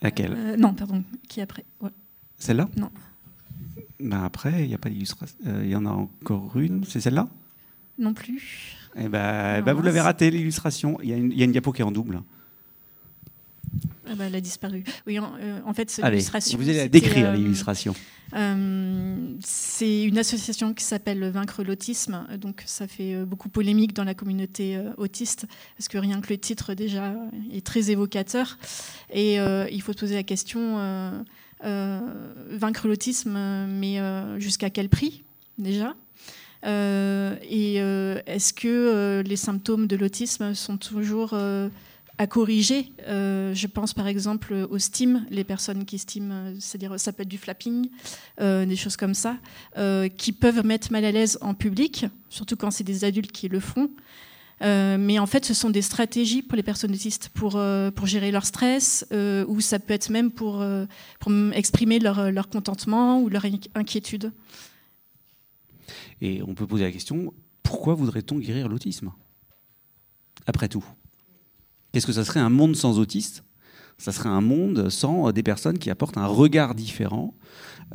Laquelle 0.01 0.33
euh, 0.35 0.57
Non, 0.57 0.73
pardon, 0.73 1.03
qui 1.27 1.41
après. 1.41 1.65
Celle-là 2.37 2.69
Non. 2.77 2.91
Ben 3.99 4.23
après, 4.23 4.63
il 4.63 4.67
n'y 4.67 4.75
a 4.75 4.77
pas 4.77 4.89
d'illustration. 4.89 5.35
Il 5.43 5.69
y 5.69 5.75
en 5.75 5.85
a 5.85 5.89
encore 5.89 6.57
une, 6.57 6.83
c'est 6.83 7.01
celle-là 7.01 7.27
Non 7.97 8.13
plus. 8.13 8.75
Eh 8.95 9.07
ben, 9.07 9.61
ben 9.63 9.73
vous 9.73 9.81
l'avez 9.81 10.01
raté, 10.01 10.29
l'illustration. 10.29 10.99
Il 11.01 11.09
y, 11.09 11.37
y, 11.37 11.41
a 11.41 11.45
une 11.45 11.51
diapo 11.51 11.71
qui 11.71 11.81
est 11.81 11.85
en 11.85 11.91
double. 11.91 12.21
Ah 14.09 14.15
bah, 14.15 14.25
elle 14.25 14.35
a 14.35 14.41
disparu. 14.41 14.83
Oui, 15.05 15.19
en, 15.19 15.31
en 15.65 15.73
fait, 15.73 15.99
l'illustration. 16.03 16.57
Vous 16.57 16.69
allez 16.69 16.77
la 16.77 16.87
décrire, 16.87 17.33
l'illustration. 17.33 17.93
Euh, 18.33 19.35
c'est 19.41 20.03
une 20.03 20.17
association 20.17 20.73
qui 20.73 20.83
s'appelle 20.83 21.29
Vaincre 21.29 21.63
l'autisme, 21.63 22.27
donc 22.37 22.63
ça 22.65 22.87
fait 22.87 23.13
euh, 23.13 23.25
beaucoup 23.25 23.49
polémique 23.49 23.93
dans 23.93 24.03
la 24.03 24.13
communauté 24.13 24.75
euh, 24.75 24.91
autiste, 24.97 25.45
parce 25.77 25.87
que 25.87 25.97
rien 25.97 26.19
que 26.19 26.29
le 26.29 26.37
titre 26.37 26.73
déjà 26.73 27.15
est 27.53 27.65
très 27.65 27.89
évocateur. 27.89 28.57
Et 29.13 29.35
il 29.35 29.81
faut 29.81 29.93
se 29.93 29.97
poser 29.97 30.15
la 30.15 30.23
question, 30.23 30.77
vaincre 31.63 32.87
l'autisme, 32.87 33.37
mais 33.67 33.99
jusqu'à 34.39 34.69
quel 34.69 34.89
prix 34.89 35.23
déjà? 35.57 35.95
Et 36.63 37.75
est-ce 37.75 38.53
que 38.53 39.23
les 39.25 39.35
symptômes 39.35 39.87
de 39.87 39.95
l'autisme 39.95 40.53
sont 40.53 40.77
toujours 40.77 41.37
à 42.17 42.27
corriger. 42.27 42.91
Euh, 43.07 43.53
je 43.53 43.67
pense 43.67 43.93
par 43.93 44.07
exemple 44.07 44.53
aux 44.69 44.79
STEAM, 44.79 45.25
les 45.29 45.43
personnes 45.43 45.85
qui 45.85 45.95
estiment, 45.95 46.33
euh, 46.33 46.55
c'est-à-dire 46.59 46.99
ça 46.99 47.13
peut 47.13 47.23
être 47.23 47.29
du 47.29 47.37
flapping, 47.37 47.89
euh, 48.41 48.65
des 48.65 48.75
choses 48.75 48.97
comme 48.97 49.13
ça, 49.13 49.37
qui 50.17 50.31
peuvent 50.31 50.65
mettre 50.65 50.91
mal 50.91 51.05
à 51.05 51.11
l'aise 51.11 51.37
en 51.41 51.53
public, 51.53 52.05
surtout 52.29 52.55
quand 52.55 52.71
c'est 52.71 52.83
des 52.83 53.03
adultes 53.03 53.31
qui 53.31 53.47
le 53.47 53.59
font. 53.59 53.91
mais 54.61 55.19
en 55.19 55.27
fait, 55.27 55.45
ce 55.45 55.53
sont 55.53 55.69
des 55.69 55.83
stratégies 55.83 56.41
pour 56.41 56.55
les 56.55 56.63
personnes 56.63 56.91
autistes 56.91 57.29
pour, 57.29 57.61
pour 57.95 58.07
gérer 58.07 58.31
leur 58.31 58.45
stress, 58.45 59.05
ou 59.47 59.61
ça 59.61 59.77
peut 59.79 59.93
être 59.93 60.09
même 60.09 60.31
pour, 60.31 60.65
pour 61.19 61.31
exprimer 61.53 61.99
leur, 61.99 62.31
leur 62.31 62.49
contentement 62.49 63.21
ou 63.21 63.29
leur 63.29 63.45
inquiétude. 63.75 64.31
Et 66.21 66.41
on 66.41 66.55
peut 66.55 66.65
poser 66.65 66.85
la 66.85 66.91
question, 66.91 67.33
pourquoi 67.61 67.93
voudrait-on 67.93 68.39
guérir 68.39 68.67
l'autisme? 68.67 69.11
Après 70.47 70.67
tout 70.67 70.83
Qu'est-ce 71.91 72.07
que 72.07 72.13
ça 72.13 72.25
serait 72.25 72.39
un 72.39 72.49
monde 72.49 72.75
sans 72.75 72.99
autistes? 72.99 73.43
Ça 73.97 74.11
serait 74.11 74.29
un 74.29 74.41
monde 74.41 74.89
sans 74.89 75.31
des 75.31 75.41
personnes 75.41 75.79
qui 75.79 75.89
apportent 75.89 76.17
un 76.17 76.27
regard 76.27 76.75
différent. 76.75 77.33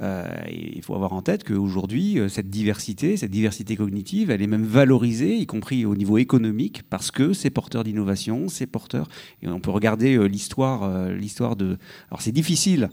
Euh, 0.00 0.26
il 0.50 0.82
faut 0.82 0.94
avoir 0.94 1.12
en 1.12 1.22
tête 1.22 1.44
qu'aujourd'hui, 1.44 2.18
euh, 2.18 2.28
cette 2.28 2.48
diversité, 2.48 3.16
cette 3.16 3.30
diversité 3.30 3.76
cognitive, 3.76 4.30
elle 4.30 4.42
est 4.42 4.46
même 4.46 4.64
valorisée, 4.64 5.36
y 5.36 5.46
compris 5.46 5.84
au 5.84 5.94
niveau 5.94 6.18
économique, 6.18 6.82
parce 6.88 7.10
que 7.10 7.32
c'est 7.32 7.50
porteur 7.50 7.84
d'innovation, 7.84 8.48
c'est 8.48 8.66
porteur. 8.66 9.08
Et 9.42 9.48
on 9.48 9.60
peut 9.60 9.70
regarder 9.70 10.16
euh, 10.16 10.24
l'histoire, 10.24 11.08
l'histoire 11.10 11.56
de. 11.56 11.76
Alors 12.10 12.22
c'est 12.22 12.32
difficile. 12.32 12.88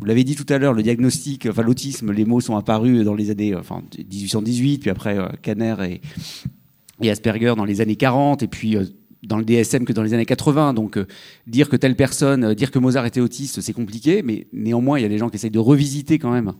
Vous 0.00 0.06
l'avez 0.06 0.24
dit 0.24 0.36
tout 0.36 0.46
à 0.48 0.58
l'heure, 0.58 0.74
le 0.74 0.82
diagnostic, 0.82 1.46
enfin 1.46 1.62
l'autisme, 1.62 2.12
les 2.12 2.24
mots 2.24 2.40
sont 2.40 2.56
apparus 2.56 3.04
dans 3.04 3.14
les 3.14 3.30
années, 3.30 3.54
enfin 3.54 3.82
1818, 3.98 4.78
puis 4.78 4.90
après 4.90 5.18
Kanner 5.42 5.74
et, 5.82 6.00
et 7.02 7.10
Asperger 7.10 7.54
dans 7.56 7.64
les 7.64 7.80
années 7.80 7.96
40, 7.96 8.44
et 8.44 8.48
puis 8.48 8.76
dans 9.22 9.38
le 9.38 9.44
DSM 9.44 9.84
que 9.84 9.92
dans 9.92 10.02
les 10.02 10.14
années 10.14 10.26
80. 10.26 10.74
Donc, 10.74 10.96
euh, 10.96 11.06
dire 11.46 11.68
que 11.68 11.76
telle 11.76 11.96
personne, 11.96 12.44
euh, 12.44 12.54
dire 12.54 12.70
que 12.70 12.78
Mozart 12.78 13.06
était 13.06 13.20
autiste, 13.20 13.60
c'est 13.60 13.72
compliqué, 13.72 14.22
mais 14.22 14.46
néanmoins, 14.52 14.98
il 14.98 15.02
y 15.02 15.04
a 15.04 15.08
des 15.08 15.18
gens 15.18 15.28
qui 15.28 15.36
essayent 15.36 15.50
de 15.50 15.58
revisiter 15.58 16.18
quand 16.18 16.30
même 16.30 16.52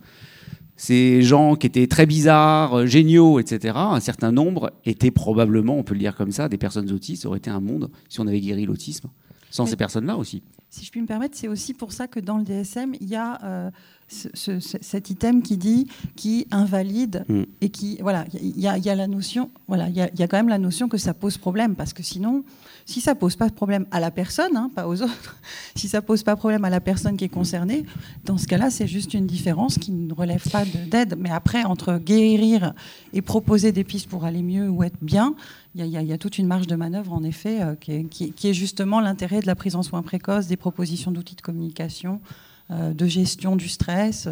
ces 0.75 1.21
gens 1.21 1.55
qui 1.55 1.67
étaient 1.67 1.87
très 1.87 2.05
bizarres, 2.05 2.79
euh, 2.79 2.85
géniaux, 2.85 3.39
etc. 3.39 3.73
Un 3.75 3.99
certain 3.99 4.31
nombre 4.31 4.71
étaient 4.85 5.11
probablement, 5.11 5.77
on 5.77 5.83
peut 5.83 5.93
le 5.93 5.99
dire 5.99 6.15
comme 6.15 6.31
ça, 6.31 6.47
des 6.47 6.57
personnes 6.57 6.91
autistes. 6.91 7.23
Ça 7.23 7.27
aurait 7.27 7.39
été 7.39 7.49
un 7.49 7.59
monde 7.59 7.91
si 8.07 8.19
on 8.21 8.27
avait 8.27 8.39
guéri 8.39 8.65
l'autisme 8.65 9.09
sans 9.51 9.65
ces 9.65 9.75
personnes-là 9.75 10.15
aussi. 10.15 10.43
Si 10.69 10.85
je 10.85 10.91
puis 10.91 11.01
me 11.01 11.07
permettre, 11.07 11.35
c'est 11.35 11.47
aussi 11.47 11.73
pour 11.73 11.91
ça 11.91 12.07
que 12.07 12.19
dans 12.19 12.37
le 12.37 12.43
DSM, 12.43 12.93
il 13.01 13.09
y 13.09 13.15
a 13.15 13.71
cet 14.09 15.09
item 15.09 15.41
qui 15.41 15.57
dit 15.57 15.87
qui 16.15 16.47
invalide 16.51 17.25
mm. 17.27 17.43
et 17.61 17.69
qui 17.69 17.97
voilà 18.01 18.25
il 18.33 18.59
y, 18.59 18.67
a 18.67 18.95
la 18.95 19.07
notion 19.07 19.49
voilà 19.67 19.87
il 19.89 19.95
y, 19.95 20.01
a 20.01 20.27
quand 20.27 20.37
même 20.37 20.49
la 20.49 20.57
notion 20.57 20.89
que 20.89 20.97
ça 20.97 21.13
pose 21.13 21.37
problème 21.37 21.75
parce 21.75 21.93
que 21.93 22.03
sinon 22.03 22.43
si 22.85 23.01
ça 23.01 23.13
pose 23.13 23.35
pas 23.35 23.47
de 23.49 23.53
problème 23.53 23.85
à 23.91 23.99
la 23.99 24.09
personne 24.09 24.55
hein, 24.57 24.71
pas 24.73 24.87
aux 24.87 25.01
autres 25.01 25.37
si 25.75 25.87
ça 25.87 26.01
pose 26.01 26.23
pas 26.23 26.35
problème 26.35 26.65
à 26.65 26.69
la 26.69 26.81
personne 26.81 27.17
qui 27.17 27.25
est 27.25 27.29
concernée 27.29 27.85
dans 28.25 28.37
ce 28.37 28.47
cas-là 28.47 28.69
c'est 28.69 28.87
juste 28.87 29.13
une 29.13 29.27
différence 29.27 29.77
qui 29.77 29.91
ne 29.91 30.13
relève 30.13 30.43
pas 30.49 30.63
d'aide 30.65 31.15
mais 31.17 31.29
après 31.29 31.63
entre 31.63 31.97
guérir 31.97 32.73
et 33.13 33.21
proposer 33.21 33.71
des 33.71 33.83
pistes 33.83 34.09
pour 34.09 34.25
aller 34.25 34.41
mieux 34.41 34.69
ou 34.69 34.83
être 34.83 34.97
bien 35.01 35.35
il 35.75 35.85
y, 35.85 36.13
a 36.13 36.17
toute 36.17 36.37
une 36.39 36.47
marge 36.47 36.67
de 36.67 36.75
manœuvre, 36.75 37.13
en 37.13 37.23
effet, 37.23 37.61
euh, 37.61 37.75
qui, 37.75 37.91
est, 37.93 38.03
qui, 38.03 38.47
est, 38.49 38.53
justement 38.53 38.99
l'intérêt 38.99 39.39
de 39.39 39.47
la 39.47 39.55
prise 39.55 39.75
en 39.75 39.83
soins 39.83 40.01
précoce, 40.01 40.47
des 40.47 40.57
propositions 40.57 41.11
d'outils 41.11 41.35
de 41.35 41.41
communication, 41.41 42.21
de 42.69 43.05
gestion 43.07 43.55
du 43.55 43.67
stress. 43.67 44.29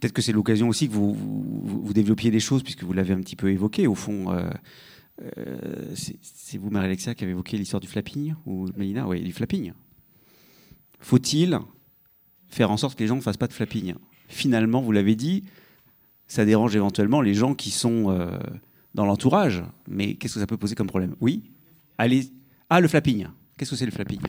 Peut-être 0.00 0.12
que 0.12 0.22
c'est 0.22 0.32
l'occasion 0.32 0.68
aussi 0.68 0.88
que 0.88 0.94
vous, 0.94 1.92
développiez 1.92 2.30
des 2.30 2.40
choses, 2.40 2.62
puisque 2.62 2.82
vous 2.82 2.92
l'avez 2.92 3.14
un 3.14 3.20
petit 3.20 3.36
peu 3.36 3.50
évoqué. 3.50 3.86
Au 3.86 3.94
fond, 3.94 4.32
euh, 4.32 4.50
euh, 5.36 5.94
c'est 5.94 6.58
vous, 6.58 6.70
Marie-Alexia, 6.70 7.14
qui 7.14 7.24
avez 7.24 7.32
évoqué 7.32 7.56
l'histoire 7.56 7.80
du 7.80 7.88
flapping, 7.88 8.34
ou 8.46 8.68
Mélina 8.76 9.06
Oui, 9.06 9.22
du 9.22 9.32
flapping. 9.32 9.72
Faut-il 11.00 11.58
faire 12.48 12.70
en 12.70 12.76
sorte 12.76 12.96
que 12.96 13.02
les 13.02 13.08
gens 13.08 13.16
ne 13.16 13.20
fassent 13.20 13.36
pas 13.36 13.48
de 13.48 13.52
flapping? 13.52 13.94
Finalement, 14.28 14.80
vous 14.80 14.92
l'avez 14.92 15.16
dit, 15.16 15.44
ça 16.26 16.44
dérange 16.44 16.76
éventuellement 16.76 17.20
les 17.20 17.34
gens 17.34 17.54
qui 17.54 17.70
sont 17.70 18.16
dans 18.94 19.06
l'entourage. 19.06 19.62
Mais 19.88 20.14
qu'est-ce 20.14 20.34
que 20.34 20.40
ça 20.40 20.46
peut 20.46 20.56
poser 20.56 20.74
comme 20.74 20.86
problème? 20.86 21.16
Oui 21.20 21.42
Allez. 21.98 22.30
Ah, 22.68 22.80
le 22.80 22.88
flapping. 22.88 23.26
Qu'est-ce 23.56 23.70
que 23.70 23.76
c'est 23.76 23.86
le 23.86 23.92
flapping? 23.92 24.20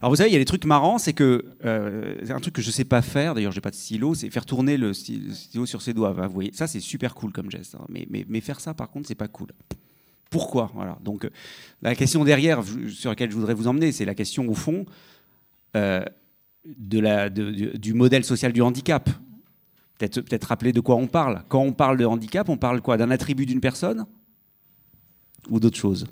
Alors 0.00 0.10
vous 0.10 0.16
savez, 0.16 0.28
il 0.30 0.32
y 0.32 0.36
a 0.36 0.38
des 0.38 0.44
trucs 0.44 0.64
marrants, 0.64 0.98
c'est 0.98 1.12
que 1.12 1.44
euh, 1.64 2.16
un 2.28 2.40
truc 2.40 2.54
que 2.54 2.62
je 2.62 2.70
sais 2.70 2.84
pas 2.84 3.02
faire. 3.02 3.34
D'ailleurs, 3.34 3.52
j'ai 3.52 3.60
pas 3.60 3.70
de 3.70 3.76
stylo, 3.76 4.14
c'est 4.14 4.30
faire 4.30 4.44
tourner 4.44 4.76
le 4.76 4.92
stylo 4.92 5.66
sur 5.66 5.80
ses 5.80 5.94
doigts. 5.94 6.12
vous 6.12 6.32
voyez, 6.32 6.52
ça 6.52 6.66
c'est 6.66 6.80
super 6.80 7.14
cool 7.14 7.32
comme 7.32 7.50
geste. 7.50 7.76
Hein. 7.76 7.84
Mais, 7.88 8.06
mais, 8.10 8.26
mais, 8.28 8.40
faire 8.40 8.60
ça, 8.60 8.74
par 8.74 8.90
contre, 8.90 9.08
c'est 9.08 9.14
pas 9.14 9.28
cool. 9.28 9.48
Pourquoi? 10.30 10.70
Voilà. 10.74 10.98
Donc 11.02 11.24
euh, 11.24 11.30
la 11.82 11.94
question 11.94 12.24
derrière 12.24 12.62
sur 12.88 13.10
laquelle 13.10 13.30
je 13.30 13.36
voudrais 13.36 13.54
vous 13.54 13.68
emmener, 13.68 13.92
c'est 13.92 14.04
la 14.04 14.14
question 14.14 14.46
au 14.48 14.54
fond 14.54 14.84
euh, 15.76 16.04
de 16.64 16.98
la, 16.98 17.30
du 17.30 17.94
modèle 17.94 18.24
social 18.24 18.52
du 18.52 18.60
handicap. 18.60 19.08
Peut-être 19.98 20.20
peut 20.20 20.38
rappeler 20.46 20.72
de 20.72 20.80
quoi 20.80 20.96
on 20.96 21.06
parle. 21.06 21.42
Quand 21.48 21.62
on 21.62 21.72
parle 21.72 21.96
de 21.96 22.04
handicap, 22.04 22.50
on 22.50 22.58
parle 22.58 22.82
quoi? 22.82 22.98
D'un 22.98 23.10
attribut 23.10 23.46
d'une 23.46 23.60
personne? 23.60 24.04
Ou 25.48 25.58
d'autre 25.58 25.78
chose 25.78 26.06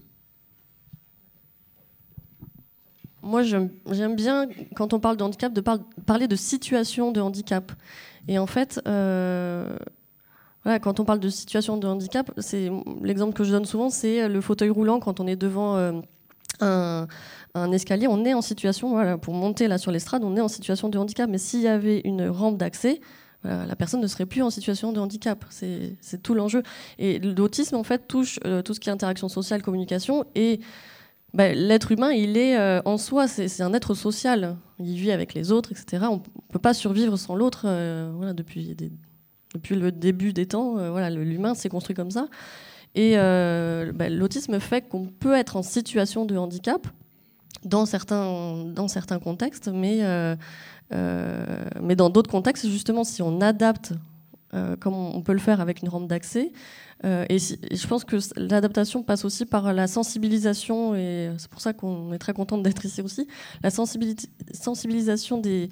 moi, 3.25 3.43
j'aime 3.43 3.71
bien, 4.15 4.47
quand 4.75 4.93
on 4.93 5.01
parle 5.01 5.17
de 5.17 5.25
handicap, 5.25 5.53
de 5.53 5.63
parler 6.07 6.29
de 6.29 6.37
situation 6.37 7.11
de 7.11 7.21
handicap. 7.21 7.73
Et 8.29 8.39
en 8.39 8.47
fait, 8.47 8.81
euh, 8.87 9.77
voilà, 10.63 10.79
quand 10.79 11.01
on 11.01 11.05
parle 11.05 11.21
de 11.21 11.29
situation 11.29 11.77
de 11.77 11.87
handicap, 11.87 12.31
l'exemple 13.03 13.35
que 13.35 13.45
je 13.45 13.51
donne 13.51 13.65
souvent, 13.65 13.91
c'est 13.91 14.29
le 14.29 14.41
fauteuil 14.41 14.71
roulant 14.71 15.01
quand 15.01 15.21
on 15.21 15.27
est 15.27 15.37
devant 15.37 15.77
euh, 15.77 17.07
un, 17.55 17.73
escalier, 17.73 18.07
on 18.07 18.25
est 18.25 18.35
en 18.35 18.43
situation, 18.43 18.91
voilà, 18.91 19.19
pour 19.19 19.35
monter 19.35 19.69
là 19.69 19.79
sur 19.79 19.91
l'estrade, 19.91 20.23
on 20.25 20.37
est 20.37 20.41
en 20.41 20.49
situation 20.49 20.89
de 20.89 20.99
handicap. 20.99 21.29
Mais 21.29 21.39
s'il 21.39 21.61
y 21.61 21.69
avait 21.69 22.01
une 22.05 22.29
rampe 22.29 22.59
d'accès, 22.59 23.01
la 23.45 23.77
personne 23.77 24.01
ne 24.01 24.07
serait 24.07 24.25
plus 24.25 24.43
en 24.43 24.49
situation 24.49 24.93
de 24.93 25.01
handicap. 25.01 25.45
C'est 25.51 26.23
tout 26.23 26.35
l'enjeu. 26.35 26.63
Et 26.99 27.19
l'autisme, 27.19 27.77
en 27.77 27.85
fait, 27.85 28.09
touche 28.09 28.41
euh, 28.47 28.63
tout 28.63 28.73
ce 28.73 28.81
qui 28.81 28.89
est 28.89 28.93
interaction 28.93 29.29
sociale, 29.29 29.63
communication 29.63 30.25
et 30.35 30.61
bah, 31.35 31.53
l'être 31.53 31.91
humain, 31.91 32.13
il 32.13 32.37
est 32.37 32.57
euh, 32.57 32.81
en 32.85 32.97
soi, 32.97 33.27
c'est 33.27 33.61
un 33.61 33.75
être 33.75 33.95
social. 33.95 34.57
Il 34.79 34.95
vit 34.95 35.11
avec 35.11 35.35
les 35.35 35.51
autres, 35.51 35.73
etc. 35.73 36.07
On 36.09 36.17
ne 36.17 36.53
peut 36.53 36.61
pas 36.61 36.75
survivre 36.75 37.17
sans 37.17 37.35
l'autre. 37.35 37.65
Euh, 37.67 38.13
voilà, 38.15 38.33
depuis, 38.33 38.77
le 39.71 39.91
début 39.91 40.33
des 40.33 40.47
temps, 40.47 40.79
euh, 40.79 40.91
voilà, 40.91 41.11
l'humain 41.11 41.55
s'est 41.55 41.69
construit 41.69 41.97
comme 41.97 42.13
ça. 42.13 42.29
Et 42.95 43.17
bah, 43.17 44.09
l'autisme 44.09 44.61
fait 44.61 44.89
qu'on 44.89 45.07
peut 45.07 45.35
être 45.35 45.57
en 45.57 45.65
situation 45.65 46.25
de 46.25 46.37
handicap 46.37 46.87
dans 47.65 47.87
certains, 47.87 48.65
dans 48.67 48.87
certains 48.87 49.19
contextes, 49.19 49.69
mais, 49.69 50.03
mais 50.93 51.97
dans 51.97 52.11
d'autres 52.11 52.31
contextes, 52.31 52.69
justement, 52.69 53.03
si 53.03 53.21
on 53.23 53.41
adapte, 53.41 53.95
comme 54.81 54.95
on 54.95 55.23
peut 55.23 55.33
le 55.33 55.39
faire 55.39 55.61
avec 55.61 55.83
une 55.83 55.89
rampe 55.89 56.07
d'accès, 56.07 56.53
euh, 57.05 57.25
et, 57.29 57.39
je 57.39 57.87
pense 57.87 58.05
que 58.05 58.17
l'adaptation 58.37 59.03
passe 59.03 59.25
aussi 59.25 59.45
par 59.45 59.73
la 59.73 59.87
sensibilisation, 59.87 60.95
et 60.95 61.31
c'est 61.39 61.51
pour 61.51 61.61
ça 61.61 61.73
qu'on 61.73 62.13
est 62.13 62.19
très 62.19 62.33
contente 62.33 62.63
d'être 62.63 62.85
ici 62.85 63.03
aussi, 63.03 63.27
la 63.63 63.71
sensibilisation 63.71 65.39
des, 65.39 65.69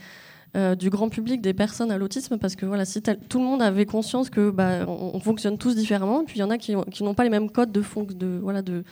euh, 0.56 0.74
du 0.74 0.90
grand 0.90 1.08
public, 1.08 1.40
des 1.40 1.54
personnes 1.54 1.90
à 1.90 1.96
l'autisme, 1.96 2.38
parce 2.38 2.56
que 2.56 2.66
voilà, 2.66 2.84
si 2.84 3.00
tout 3.02 3.38
le 3.38 3.44
monde 3.44 3.62
avait 3.62 3.86
conscience 3.86 4.28
que 4.28 4.50
bah, 4.50 4.84
on, 4.86 5.18
fonctionne 5.20 5.56
tous 5.56 5.74
différemment, 5.74 6.24
puis 6.24 6.38
il 6.38 6.40
y 6.40 6.44
en 6.44 6.50
a 6.50 6.58
qui, 6.58 6.74
n'ont 6.74 7.14
pas 7.14 7.24
les 7.24 7.30
mêmes 7.30 7.50
codes 7.50 7.72
de, 7.72 7.82
de, 8.12 8.38
voilà, 8.42 8.60
de, 8.60 8.84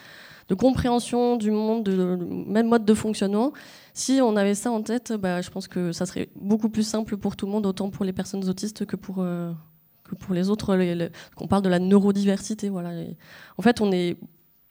compréhension 0.59 1.37
du 1.37 1.51
monde, 1.51 1.85
de, 1.85 2.17
même 2.47 2.69
mode 2.69 2.85
de 2.85 2.95
fonctionnement. 2.95 3.53
Si 3.93 4.21
on 4.23 4.37
avait 4.37 4.55
ça 4.55 4.71
en 4.71 4.83
tête, 4.83 5.13
bah, 5.13 5.43
je 5.43 5.51
pense 5.51 5.69
que 5.69 5.93
ça 5.93 6.07
serait 6.07 6.31
beaucoup 6.37 6.71
plus 6.71 6.85
simple 6.85 7.17
pour 7.19 7.37
tout 7.37 7.47
le 7.47 7.53
monde, 7.53 7.67
autant 7.67 7.91
pour 7.91 8.05
les 8.05 8.13
personnes 8.13 8.49
autistes 8.49 8.87
que 8.87 8.97
pour, 8.97 9.17
euh, 9.19 9.53
pour 10.15 10.35
les 10.35 10.51
autres, 10.51 10.77
qu'on 11.37 11.47
parle 11.47 11.63
de 11.63 11.69
la 11.69 11.79
neurodiversité. 11.79 12.69
Voilà. 12.69 12.91
en 13.57 13.63
fait, 13.63 13.81
on 13.81 13.93
est 13.93 14.17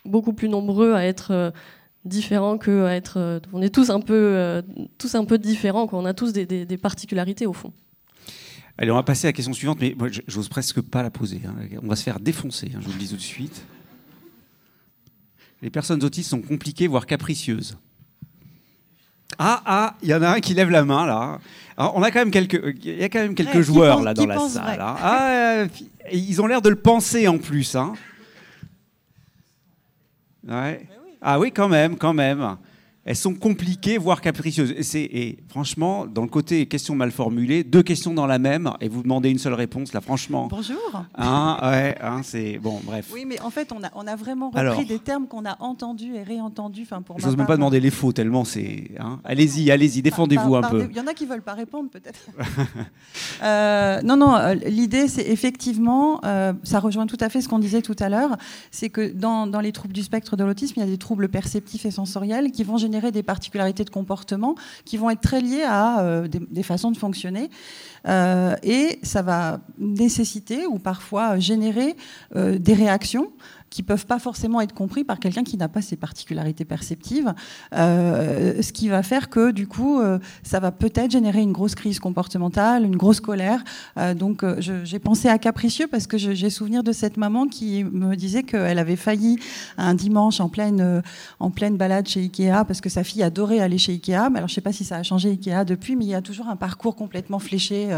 beaucoup 0.06 0.34
plus 0.34 0.50
nombreux 0.50 0.94
à 0.94 1.06
être 1.06 1.32
euh, 1.32 1.52
différents 2.06 2.58
que 2.58 2.88
être. 2.88 3.18
Euh, 3.18 3.40
on 3.54 3.62
est 3.62 3.74
tous 3.74 3.90
un 3.90 4.00
peu, 4.00 4.14
euh, 4.14 4.62
tous 4.98 5.16
un 5.16 5.26
peu 5.26 5.38
différents. 5.38 5.88
On 5.92 6.06
a 6.06 6.14
tous 6.14 6.34
des, 6.34 6.78
particularités 6.78 7.46
au 7.46 7.54
fond. 7.54 7.74
Allez, 8.78 8.92
on 8.92 8.96
va 8.96 9.04
passer 9.04 9.28
à 9.28 9.30
la 9.30 9.34
question 9.34 9.54
suivante, 9.54 9.80
mais 9.82 9.94
moi, 9.98 10.08
j'ose 10.28 10.48
presque 10.48 10.82
pas 10.82 11.04
la 11.04 11.12
poser. 11.12 11.42
Hein. 11.46 11.56
On 11.84 11.88
va 11.88 11.96
se 11.96 12.04
faire 12.04 12.20
défoncer, 12.20 12.72
hein, 12.74 12.80
je 12.82 12.86
vous 12.86 12.94
le 12.94 13.00
dis 13.00 13.10
tout 13.10 13.18
de 13.18 13.22
suite. 13.22 13.64
Les 15.62 15.70
personnes 15.70 16.02
autistes 16.04 16.30
sont 16.30 16.42
compliquées, 16.42 16.88
voire 16.88 17.06
capricieuses. 17.06 17.78
Ah, 19.38 19.62
ah, 19.66 19.96
il 20.02 20.10
y 20.10 20.14
en 20.14 20.22
a 20.22 20.30
un 20.30 20.40
qui 20.40 20.54
lève 20.54 20.70
la 20.70 20.84
main 20.84 21.06
là. 21.06 21.40
on 21.78 22.02
a 22.02 22.12
quand 22.12 22.20
même 22.20 22.32
quelques, 22.32 22.76
il 22.84 23.00
y 23.00 23.04
a 23.04 23.10
quand 23.10 23.20
même 23.20 23.36
quelques 23.36 23.62
joueurs 23.62 24.02
là 24.02 24.14
dans 24.14 24.26
la 24.26 24.40
salle. 24.40 24.82
Hein. 24.82 24.96
Ah, 25.02 25.30
euh, 25.32 25.68
ils 26.12 26.42
ont 26.42 26.48
l'air 26.48 26.62
de 26.62 26.70
le 26.70 26.76
penser 26.76 27.28
en 27.28 27.38
plus. 27.38 27.76
Hein. 27.76 27.94
Ouais. 30.48 30.86
Ah 31.22 31.40
oui, 31.40 31.52
quand 31.52 31.70
même, 31.70 31.98
quand 31.98 32.14
même 32.14 32.58
elles 33.10 33.16
sont 33.16 33.34
compliquées, 33.34 33.98
voire 33.98 34.22
capricieuses. 34.22 34.96
Et, 34.96 35.22
et, 35.22 35.40
franchement, 35.48 36.06
dans 36.06 36.22
le 36.22 36.28
côté 36.28 36.68
question 36.68 36.94
mal 36.94 37.10
formulée, 37.10 37.64
deux 37.64 37.82
questions 37.82 38.14
dans 38.14 38.28
la 38.28 38.38
même, 38.38 38.72
et 38.82 38.88
vous 38.88 39.02
demandez 39.02 39.32
une 39.32 39.40
seule 39.40 39.56
réponse, 39.56 39.94
là, 39.94 40.02
franchement. 40.02 40.48
Bonjour. 40.48 40.78
Hein, 41.16 41.58
ouais, 41.64 41.98
hein, 42.04 42.22
c'est 42.22 42.60
bon, 42.60 42.80
bref. 42.84 43.10
Oui, 43.12 43.26
mais 43.26 43.42
en 43.42 43.50
fait, 43.50 43.72
on 43.72 43.84
a, 43.84 43.90
on 43.96 44.06
a 44.06 44.16
vraiment 44.16 44.52
repris 44.52 44.86
des 44.86 45.00
termes 45.00 45.26
qu'on 45.26 45.44
a 45.48 45.58
entendus 45.60 46.18
et 46.18 46.22
réentendus. 46.22 46.84
Enfin, 46.84 47.02
pour. 47.02 47.20
n'ose 47.20 47.36
même 47.36 47.48
pas 47.48 47.56
demander 47.56 47.80
les 47.80 47.90
faux 47.90 48.12
tellement 48.12 48.46
c'est. 48.46 48.92
Hein. 49.00 49.20
Allez-y, 49.24 49.72
allez-y, 49.72 50.04
défendez-vous 50.04 50.56
un 50.58 50.62
peu. 50.62 50.88
Il 50.92 50.96
y 50.96 51.00
en 51.00 51.08
a 51.08 51.16
qui 51.16 51.26
veulent 51.26 51.42
pas 51.42 51.56
répondre, 51.56 51.90
peut-être. 51.90 52.20
euh, 53.44 54.04
non, 54.04 54.18
non. 54.18 54.36
Euh, 54.36 54.54
l'idée, 54.54 55.08
c'est 55.08 55.28
effectivement, 55.28 56.22
euh, 56.26 56.54
ça 56.62 56.80
rejoint 56.80 57.08
tout 57.08 57.18
à 57.22 57.30
fait 57.30 57.42
ce 57.42 57.50
qu'on 57.50 57.58
disait 57.58 57.82
tout 57.82 57.96
à 57.98 58.08
l'heure, 58.08 58.38
c'est 58.70 58.90
que 58.90 59.12
dans, 59.12 59.48
dans 59.48 59.62
les 59.62 59.72
troubles 59.72 59.96
du 59.96 60.04
spectre 60.04 60.36
de 60.36 60.44
l'autisme, 60.44 60.76
il 60.78 60.82
y 60.82 60.88
a 60.88 60.92
des 60.92 61.00
troubles 61.00 61.28
perceptifs 61.28 61.88
et 61.88 61.92
sensoriels 61.92 62.52
qui 62.52 62.64
vont 62.64 62.78
générer 62.78 62.99
des 63.12 63.24
particularités 63.24 63.84
de 63.84 63.90
comportement 63.90 64.56
qui 64.86 64.98
vont 64.98 65.10
être 65.10 65.22
très 65.22 65.42
liées 65.42 65.64
à 65.64 66.02
euh, 66.02 66.28
des, 66.28 66.64
façons 66.64 66.92
de 66.92 66.98
fonctionner. 66.98 67.50
Euh, 68.08 68.56
et 68.64 69.00
ça 69.04 69.22
va 69.22 69.60
nécessiter 69.78 70.66
ou 70.66 70.80
parfois 70.80 71.40
générer 71.40 71.96
euh, 72.36 72.58
des 72.58 72.74
réactions 72.74 73.32
qui 73.70 73.84
peuvent 73.84 74.06
pas 74.06 74.20
forcément 74.20 74.62
être 74.62 74.74
compris 74.74 75.04
par 75.04 75.20
quelqu'un 75.20 75.44
qui 75.44 75.58
n'a 75.58 75.68
pas 75.68 75.82
ces 75.82 75.96
particularités 75.96 76.66
perceptives, 76.66 77.34
euh, 77.74 78.62
ce 78.62 78.74
qui 78.74 78.90
va 78.90 79.04
faire 79.04 79.30
que 79.30 79.52
du 79.52 79.68
coup, 79.68 80.00
euh, 80.00 80.20
ça 80.44 80.60
va 80.60 80.72
peut-être 80.72 81.12
générer 81.12 81.42
une 81.42 81.52
grosse 81.52 81.76
crise 81.76 82.00
comportementale, 82.00 82.84
une 82.84 82.96
grosse 82.96 83.20
colère. 83.20 83.64
Euh, 83.98 84.14
donc, 84.14 84.44
j'ai 84.60 85.00
pensé 85.00 85.28
à 85.28 85.38
capricieux 85.38 85.88
parce 85.88 86.08
que 86.08 86.18
j'ai 86.18 86.50
souvenir 86.50 86.84
de 86.84 86.92
cette 86.92 87.18
maman 87.18 87.48
qui 87.48 87.84
me 87.84 88.16
disait 88.16 88.44
qu'elle 88.44 88.80
avait 88.80 88.96
failli 88.96 89.38
un 89.78 89.94
dimanche 89.94 90.40
en 90.40 90.50
pleine 90.50 91.04
en 91.40 91.52
pleine 91.52 91.78
balade 91.78 92.08
chez 92.08 92.22
Ikea 92.22 92.66
parce 92.68 92.82
que 92.82 92.90
sa 92.90 93.04
fille 93.04 93.24
adorait 93.24 93.60
aller 93.60 93.78
chez 93.78 93.94
Ikea. 93.94 94.30
Mais 94.32 94.38
alors, 94.38 94.48
je 94.48 94.56
sais 94.56 94.62
pas 94.62 94.74
si 94.74 94.84
ça 94.84 94.98
a 94.98 95.04
changé 95.04 95.30
Ikea 95.30 95.66
depuis, 95.66 95.96
mais 95.96 96.06
il 96.06 96.10
y 96.10 96.16
a 96.16 96.22
toujours 96.22 96.48
un 96.48 96.56
parcours 96.56 96.96
complètement 96.96 97.40
fléché. 97.40 97.90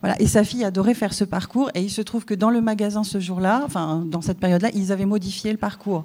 voilà. 0.00 0.20
Et 0.20 0.26
sa 0.26 0.44
fille 0.44 0.64
adorait 0.64 0.94
faire 0.94 1.14
ce 1.14 1.24
parcours. 1.24 1.70
Et 1.74 1.82
il 1.82 1.90
se 1.90 2.02
trouve 2.02 2.24
que 2.24 2.34
dans 2.34 2.50
le 2.50 2.60
magasin 2.60 3.04
ce 3.04 3.20
jour-là, 3.20 3.62
enfin 3.64 4.04
dans 4.06 4.20
cette 4.20 4.38
période-là, 4.38 4.70
ils 4.74 4.92
avaient 4.92 5.06
modifier 5.12 5.52
le 5.52 5.58
parcours. 5.58 6.04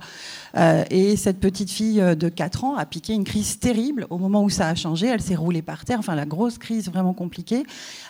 Euh, 0.56 0.84
et 0.90 1.16
cette 1.16 1.40
petite 1.40 1.72
fille 1.72 2.02
euh, 2.02 2.16
de 2.16 2.30
4 2.30 2.64
ans 2.66 2.76
a 2.76 2.86
piqué 2.86 3.14
une 3.14 3.24
crise 3.24 3.60
terrible 3.60 4.06
au 4.10 4.18
moment 4.18 4.44
où 4.44 4.50
ça 4.50 4.68
a 4.68 4.76
changé. 4.76 5.08
Elle 5.08 5.22
s'est 5.22 5.36
roulée 5.36 5.62
par 5.62 5.86
terre, 5.86 6.00
enfin 6.00 6.16
la 6.16 6.26
grosse 6.26 6.58
crise 6.58 6.90
vraiment 6.90 7.14
compliquée, 7.14 7.64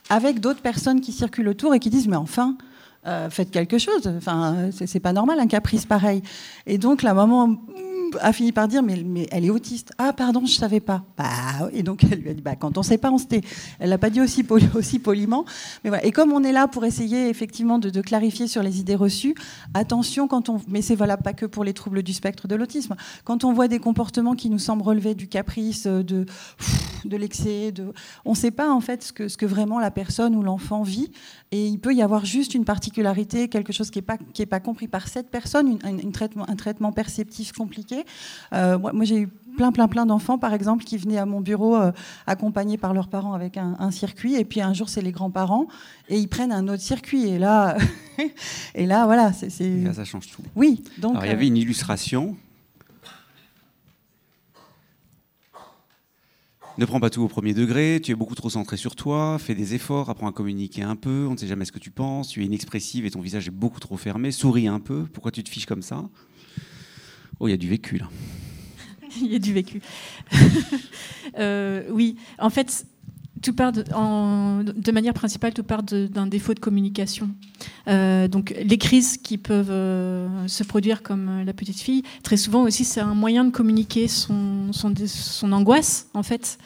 avec 0.09 0.39
d'autres 0.39 0.61
personnes 0.61 1.01
qui 1.01 1.11
circulent 1.11 1.49
autour 1.49 1.73
et 1.73 1.79
qui 1.79 1.89
disent 1.89 2.07
mais 2.07 2.17
enfin. 2.17 2.57
Euh, 3.05 3.29
faites 3.29 3.51
quelque 3.51 3.77
chose. 3.77 4.05
Enfin, 4.17 4.69
c'est 4.71 4.99
pas 4.99 5.13
normal 5.13 5.39
un 5.39 5.47
caprice 5.47 5.85
pareil. 5.85 6.21
Et 6.65 6.77
donc 6.77 7.03
la 7.03 7.13
maman 7.13 7.55
a 8.21 8.33
fini 8.33 8.51
par 8.51 8.67
dire 8.67 8.83
mais, 8.83 9.03
mais 9.05 9.27
elle 9.31 9.45
est 9.45 9.49
autiste. 9.49 9.91
Ah 9.97 10.13
pardon, 10.13 10.45
je 10.45 10.53
savais 10.53 10.79
pas. 10.79 11.03
Bah, 11.17 11.69
et 11.73 11.83
donc 11.83 12.03
elle 12.03 12.19
lui 12.19 12.29
a 12.29 12.33
dit 12.33 12.41
bah, 12.41 12.55
quand 12.55 12.77
on 12.77 12.83
sait 12.83 12.97
pas, 12.97 13.11
on 13.11 13.17
se 13.17 13.25
tait. 13.25 13.41
Elle 13.79 13.89
l'a 13.89 13.97
pas 13.97 14.09
dit 14.09 14.21
aussi, 14.21 14.45
aussi 14.75 14.99
poliment. 14.99 15.45
Mais 15.83 15.89
voilà. 15.89 16.05
Et 16.05 16.11
comme 16.11 16.31
on 16.31 16.43
est 16.43 16.51
là 16.51 16.67
pour 16.67 16.85
essayer 16.85 17.29
effectivement 17.29 17.79
de, 17.79 18.01
clarifier 18.01 18.47
sur 18.47 18.63
les 18.63 18.79
idées 18.79 18.95
reçues, 18.95 19.35
attention 19.73 20.27
quand 20.27 20.49
on. 20.49 20.61
Mais 20.67 20.81
c'est 20.81 20.95
valable 20.95 21.23
pas 21.23 21.33
que 21.33 21.45
pour 21.45 21.63
les 21.63 21.73
troubles 21.73 22.03
du 22.03 22.13
spectre 22.13 22.47
de 22.47 22.55
l'autisme. 22.55 22.95
Quand 23.23 23.43
on 23.43 23.53
voit 23.53 23.67
des 23.67 23.79
comportements 23.79 24.35
qui 24.35 24.49
nous 24.49 24.59
semblent 24.59 24.83
relever 24.83 25.15
du 25.15 25.27
caprice, 25.27 25.87
de 25.87 26.25
de 27.05 27.17
l'excès, 27.17 27.71
de... 27.71 27.93
on 28.25 28.31
ne 28.31 28.35
sait 28.35 28.51
pas 28.51 28.71
en 28.71 28.81
fait 28.81 29.03
ce 29.03 29.13
que, 29.13 29.27
ce 29.27 29.37
que 29.37 29.45
vraiment 29.45 29.79
la 29.79 29.91
personne 29.91 30.35
ou 30.35 30.43
l'enfant 30.43 30.83
vit. 30.83 31.11
Et 31.51 31.67
il 31.67 31.79
peut 31.79 31.93
y 31.93 32.01
avoir 32.01 32.25
juste 32.25 32.53
une 32.53 32.65
particularité, 32.65 33.47
quelque 33.47 33.73
chose 33.73 33.89
qui 33.89 33.99
n'est 33.99 34.03
pas, 34.03 34.17
qui 34.17 34.41
est 34.41 34.47
pas 34.47 34.59
compris 34.59 34.87
par 34.87 35.07
cette 35.07 35.29
personne, 35.29 35.79
une, 35.83 36.11
un 36.47 36.55
traitement 36.55 36.91
perceptif 36.91 37.51
compliqué. 37.53 37.96
Euh, 38.53 38.77
moi, 38.77 39.05
j'ai 39.05 39.21
eu 39.21 39.27
plein, 39.57 39.71
plein, 39.71 39.87
plein 39.87 40.05
d'enfants, 40.05 40.37
par 40.37 40.53
exemple, 40.53 40.83
qui 40.83 40.97
venaient 40.97 41.17
à 41.17 41.25
mon 41.25 41.41
bureau 41.41 41.75
euh, 41.75 41.91
accompagnés 42.27 42.77
par 42.77 42.93
leurs 42.93 43.07
parents 43.07 43.33
avec 43.33 43.57
un, 43.57 43.91
circuit. 43.91 44.35
Et 44.35 44.45
puis 44.45 44.61
un 44.61 44.73
jour, 44.73 44.89
c'est 44.89 45.01
les 45.01 45.11
grands-parents 45.11 45.67
et 46.09 46.19
ils 46.19 46.27
prennent 46.27 46.51
un 46.51 46.67
autre 46.67 46.83
circuit. 46.83 47.27
Et 47.27 47.39
là, 47.39 47.77
et 48.75 48.85
là 48.85 49.05
voilà. 49.05 49.33
c'est 49.33 49.49
ça 49.49 50.05
change 50.05 50.27
tout. 50.27 50.43
Oui. 50.55 50.83
Donc, 50.97 51.11
Alors, 51.11 51.25
il 51.25 51.29
y 51.29 51.31
avait 51.31 51.45
euh, 51.45 51.47
une 51.47 51.57
illustration 51.57 52.35
Ne 56.77 56.85
prends 56.85 56.99
pas 56.99 57.09
tout 57.09 57.23
au 57.23 57.27
premier 57.27 57.55
degré, 57.55 57.99
tu 58.03 58.11
es 58.11 58.15
beaucoup 58.15 58.35
trop 58.35 58.51
centré 58.51 58.77
sur 58.77 58.95
toi, 58.95 59.37
fais 59.39 59.55
des 59.55 59.73
efforts, 59.73 60.11
apprends 60.11 60.27
à 60.27 60.31
communiquer 60.31 60.83
un 60.83 60.95
peu, 60.95 61.25
on 61.27 61.31
ne 61.31 61.37
sait 61.37 61.47
jamais 61.47 61.65
ce 61.65 61.71
que 61.71 61.79
tu 61.79 61.89
penses, 61.89 62.27
tu 62.27 62.43
es 62.43 62.45
inexpressive 62.45 63.03
et 63.07 63.09
ton 63.09 63.19
visage 63.19 63.47
est 63.47 63.51
beaucoup 63.51 63.79
trop 63.79 63.97
fermé, 63.97 64.31
souris 64.31 64.67
un 64.67 64.79
peu, 64.79 65.05
pourquoi 65.11 65.31
tu 65.31 65.43
te 65.43 65.49
fiches 65.49 65.65
comme 65.65 65.81
ça? 65.81 66.07
Oh, 67.39 67.47
il 67.47 67.51
y 67.51 67.53
a 67.53 67.57
du 67.57 67.67
vécu 67.67 67.97
là. 67.97 68.09
il 69.21 69.31
y 69.31 69.35
a 69.35 69.39
du 69.39 69.53
vécu. 69.53 69.81
Euh, 71.38 71.83
oui, 71.91 72.15
en 72.39 72.49
fait, 72.49 72.88
tout 73.41 73.53
part 73.53 73.71
de, 73.71 74.91
manière 74.91 75.13
principale, 75.13 75.53
tout 75.53 75.63
part 75.63 75.83
d'un 75.83 76.25
défaut 76.25 76.53
de 76.53 76.59
communication. 76.59 77.29
Euh, 77.88 78.27
donc 78.27 78.55
les 78.59 78.77
crises 78.77 79.17
qui 79.17 79.38
peuvent 79.38 79.69
euh, 79.69 80.47
se 80.47 80.63
produire 80.63 81.03
comme 81.03 81.43
la 81.45 81.53
petite 81.53 81.79
fille, 81.79 82.03
très 82.23 82.38
souvent 82.38 82.63
aussi 82.63 82.85
c'est 82.85 83.01
un 83.01 83.13
moyen 83.13 83.43
de 83.43 83.51
communiquer 83.51 84.07
son, 84.07 84.71
son 84.71 85.51
angoisse 85.51 86.07
en 86.13 86.23
fait. 86.23 86.57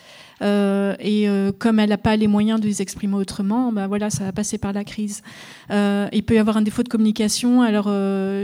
Euh, 0.41 0.95
et 0.99 1.29
euh, 1.29 1.51
comme 1.51 1.79
elle 1.79 1.89
n'a 1.89 1.97
pas 1.97 2.15
les 2.15 2.27
moyens 2.27 2.59
de 2.59 2.65
les 2.65 2.81
exprimer 2.81 3.15
autrement, 3.15 3.71
bah 3.71 3.87
voilà, 3.87 4.09
ça 4.09 4.23
va 4.23 4.31
passer 4.31 4.57
par 4.57 4.73
la 4.73 4.83
crise. 4.83 5.21
Euh, 5.69 6.07
il 6.11 6.23
peut 6.23 6.35
y 6.35 6.37
avoir 6.37 6.57
un 6.57 6.61
défaut 6.61 6.83
de 6.83 6.89
communication, 6.89 7.61
alors 7.61 7.85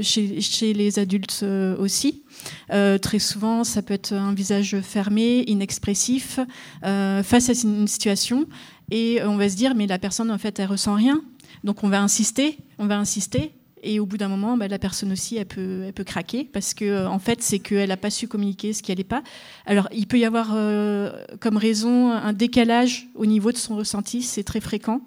chez, 0.01 0.73
les 0.73 0.99
adultes 0.99 1.43
aussi. 1.79 2.23
très 2.69 3.19
souvent, 3.19 3.63
ça 3.63 3.81
peut 3.81 3.93
être 3.93 4.13
un 4.13 4.33
visage 4.33 4.79
fermé, 4.81 5.43
inexpressif, 5.47 6.39
face 6.81 7.49
à 7.49 7.53
une 7.67 7.87
situation, 7.87 8.47
et 8.91 9.19
on 9.23 9.37
va 9.37 9.49
se 9.49 9.55
dire, 9.55 9.75
mais 9.75 9.87
la 9.87 9.99
personne, 9.99 10.31
en 10.31 10.37
fait, 10.37 10.59
elle 10.59 10.67
ressent 10.67 10.95
rien. 10.95 11.21
Donc 11.63 11.83
on 11.83 11.89
va 11.89 12.01
insister, 12.01 12.57
on 12.77 12.85
va 12.85 12.97
insister, 12.99 13.51
et 13.88 14.01
au 14.01 14.05
bout 14.05 14.17
d'un 14.17 14.27
moment, 14.27 14.57
bah, 14.57 14.67
la 14.67 14.79
personne 14.79 15.13
aussi, 15.13 15.38
elle 15.38 15.45
peut, 15.45 15.83
elle 15.85 15.93
peut 15.93 16.03
craquer 16.03 16.43
parce 16.43 16.73
que, 16.73 16.83
euh, 16.83 17.09
en 17.09 17.19
fait, 17.19 17.41
c'est 17.41 17.59
qu'elle 17.59 17.88
n'a 17.88 17.97
pas 17.97 18.09
su 18.09 18.27
communiquer 18.27 18.73
ce 18.73 18.83
qu'elle 18.83 18.97
n'est 18.97 19.05
pas. 19.05 19.23
Alors, 19.65 19.88
il 19.93 20.07
peut 20.07 20.19
y 20.19 20.25
avoir 20.25 20.49
euh, 20.53 21.11
comme 21.39 21.55
raison 21.55 22.11
un 22.11 22.33
décalage 22.33 23.07
au 23.15 23.25
niveau 23.25 23.53
de 23.53 23.57
son 23.57 23.77
ressenti, 23.77 24.21
c'est 24.21 24.43
très 24.43 24.59
fréquent. 24.59 24.99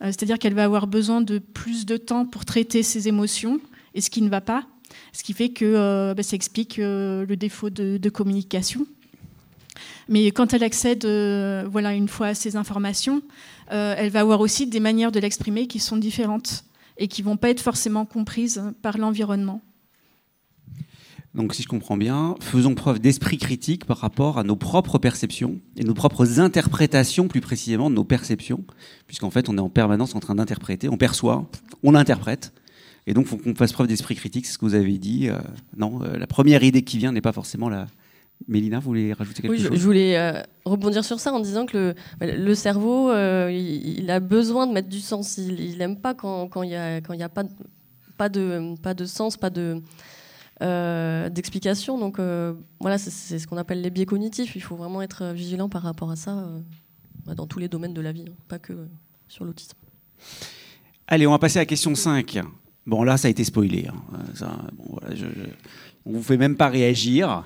Euh, 0.00 0.06
c'est-à-dire 0.06 0.38
qu'elle 0.38 0.54
va 0.54 0.62
avoir 0.62 0.86
besoin 0.86 1.20
de 1.20 1.38
plus 1.38 1.86
de 1.86 1.96
temps 1.96 2.24
pour 2.24 2.44
traiter 2.44 2.84
ses 2.84 3.08
émotions 3.08 3.60
et 3.94 4.00
ce 4.00 4.10
qui 4.10 4.22
ne 4.22 4.28
va 4.28 4.40
pas. 4.40 4.64
Ce 5.12 5.24
qui 5.24 5.32
fait 5.32 5.48
que 5.48 6.14
bah, 6.14 6.22
ça 6.22 6.36
explique 6.36 6.76
le 6.78 7.34
défaut 7.34 7.70
de, 7.70 7.96
de, 7.96 8.10
communication. 8.10 8.86
Mais 10.08 10.30
quand 10.30 10.52
elle 10.52 10.62
accède, 10.62 11.04
voilà, 11.70 11.94
une 11.94 12.08
fois 12.08 12.28
à 12.28 12.34
ces 12.34 12.56
informations, 12.56 13.22
elle 13.70 14.10
va 14.10 14.20
avoir 14.20 14.40
aussi 14.40 14.66
des 14.66 14.80
manières 14.80 15.12
de 15.12 15.20
l'exprimer 15.20 15.66
qui 15.66 15.78
sont 15.78 15.96
différentes 15.96 16.64
et 17.00 17.08
qui 17.08 17.22
vont 17.22 17.36
pas 17.36 17.50
être 17.50 17.60
forcément 17.60 18.04
comprises 18.04 18.62
par 18.82 18.98
l'environnement. 18.98 19.60
Donc 21.34 21.54
si 21.54 21.62
je 21.62 21.68
comprends 21.68 21.96
bien, 21.96 22.34
faisons 22.40 22.74
preuve 22.74 22.98
d'esprit 22.98 23.38
critique 23.38 23.84
par 23.84 23.98
rapport 23.98 24.38
à 24.38 24.44
nos 24.44 24.56
propres 24.56 24.98
perceptions 24.98 25.60
et 25.76 25.84
nos 25.84 25.94
propres 25.94 26.40
interprétations 26.40 27.28
plus 27.28 27.40
précisément 27.40 27.88
de 27.88 27.94
nos 27.94 28.04
perceptions, 28.04 28.64
puisqu'en 29.06 29.30
fait 29.30 29.48
on 29.48 29.56
est 29.56 29.60
en 29.60 29.68
permanence 29.68 30.14
en 30.14 30.20
train 30.20 30.34
d'interpréter, 30.34 30.88
on 30.88 30.96
perçoit, 30.96 31.48
on 31.84 31.94
interprète, 31.94 32.52
et 33.06 33.14
donc 33.14 33.26
faut 33.26 33.36
qu'on 33.36 33.54
fasse 33.54 33.72
preuve 33.72 33.86
d'esprit 33.86 34.16
critique, 34.16 34.44
c'est 34.44 34.52
ce 34.52 34.58
que 34.58 34.64
vous 34.64 34.74
avez 34.74 34.98
dit. 34.98 35.28
Euh, 35.28 35.38
non, 35.76 36.02
euh, 36.02 36.18
la 36.18 36.26
première 36.26 36.64
idée 36.64 36.82
qui 36.82 36.98
vient 36.98 37.12
n'est 37.12 37.20
pas 37.20 37.32
forcément 37.32 37.68
la, 37.68 37.86
Mélina, 38.48 38.78
vous 38.78 38.86
voulez 38.86 39.12
rajouter 39.12 39.42
quelque 39.42 39.56
chose 39.56 39.70
Oui, 39.70 39.76
je 39.76 39.84
voulais 39.84 40.16
euh, 40.16 40.42
rebondir 40.64 41.04
sur 41.04 41.20
ça 41.20 41.32
en 41.32 41.40
disant 41.40 41.66
que 41.66 41.94
le, 42.20 42.54
cerveau, 42.54 43.10
euh, 43.10 43.50
il, 43.52 44.10
a 44.10 44.20
besoin 44.20 44.66
de 44.66 44.72
mettre 44.72 44.88
du 44.88 45.00
sens. 45.00 45.38
Il 45.38 45.78
n'aime 45.78 45.96
pas 45.96 46.14
quand 46.14 46.50
il 46.62 46.68
n'y 46.68 46.74
a, 46.74 47.00
quand 47.00 47.18
a 47.20 47.28
pas, 47.28 47.44
pas, 48.16 48.28
de, 48.28 48.74
pas 48.82 48.94
de 48.94 49.04
sens, 49.04 49.36
pas 49.36 49.50
de, 49.50 49.82
euh, 50.62 51.28
d'explication. 51.28 51.98
Donc 51.98 52.18
voilà, 52.80 52.98
c'est 52.98 53.38
ce 53.38 53.46
qu'on 53.46 53.56
appelle 53.56 53.82
les 53.82 53.90
biais 53.90 54.06
cognitifs. 54.06 54.56
Il 54.56 54.62
faut 54.62 54.76
vraiment 54.76 55.02
être 55.02 55.32
vigilant 55.32 55.68
par 55.68 55.82
rapport 55.82 56.10
à 56.10 56.16
ça 56.16 56.46
dans 57.36 57.46
tous 57.46 57.58
les 57.58 57.68
domaines 57.68 57.94
de 57.94 58.00
la 58.00 58.12
vie, 58.12 58.24
hein, 58.28 58.34
pas 58.48 58.58
que 58.58 58.88
sur 59.28 59.44
l'autisme. 59.44 59.76
Allez, 61.06 61.26
on 61.26 61.30
va 61.30 61.38
passer 61.38 61.58
à 61.58 61.62
la 61.62 61.66
question 61.66 61.94
5. 61.94 62.40
Bon, 62.86 63.04
là, 63.04 63.16
ça 63.16 63.28
a 63.28 63.30
été 63.30 63.44
spoilé. 63.44 63.86
Hein. 63.88 64.18
Ça, 64.34 64.58
bon, 64.72 64.98
on 66.06 66.10
ne 66.10 66.16
vous 66.16 66.22
fait 66.22 66.38
même 66.38 66.56
pas 66.56 66.68
réagir. 66.68 67.44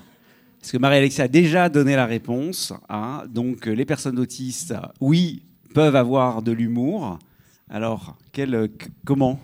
Parce 0.65 0.71
que 0.71 0.77
Marie-Alexia 0.79 1.25
a 1.25 1.27
déjà 1.27 1.69
donné 1.69 1.95
la 1.95 2.07
réponse. 2.07 2.73
Hein. 2.89 3.25
Donc, 3.29 3.67
les 3.67 3.85
personnes 3.85 4.17
autistes, 4.17 4.73
oui, 4.99 5.43
peuvent 5.75 5.95
avoir 5.95 6.41
de 6.41 6.51
l'humour. 6.51 7.19
Alors, 7.69 8.17
quel, 8.31 8.71
comment 9.05 9.39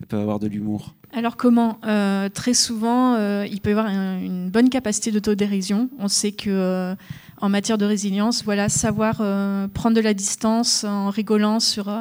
elles 0.00 0.06
peuvent 0.06 0.22
avoir 0.22 0.38
de 0.38 0.46
l'humour? 0.46 0.94
Alors 1.12 1.36
comment? 1.36 1.78
Euh, 1.84 2.30
Très 2.30 2.54
souvent, 2.54 3.16
euh, 3.16 3.46
il 3.52 3.60
peut 3.60 3.68
y 3.68 3.72
avoir 3.72 3.88
une 3.88 4.48
bonne 4.48 4.70
capacité 4.70 5.10
d'autodérision. 5.10 5.90
On 5.98 6.08
sait 6.08 6.32
que 6.32 6.48
euh, 6.48 6.94
en 7.36 7.50
matière 7.50 7.76
de 7.76 7.84
résilience, 7.84 8.42
voilà, 8.42 8.70
savoir 8.70 9.16
prendre 9.74 9.94
de 9.94 10.00
la 10.00 10.14
distance 10.14 10.84
en 10.84 11.10
rigolant 11.10 11.60
sur, 11.60 11.92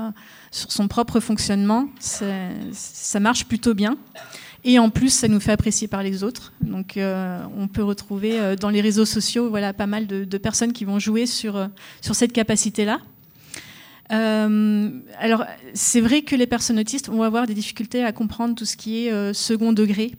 sur 0.49 0.71
son 0.71 0.87
propre 0.87 1.19
fonctionnement, 1.19 1.89
ça 1.99 3.19
marche 3.19 3.43
plutôt 3.43 3.73
bien. 3.73 3.97
Et 4.63 4.77
en 4.77 4.89
plus, 4.89 5.09
ça 5.09 5.27
nous 5.27 5.39
fait 5.39 5.51
apprécier 5.51 5.87
par 5.87 6.03
les 6.03 6.23
autres. 6.23 6.53
Donc, 6.61 6.97
euh, 6.97 7.41
on 7.57 7.67
peut 7.67 7.83
retrouver 7.83 8.39
euh, 8.39 8.55
dans 8.55 8.69
les 8.69 8.81
réseaux 8.81 9.05
sociaux 9.05 9.49
voilà, 9.49 9.73
pas 9.73 9.87
mal 9.87 10.05
de, 10.05 10.37
personnes 10.37 10.73
qui 10.73 10.85
vont 10.85 10.99
jouer 10.99 11.25
sur, 11.25 11.55
euh, 11.55 11.67
sur 12.01 12.15
cette 12.15 12.33
capacité-là. 12.33 12.99
alors, 14.09 15.45
c'est 15.73 16.01
vrai 16.01 16.21
que 16.21 16.35
les 16.35 16.47
personnes 16.47 16.79
autistes 16.79 17.09
vont 17.09 17.23
avoir 17.23 17.47
des 17.47 17.53
difficultés 17.53 18.03
à 18.03 18.11
comprendre 18.11 18.55
tout 18.55 18.65
ce 18.65 18.75
qui 18.75 19.07
est 19.07 19.33
second 19.33 19.71
degré. 19.71 20.11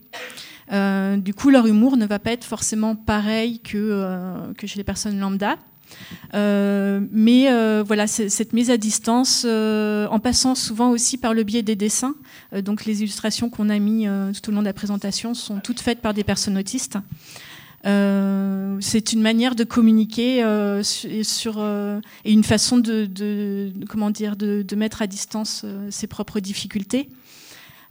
du 1.18 1.34
coup, 1.34 1.51
leur 1.51 1.66
humour 1.66 1.97
ne 1.97 2.07
va 2.07 2.18
pas 2.18 2.32
être 2.32 2.45
forcément 2.45 2.97
pareil 2.97 3.61
que, 3.61 4.53
que 4.57 4.66
chez 4.66 4.78
les 4.78 4.84
personnes 4.84 5.20
lambda. 5.20 5.57
Euh, 6.34 7.01
mais 7.11 7.51
euh, 7.51 7.82
voilà, 7.86 8.07
cette 8.07 8.53
mise 8.53 8.70
à 8.70 8.76
distance, 8.76 9.45
euh, 9.47 10.07
en 10.09 10.18
passant 10.18 10.55
souvent 10.55 10.90
aussi 10.90 11.18
par 11.18 11.34
le 11.34 11.43
biais 11.43 11.62
des 11.62 11.76
dessins. 11.76 12.14
donc 12.64 12.84
les 12.84 13.03
illustrations 13.03 13.51
qu'on 13.51 13.68
a 13.68 13.78
mis 13.78 14.07
tout 14.40 14.51
au 14.51 14.53
long 14.53 14.61
de 14.61 14.66
la 14.66 14.72
présentation 14.72 15.34
sont 15.34 15.61
toutes 15.61 15.80
faites 15.80 16.01
par 16.01 16.14
des 16.14 16.24
personnes 16.24 16.59
autistes. 16.59 16.99
c'est 17.84 19.12
une 19.12 19.22
manière 19.22 19.55
de 19.55 19.64
communiquer 19.64 20.38
et 20.38 22.32
une 22.32 22.45
façon 22.45 22.78
de, 22.78 24.74
mettre 24.76 25.03
à 25.03 25.07
distance 25.07 25.66
ses 25.90 26.07
propres 26.07 26.40
difficultés. 26.40 27.09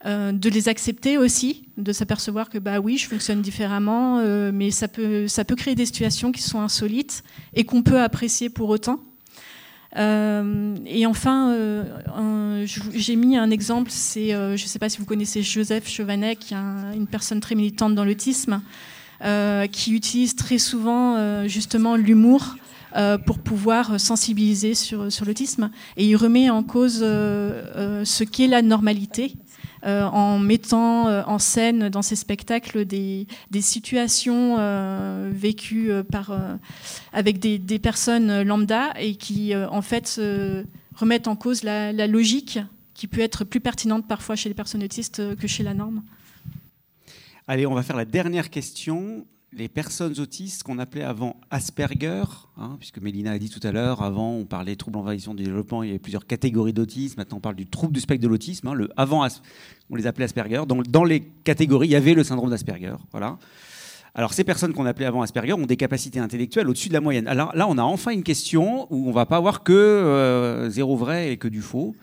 Euh, 0.07 0.31
de 0.31 0.49
les 0.49 0.67
accepter 0.67 1.19
aussi, 1.19 1.61
de 1.77 1.93
s'apercevoir 1.93 2.49
que 2.49 2.57
bah 2.57 2.79
oui, 2.79 2.97
je 2.97 3.07
fonctionne 3.07 3.43
différemment, 3.43 4.17
euh, 4.17 4.49
mais 4.51 4.71
ça 4.71 4.87
peut, 4.87 5.27
ça 5.27 5.45
peut 5.45 5.55
créer 5.55 5.75
des 5.75 5.85
situations 5.85 6.31
qui 6.31 6.41
sont 6.41 6.59
insolites 6.59 7.23
et 7.53 7.65
qu'on 7.65 7.83
peut 7.83 8.01
apprécier 8.01 8.49
pour 8.49 8.69
autant. 8.69 8.99
Euh, 9.97 10.75
et 10.87 11.05
enfin, 11.05 11.55
j'ai 12.95 13.15
mis 13.15 13.37
un 13.37 13.51
exemple, 13.51 13.91
c'est, 13.91 14.29
je 14.29 14.51
ne 14.53 14.67
sais 14.67 14.79
pas 14.79 14.89
si 14.89 14.97
vous 14.97 15.05
connaissez 15.05 15.43
Joseph 15.43 15.87
Chovanec, 15.87 16.39
qui 16.39 16.55
est 16.55 16.95
une 16.95 17.07
personne 17.07 17.39
très 17.39 17.53
militante 17.53 17.93
dans 17.93 18.05
l'autisme, 18.05 18.61
qui 19.71 19.93
utilise 19.93 20.35
très 20.35 20.57
souvent 20.57 21.47
justement 21.47 21.95
l'humour 21.95 22.55
pour 23.27 23.37
pouvoir 23.37 23.99
sensibiliser 23.99 24.73
sur, 24.73 25.11
sur 25.11 25.25
l'autisme. 25.25 25.69
Et 25.95 26.07
il 26.07 26.15
remet 26.15 26.49
en 26.49 26.63
cause 26.63 27.01
ce 27.01 28.23
qu'est 28.23 28.47
la 28.47 28.63
normalité 28.63 29.35
euh, 29.83 30.03
en 30.03 30.37
mettant 30.37 31.07
euh, 31.07 31.23
en 31.25 31.39
scène 31.39 31.89
dans 31.89 32.03
ses 32.03 32.15
spectacles 32.15 32.85
des, 32.85 33.25
situations 33.61 34.57
euh, 34.59 35.31
vécues 35.33 35.91
par, 36.11 36.31
avec 37.13 37.39
des, 37.39 37.79
personnes 37.79 38.43
lambda 38.43 38.93
et 38.99 39.15
qui 39.15 39.55
en 39.55 39.81
fait 39.81 40.21
remettent 40.95 41.27
en 41.27 41.35
cause 41.35 41.63
la, 41.63 41.91
la 41.91 42.07
logique 42.07 42.59
qui 42.93 43.07
peut 43.07 43.21
être 43.21 43.43
plus 43.43 43.59
pertinente 43.59 44.07
parfois 44.07 44.35
chez 44.35 44.49
les 44.49 44.55
personnes 44.55 44.83
autistes 44.83 45.35
que 45.35 45.47
chez 45.47 45.63
la 45.63 45.73
norme. 45.73 46.03
Allez, 47.47 47.65
on 47.65 47.73
va 47.73 47.81
faire 47.81 47.95
la 47.95 48.05
dernière 48.05 48.49
question 48.49 49.25
les 49.53 49.67
personnes 49.67 50.17
autistes 50.19 50.63
qu'on 50.63 50.79
appelait 50.79 51.03
avant 51.03 51.35
Asperger, 51.49 52.23
hein, 52.57 52.77
puisque 52.79 52.99
Mélina 52.99 53.31
a 53.31 53.39
dit 53.39 53.49
tout 53.49 53.65
à 53.67 53.71
l'heure, 53.71 54.01
avant 54.01 54.31
on 54.31 54.45
parlait 54.45 54.75
trouble 54.75 54.97
envahissant 54.97 55.33
du 55.33 55.43
développement, 55.43 55.83
il 55.83 55.87
y 55.87 55.89
avait 55.89 55.99
plusieurs 55.99 56.25
catégories 56.25 56.73
d'autisme, 56.73 57.15
maintenant 57.17 57.37
on 57.37 57.41
parle 57.41 57.55
du 57.55 57.67
trouble 57.67 57.93
du 57.93 57.99
spectre 57.99 58.23
de 58.23 58.29
l'autisme, 58.29 58.67
hein, 58.67 58.87
avant 58.95 59.27
on 59.89 59.95
les 59.95 60.07
appelait 60.07 60.25
Asperger, 60.25 60.63
dans 60.67 61.03
les 61.03 61.21
catégories 61.43 61.89
il 61.89 61.91
y 61.91 61.95
avait 61.95 62.13
le 62.13 62.23
syndrome 62.23 62.49
d'Asperger, 62.49 62.95
voilà. 63.11 63.37
Alors 64.13 64.33
ces 64.33 64.43
personnes 64.43 64.73
qu'on 64.73 64.85
appelait 64.85 65.05
avant 65.05 65.21
Asperger 65.21 65.53
ont 65.53 65.65
des 65.65 65.77
capacités 65.77 66.19
intellectuelles 66.19 66.67
au-dessus 66.67 66.89
de 66.89 66.93
la 66.93 67.01
moyenne. 67.01 67.27
Alors 67.27 67.55
là 67.55 67.65
on 67.67 67.77
a 67.77 67.83
enfin 67.83 68.11
une 68.11 68.23
question 68.23 68.87
où 68.89 69.07
on 69.07 69.11
va 69.11 69.25
pas 69.25 69.37
avoir 69.37 69.63
que 69.63 69.71
euh, 69.71 70.69
zéro 70.69 70.97
vrai 70.97 71.31
et 71.31 71.37
que 71.37 71.47
du 71.47 71.61
faux. 71.61 71.95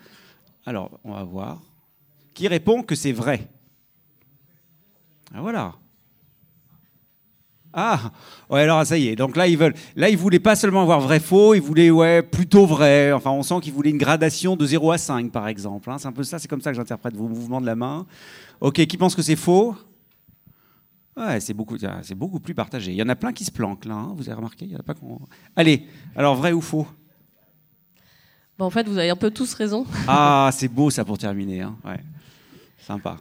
Alors 0.65 0.99
on 1.03 1.13
va 1.13 1.23
voir. 1.23 1.61
Qui 2.33 2.47
répond 2.47 2.81
que 2.81 2.95
c'est 2.95 3.11
vrai? 3.11 3.47
Ah, 5.33 5.41
voilà. 5.41 5.75
Ah, 7.71 8.11
ouais, 8.49 8.61
alors 8.61 8.83
ça 8.85 8.97
y 8.97 9.09
est. 9.09 9.15
Donc 9.15 9.35
là, 9.35 9.47
ils 9.47 9.57
veulent. 9.57 9.75
Là, 9.95 10.09
ils 10.09 10.17
voulaient 10.17 10.39
pas 10.39 10.55
seulement 10.55 10.81
avoir 10.81 10.99
vrai-faux, 10.99 11.53
ils 11.53 11.61
voulaient, 11.61 11.91
ouais, 11.91 12.23
plutôt 12.23 12.65
vrai. 12.65 13.11
Enfin, 13.11 13.29
on 13.29 13.43
sent 13.43 13.59
qu'ils 13.61 13.73
voulaient 13.73 13.91
une 13.91 13.97
gradation 13.97 14.55
de 14.55 14.65
0 14.65 14.91
à 14.91 14.97
5, 14.97 15.31
par 15.31 15.47
exemple. 15.47 15.89
Hein. 15.91 15.97
C'est 15.99 16.07
un 16.07 16.11
peu 16.11 16.23
ça, 16.23 16.39
c'est 16.39 16.47
comme 16.47 16.61
ça 16.61 16.71
que 16.71 16.77
j'interprète 16.77 17.15
vos 17.15 17.27
mouvements 17.27 17.61
de 17.61 17.67
la 17.67 17.75
main. 17.75 18.07
Ok, 18.59 18.83
qui 18.85 18.97
pense 18.97 19.15
que 19.15 19.21
c'est 19.21 19.35
faux? 19.35 19.75
Ouais, 21.15 21.39
c'est 21.41 21.53
beaucoup, 21.53 21.77
c'est 22.01 22.15
beaucoup 22.15 22.39
plus 22.39 22.55
partagé. 22.55 22.91
Il 22.91 22.97
y 22.97 23.03
en 23.03 23.09
a 23.09 23.15
plein 23.15 23.33
qui 23.33 23.43
se 23.43 23.51
planquent 23.51 23.85
là, 23.85 23.95
hein. 23.95 24.13
vous 24.15 24.29
avez 24.29 24.35
remarqué? 24.37 24.65
Il 24.65 24.71
y 24.71 24.75
a 24.75 24.81
pas 24.81 24.95
Allez, 25.55 25.85
alors 26.15 26.35
vrai 26.35 26.53
ou 26.53 26.61
faux? 26.61 26.87
Bon, 28.57 28.65
En 28.65 28.69
fait, 28.69 28.87
vous 28.87 28.97
avez 28.97 29.09
un 29.09 29.15
peu 29.15 29.29
tous 29.29 29.53
raison. 29.53 29.85
Ah, 30.07 30.49
c'est 30.53 30.67
beau 30.69 30.89
ça 30.89 31.05
pour 31.05 31.17
terminer. 31.17 31.61
Hein. 31.61 31.77
Ouais. 31.85 31.99
Sympa. 32.79 33.17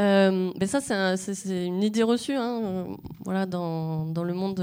Euh, 0.00 0.52
mais 0.58 0.66
ça, 0.66 0.80
c'est 1.16 1.66
une 1.66 1.82
idée 1.82 2.02
reçue 2.02 2.34
hein, 2.34 2.86
voilà, 3.24 3.46
dans, 3.46 4.04
le 4.24 4.34
monde, 4.34 4.62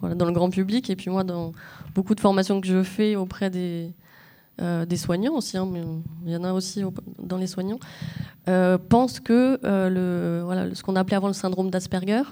voilà, 0.00 0.14
dans 0.14 0.26
le 0.26 0.32
grand 0.32 0.50
public. 0.50 0.90
Et 0.90 0.96
puis 0.96 1.10
moi, 1.10 1.24
dans 1.24 1.52
beaucoup 1.94 2.14
de 2.14 2.20
formations 2.20 2.60
que 2.60 2.66
je 2.66 2.82
fais 2.82 3.16
auprès 3.16 3.50
des, 3.50 3.94
soignants 4.96 5.34
aussi, 5.34 5.56
hein, 5.56 5.68
mais 5.70 5.82
il 6.26 6.32
y 6.32 6.36
en 6.36 6.44
a 6.44 6.52
aussi 6.52 6.82
dans 7.18 7.38
les 7.38 7.46
soignants, 7.46 7.78
pensent 8.88 9.20
que 9.20 9.58
le, 9.62 10.42
voilà, 10.44 10.74
ce 10.74 10.82
qu'on 10.82 10.96
appelait 10.96 11.16
avant 11.16 11.28
le 11.28 11.34
syndrome 11.34 11.70
d'Asperger, 11.70 12.22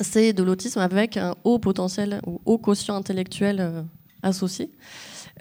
c'est 0.00 0.32
de 0.32 0.42
l'autisme 0.42 0.78
avec 0.78 1.16
un 1.16 1.34
haut 1.44 1.58
potentiel 1.58 2.20
ou 2.26 2.40
haut 2.46 2.58
quotient 2.58 2.94
intellectuel 2.94 3.84
associé. 4.22 4.70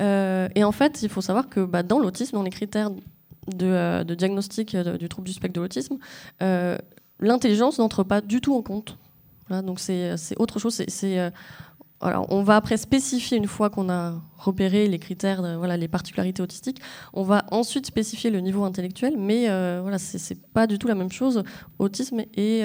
Euh, 0.01 0.47
et 0.55 0.63
en 0.63 0.71
fait, 0.71 1.01
il 1.03 1.09
faut 1.09 1.21
savoir 1.21 1.49
que 1.49 1.63
bah, 1.63 1.83
dans 1.83 1.99
l'autisme, 1.99 2.35
dans 2.35 2.43
les 2.43 2.49
critères 2.49 2.91
de, 3.47 3.65
euh, 3.65 4.03
diagnostic 4.03 4.75
euh, 4.75 4.97
du 4.97 5.09
trouble 5.09 5.27
du 5.27 5.33
spectre 5.33 5.55
de 5.55 5.61
l'autisme, 5.61 5.97
l'intelligence 7.19 7.79
n'entre 7.79 8.03
pas 8.03 8.21
du 8.21 8.41
tout 8.41 8.55
en 8.55 8.61
compte. 8.61 8.97
donc 9.49 9.79
c'est 9.79 10.15
autre 10.37 10.59
chose. 10.59 10.81
On 12.03 12.41
va 12.41 12.55
après 12.55 12.77
spécifier, 12.77 13.37
une 13.37 13.47
fois 13.47 13.69
qu'on 13.69 13.89
a 13.89 14.19
repéré 14.37 14.87
les 14.87 14.97
critères, 14.97 15.43
les 15.77 15.87
particularités 15.87 16.41
autistiques, 16.41 16.81
on 17.13 17.21
va 17.21 17.45
ensuite 17.51 17.85
spécifier 17.85 18.31
le 18.31 18.39
niveau 18.39 18.63
intellectuel, 18.63 19.15
mais 19.17 19.45
voilà, 19.81 19.99
c'est 19.99 20.41
pas 20.53 20.65
du 20.65 20.79
tout 20.79 20.87
la 20.87 20.95
même 20.95 21.11
chose, 21.11 21.43
autisme 21.77 22.23
et, 22.35 22.63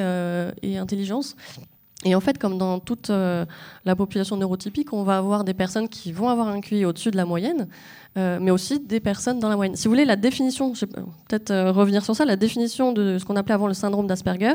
intelligence. 0.79 1.37
Et 2.05 2.15
en 2.15 2.21
fait, 2.21 2.39
comme 2.39 2.59
dans 2.59 2.79
toute 2.79 3.11
euh, 3.11 3.47
la 3.85 3.97
population 3.97 4.37
neurotypique, 4.37 4.93
on 4.93 5.03
va 5.03 5.17
avoir 5.17 5.45
des 5.45 5.55
personnes 5.55 5.89
qui 5.89 6.13
vont 6.13 6.29
avoir 6.29 6.49
un 6.49 6.61
QI 6.61 6.85
au-dessus 6.85 7.11
de 7.11 7.17
la 7.17 7.25
moyenne, 7.25 7.69
euh, 8.17 8.39
mais 8.41 8.51
aussi 8.51 8.81
des 8.81 9.01
personnes 9.01 9.39
dans 9.39 9.49
la 9.49 9.57
moyenne. 9.57 9.77
Si 9.77 9.85
vous 9.89 9.93
voulez, 9.93 10.05
la 10.05 10.17
définition, 10.17 10.75
je 10.75 10.87
vais 10.87 10.93
peut-être 11.29 11.51
euh, 11.51 11.73
revenir 11.73 12.05
sur 12.05 12.17
ça, 12.17 12.25
la 12.25 12.37
définition 12.37 12.93
de 12.93 13.19
ce 13.19 13.25
qu'on 13.25 13.37
appelait 13.37 13.55
avant 13.55 13.67
le 13.67 13.75
syndrome 13.75 14.07
d'Asperger, 14.07 14.55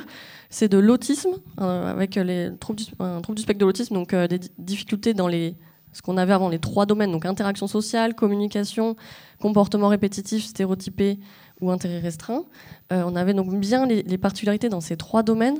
c'est 0.49 0.67
de 0.67 0.77
l'autisme, 0.77 1.31
avec 1.57 2.19
troubles 2.59 2.79
du, 2.79 2.85
un 2.99 3.21
trouble 3.21 3.37
du 3.37 3.43
spectre 3.43 3.59
de 3.59 3.65
l'autisme, 3.65 3.93
donc 3.93 4.13
des 4.13 4.39
difficultés 4.57 5.13
dans 5.13 5.27
les, 5.27 5.55
ce 5.93 6.01
qu'on 6.01 6.17
avait 6.17 6.33
avant 6.33 6.49
les 6.49 6.59
trois 6.59 6.85
domaines, 6.85 7.11
donc 7.11 7.25
interaction 7.25 7.67
sociale, 7.67 8.15
communication, 8.15 8.95
comportement 9.39 9.87
répétitif, 9.87 10.43
stéréotypé 10.43 11.19
ou 11.61 11.71
intérêt 11.71 11.99
restreint. 11.99 12.43
on 12.89 13.15
avait 13.15 13.33
donc 13.33 13.55
bien 13.59 13.85
les 13.85 14.17
particularités 14.17 14.67
dans 14.67 14.81
ces 14.81 14.97
trois 14.97 15.23
domaines 15.23 15.59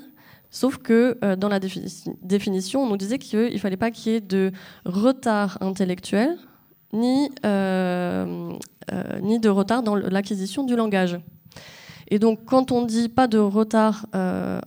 Sauf 0.52 0.78
que 0.78 1.18
euh, 1.24 1.38
dans 1.38 1.48
la 1.48 1.60
définition, 2.22 2.84
on 2.84 2.90
nous 2.90 2.98
disait 2.98 3.18
qu'il 3.18 3.54
ne 3.54 3.58
fallait 3.58 3.78
pas 3.78 3.90
qu'il 3.90 4.12
y 4.12 4.16
ait 4.16 4.22
de 4.22 4.52
retard 4.86 5.58
intellectuel 5.62 6.38
ni, 6.94 7.30
euh, 7.46 8.54
euh, 8.92 9.20
ni 9.22 9.40
de 9.40 9.50
retard 9.50 9.84
dans 9.84 9.96
l'acquisition 9.96 10.64
du 10.64 10.76
langage. 10.76 11.20
Et 12.10 12.20
donc, 12.20 12.40
quand 12.46 12.72
on 12.72 12.84
dit 12.84 13.08
pas 13.08 13.28
de 13.28 13.38
retard 13.38 14.06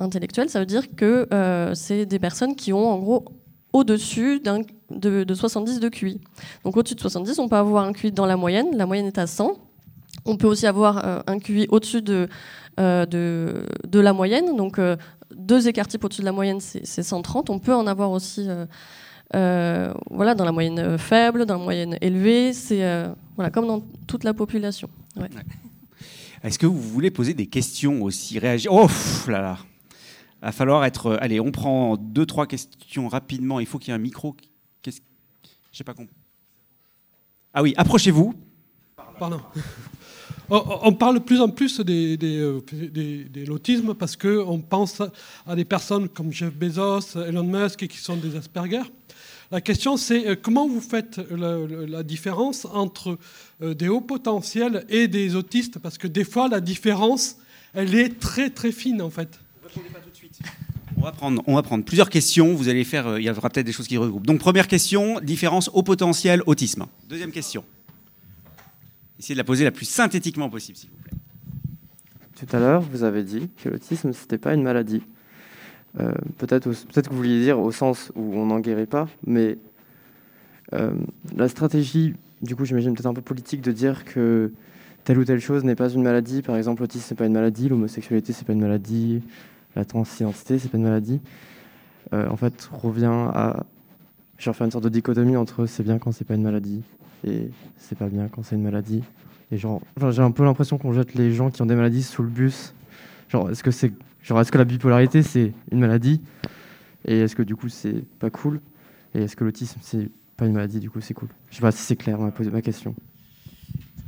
intellectuel, 0.00 0.48
ça 0.48 0.60
veut 0.60 0.66
dire 0.66 0.94
que 0.96 1.28
c'est 1.74 2.06
des 2.06 2.18
personnes 2.18 2.56
qui 2.56 2.72
ont 2.72 2.90
en 2.90 2.98
gros 2.98 3.26
au-dessus 3.74 4.40
de, 4.40 5.24
de 5.24 5.34
70 5.34 5.78
de 5.78 5.88
QI. 5.90 6.20
Donc, 6.64 6.76
au-dessus 6.78 6.94
de 6.94 7.00
70, 7.00 7.38
on 7.38 7.48
peut 7.48 7.56
avoir 7.56 7.84
un 7.84 7.92
QI 7.92 8.12
dans 8.12 8.24
la 8.24 8.38
moyenne. 8.38 8.68
La 8.74 8.86
moyenne 8.86 9.06
est 9.06 9.18
à 9.18 9.26
100. 9.26 9.58
On 10.24 10.36
peut 10.38 10.46
aussi 10.46 10.66
avoir 10.66 11.22
un 11.26 11.38
QI 11.38 11.66
au-dessus 11.68 12.00
de, 12.00 12.28
de, 12.78 13.66
de, 13.86 14.00
la 14.00 14.14
moyenne. 14.14 14.56
Donc, 14.56 14.78
deux 15.34 15.68
écarts 15.68 15.88
types 15.88 16.04
au-dessus 16.04 16.22
de 16.22 16.26
la 16.26 16.32
moyenne, 16.32 16.60
c'est 16.60 17.02
130. 17.02 17.50
On 17.50 17.58
peut 17.58 17.74
en 17.74 17.86
avoir 17.86 18.10
aussi 18.10 18.48
euh, 18.48 18.52
euh, 18.52 18.66
voilà, 19.32 20.34
dans 20.34 20.44
la 20.44 20.52
moyenne 20.52 20.78
euh, 20.78 20.98
faible, 20.98 21.46
dans 21.46 21.58
la 21.58 21.64
moyenne 21.64 21.98
élevée. 22.00 22.52
C'est 22.52 22.82
voilà, 23.36 23.50
comme 23.50 23.66
dans 23.66 23.82
toute 24.06 24.24
la 24.24 24.34
population. 24.34 24.88
Est-ce 26.42 26.58
que 26.58 26.66
vous 26.66 26.80
voulez 26.80 27.10
poser 27.10 27.34
des 27.34 27.46
questions 27.46 28.02
aussi 28.02 28.38
Réagir? 28.38 28.72
Oh 28.72 28.88
là 29.28 29.40
là 29.40 29.58
Il 30.42 30.46
va 30.46 30.52
falloir 30.52 30.84
être. 30.84 31.18
Allez, 31.20 31.40
on 31.40 31.50
prend 31.50 31.96
deux, 31.96 32.26
trois 32.26 32.46
questions 32.46 33.08
rapidement. 33.08 33.60
Il 33.60 33.66
faut 33.66 33.78
qu'il 33.78 33.88
y 33.88 33.92
ait 33.92 33.96
un 33.96 34.02
micro. 34.02 34.36
Qu'est-ce 34.82 35.00
Je 35.72 35.78
sais 35.78 35.84
pas 35.84 35.94
compris. 35.94 36.16
Ah 37.52 37.62
oui, 37.62 37.72
approchez-vous. 37.76 38.34
Pardon. 39.18 39.40
On 40.50 40.92
parle 40.92 41.14
de 41.14 41.24
plus 41.24 41.40
en 41.40 41.48
plus 41.48 41.80
des, 41.80 42.16
de 42.18 43.46
l'autisme 43.46 43.94
parce 43.94 44.16
qu'on 44.16 44.60
pense 44.60 45.02
à 45.46 45.56
des 45.56 45.64
personnes 45.64 46.08
comme 46.08 46.30
Jeff 46.32 46.52
Bezos, 46.54 47.16
Elon 47.16 47.44
Musk 47.44 47.86
qui 47.86 47.96
sont 47.96 48.16
des 48.16 48.36
Asperger. 48.36 48.82
La 49.50 49.60
question 49.60 49.96
c'est 49.96 50.26
euh, 50.26 50.36
comment 50.40 50.68
vous 50.68 50.80
faites 50.80 51.20
la, 51.30 52.02
différence 52.02 52.64
entre 52.66 53.18
euh, 53.62 53.74
des 53.74 53.88
hauts 53.88 54.00
potentiels 54.00 54.84
et 54.88 55.08
des 55.08 55.34
autistes? 55.36 55.78
Parce 55.78 55.98
que 55.98 56.06
des 56.06 56.24
fois 56.24 56.48
la 56.48 56.60
différence 56.60 57.36
elle 57.72 57.94
est 57.94 58.18
très 58.18 58.50
très 58.50 58.72
fine 58.72 59.02
en 59.02 59.10
fait. 59.10 59.40
On 60.96 61.00
va, 61.00 61.12
prendre, 61.12 61.42
on 61.46 61.54
va 61.54 61.62
prendre 61.62 61.84
plusieurs 61.84 62.08
questions. 62.08 62.54
Vous 62.54 62.68
allez 62.68 62.84
faire, 62.84 63.06
euh, 63.06 63.20
il 63.20 63.24
y 63.24 63.30
aura 63.30 63.50
peut-être 63.50 63.66
des 63.66 63.72
choses 63.72 63.88
qui 63.88 63.98
regroupent. 63.98 64.26
Donc 64.26 64.40
première 64.40 64.68
question, 64.68 65.20
différence 65.20 65.68
haut 65.74 65.82
potentiel 65.82 66.42
autisme. 66.46 66.86
Deuxième 67.08 67.32
question. 67.32 67.64
Essayez 69.18 69.34
de 69.34 69.40
la 69.40 69.44
poser 69.44 69.64
la 69.64 69.70
plus 69.70 69.86
synthétiquement 69.86 70.48
possible, 70.48 70.78
s'il 70.78 70.90
vous 70.90 70.96
plaît. 70.96 71.12
Tout 72.38 72.56
à 72.56 72.58
l'heure, 72.58 72.82
vous 72.82 73.04
avez 73.04 73.22
dit 73.22 73.48
que 73.62 73.68
l'autisme, 73.68 74.12
ce 74.12 74.20
n'était 74.22 74.38
pas 74.38 74.54
une 74.54 74.62
maladie. 74.62 75.02
Euh, 76.00 76.12
peut-être, 76.38 76.68
peut-être 76.68 77.08
que 77.08 77.10
vous 77.10 77.18
vouliez 77.18 77.40
dire 77.40 77.58
au 77.58 77.70
sens 77.70 78.10
où 78.16 78.34
on 78.34 78.46
n'en 78.46 78.60
guérit 78.60 78.86
pas, 78.86 79.08
mais 79.26 79.58
euh, 80.72 80.92
la 81.36 81.48
stratégie, 81.48 82.14
du 82.42 82.56
coup, 82.56 82.64
j'imagine 82.64 82.94
peut-être 82.94 83.06
un 83.06 83.14
peu 83.14 83.22
politique 83.22 83.60
de 83.60 83.72
dire 83.72 84.04
que 84.04 84.52
telle 85.04 85.18
ou 85.18 85.24
telle 85.24 85.40
chose 85.40 85.64
n'est 85.64 85.76
pas 85.76 85.90
une 85.90 86.02
maladie. 86.02 86.42
Par 86.42 86.56
exemple, 86.56 86.82
l'autisme, 86.82 87.04
c'est 87.08 87.14
pas 87.14 87.26
une 87.26 87.32
maladie, 87.32 87.68
l'homosexualité, 87.68 88.32
c'est 88.32 88.46
pas 88.46 88.54
une 88.54 88.62
maladie, 88.62 89.22
la 89.76 89.84
transidentité, 89.84 90.58
c'est 90.58 90.68
pas 90.68 90.78
une 90.78 90.84
maladie. 90.84 91.20
Euh, 92.12 92.28
en 92.28 92.36
fait, 92.36 92.68
revient 92.72 93.06
à 93.06 93.64
genre 94.38 94.56
faire 94.56 94.64
une 94.64 94.72
sorte 94.72 94.84
de 94.84 94.88
dichotomie 94.88 95.36
entre 95.36 95.66
c'est 95.66 95.84
bien 95.84 95.98
quand 95.98 96.12
c'est 96.12 96.24
pas 96.24 96.34
une 96.34 96.42
maladie 96.42 96.82
et 97.24 97.50
c'est 97.78 97.96
pas 97.96 98.08
bien 98.08 98.28
quand 98.28 98.42
c'est 98.42 98.56
une 98.56 98.62
maladie. 98.62 99.02
Et 99.52 99.58
genre, 99.58 99.80
j'ai 100.10 100.22
un 100.22 100.30
peu 100.30 100.44
l'impression 100.44 100.78
qu'on 100.78 100.92
jette 100.92 101.14
les 101.14 101.32
gens 101.32 101.50
qui 101.50 101.62
ont 101.62 101.66
des 101.66 101.76
maladies 101.76 102.02
sous 102.02 102.22
le 102.22 102.28
bus. 102.28 102.74
Genre, 103.28 103.50
est-ce 103.50 103.62
que 103.62 103.70
c'est, 103.70 103.92
genre, 104.24 104.40
est-ce 104.40 104.50
que 104.50 104.58
la 104.58 104.64
bipolarité 104.64 105.22
c'est 105.22 105.52
une 105.70 105.78
maladie 105.78 106.20
Et 107.06 107.20
est-ce 107.20 107.36
que 107.36 107.42
du 107.42 107.54
coup 107.54 107.68
c'est 107.68 108.04
pas 108.18 108.30
cool 108.30 108.60
Et 109.14 109.22
est-ce 109.22 109.36
que 109.36 109.44
l'autisme 109.44 109.78
c'est 109.82 110.10
pas 110.36 110.46
une 110.46 110.52
maladie 110.52 110.80
Du 110.80 110.90
coup, 110.90 111.00
c'est 111.00 111.14
cool? 111.14 111.28
Je 111.50 111.56
sais 111.56 111.62
pas 111.62 111.72
si 111.72 111.82
c'est 111.82 111.96
clair. 111.96 112.18
On 112.18 112.24
m'a 112.24 112.30
posé 112.30 112.50
ma 112.50 112.62
question. 112.62 112.94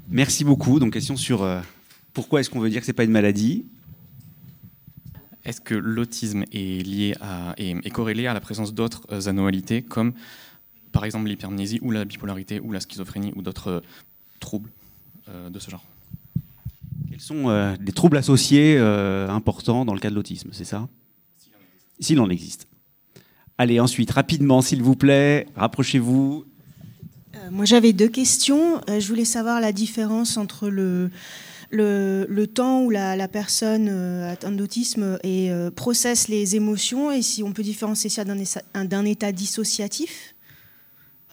Merci 0.09 0.45
beaucoup. 0.45 0.79
Donc, 0.79 0.93
question 0.93 1.17
sur 1.17 1.43
euh, 1.43 1.61
pourquoi 2.12 2.41
est-ce 2.41 2.51
qu'on 2.51 2.61
veut 2.61 2.71
dire 2.71 2.81
que 2.81 2.87
c'est 2.87 2.93
pas 2.93 3.05
une 3.05 3.11
maladie? 3.11 3.67
Est-ce 5.45 5.61
que 5.61 5.75
l'autisme 5.75 6.45
est 6.53 6.85
lié 6.85 7.14
à 7.21 7.55
est, 7.57 7.91
corrélé 7.91 8.27
à 8.27 8.35
la 8.35 8.41
présence 8.41 8.75
d'autres 8.75 9.07
euh, 9.12 9.29
anomalies 9.29 9.85
comme 9.89 10.12
par 10.91 11.05
exemple 11.05 11.29
l'hypermnésie 11.29 11.79
ou 11.83 11.93
la 11.93 12.05
bipolarité 12.05 12.59
ou 12.59 12.73
la 12.73 12.81
schizophrénie 12.81 13.33
ou 13.37 13.43
d'autres 13.43 13.69
euh, 13.69 13.81
troubles 14.41 14.71
euh, 15.29 15.49
de 15.49 15.59
ce 15.61 15.71
genre? 15.71 15.85
Quels 17.11 17.20
sont 17.20 17.49
euh, 17.49 17.74
les 17.84 17.92
troubles 17.92 18.16
associés 18.16 18.78
importants 18.78 19.84
dans 19.84 19.94
le 19.94 20.01
cas 20.01 20.11
de 20.11 20.14
l'autisme, 20.14 20.51
c'est 20.53 20.64
ça? 20.64 20.88
S'il 21.99 22.20
en 22.20 22.28
existe. 22.28 22.68
Allez, 23.59 23.80
ensuite, 23.80 24.11
rapidement, 24.11 24.61
s'il 24.61 24.82
vous 24.82 24.97
plaît, 24.97 25.47
rapprochez-vous. 25.57 26.44
moi, 27.51 27.64
j'avais 27.64 27.94
deux 27.94 28.09
questions. 28.09 28.80
je 28.86 29.09
voulais 29.09 29.24
savoir 29.24 29.61
la 29.61 29.72
différence 29.72 30.36
entre 30.36 30.68
le, 30.68 31.11
le, 31.70 32.44
temps 32.44 32.82
où 32.82 32.90
la, 32.90 33.28
personne 33.28 33.88
atteinte 33.88 34.57
d'autisme 34.57 35.18
et 35.24 35.51
processe 35.74 36.28
les 36.28 36.55
émotions 36.55 37.11
et 37.11 37.22
si 37.22 37.42
on 37.42 37.53
peut 37.53 37.62
différencier 37.62 38.11
ça 38.11 38.24
d'un 38.24 39.05
état 39.07 39.32
dissociatif. 39.32 40.36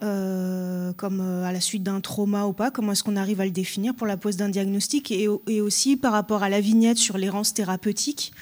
Euh, 0.03 0.91
comme 0.93 1.21
euh, 1.21 1.45
à 1.45 1.53
la 1.53 1.61
suite 1.61 1.83
d'un 1.83 2.01
trauma 2.01 2.45
ou 2.45 2.51
pas 2.51 2.71
Comment 2.71 2.91
est-ce 2.91 3.05
qu'on 3.05 3.15
arrive 3.15 3.39
à 3.39 3.45
le 3.45 3.51
définir 3.51 3.95
pour 3.95 4.05
la 4.05 4.17
pose 4.17 4.35
d'un 4.35 4.49
diagnostic 4.49 5.11
et, 5.11 5.29
aussi 5.29 5.95
par 5.95 6.11
rapport 6.11 6.43
à 6.43 6.49
la 6.49 6.59
vignette 6.59 6.97
sur 6.97 7.17
l'errance 7.17 7.53
thérapeutique, 7.53 8.33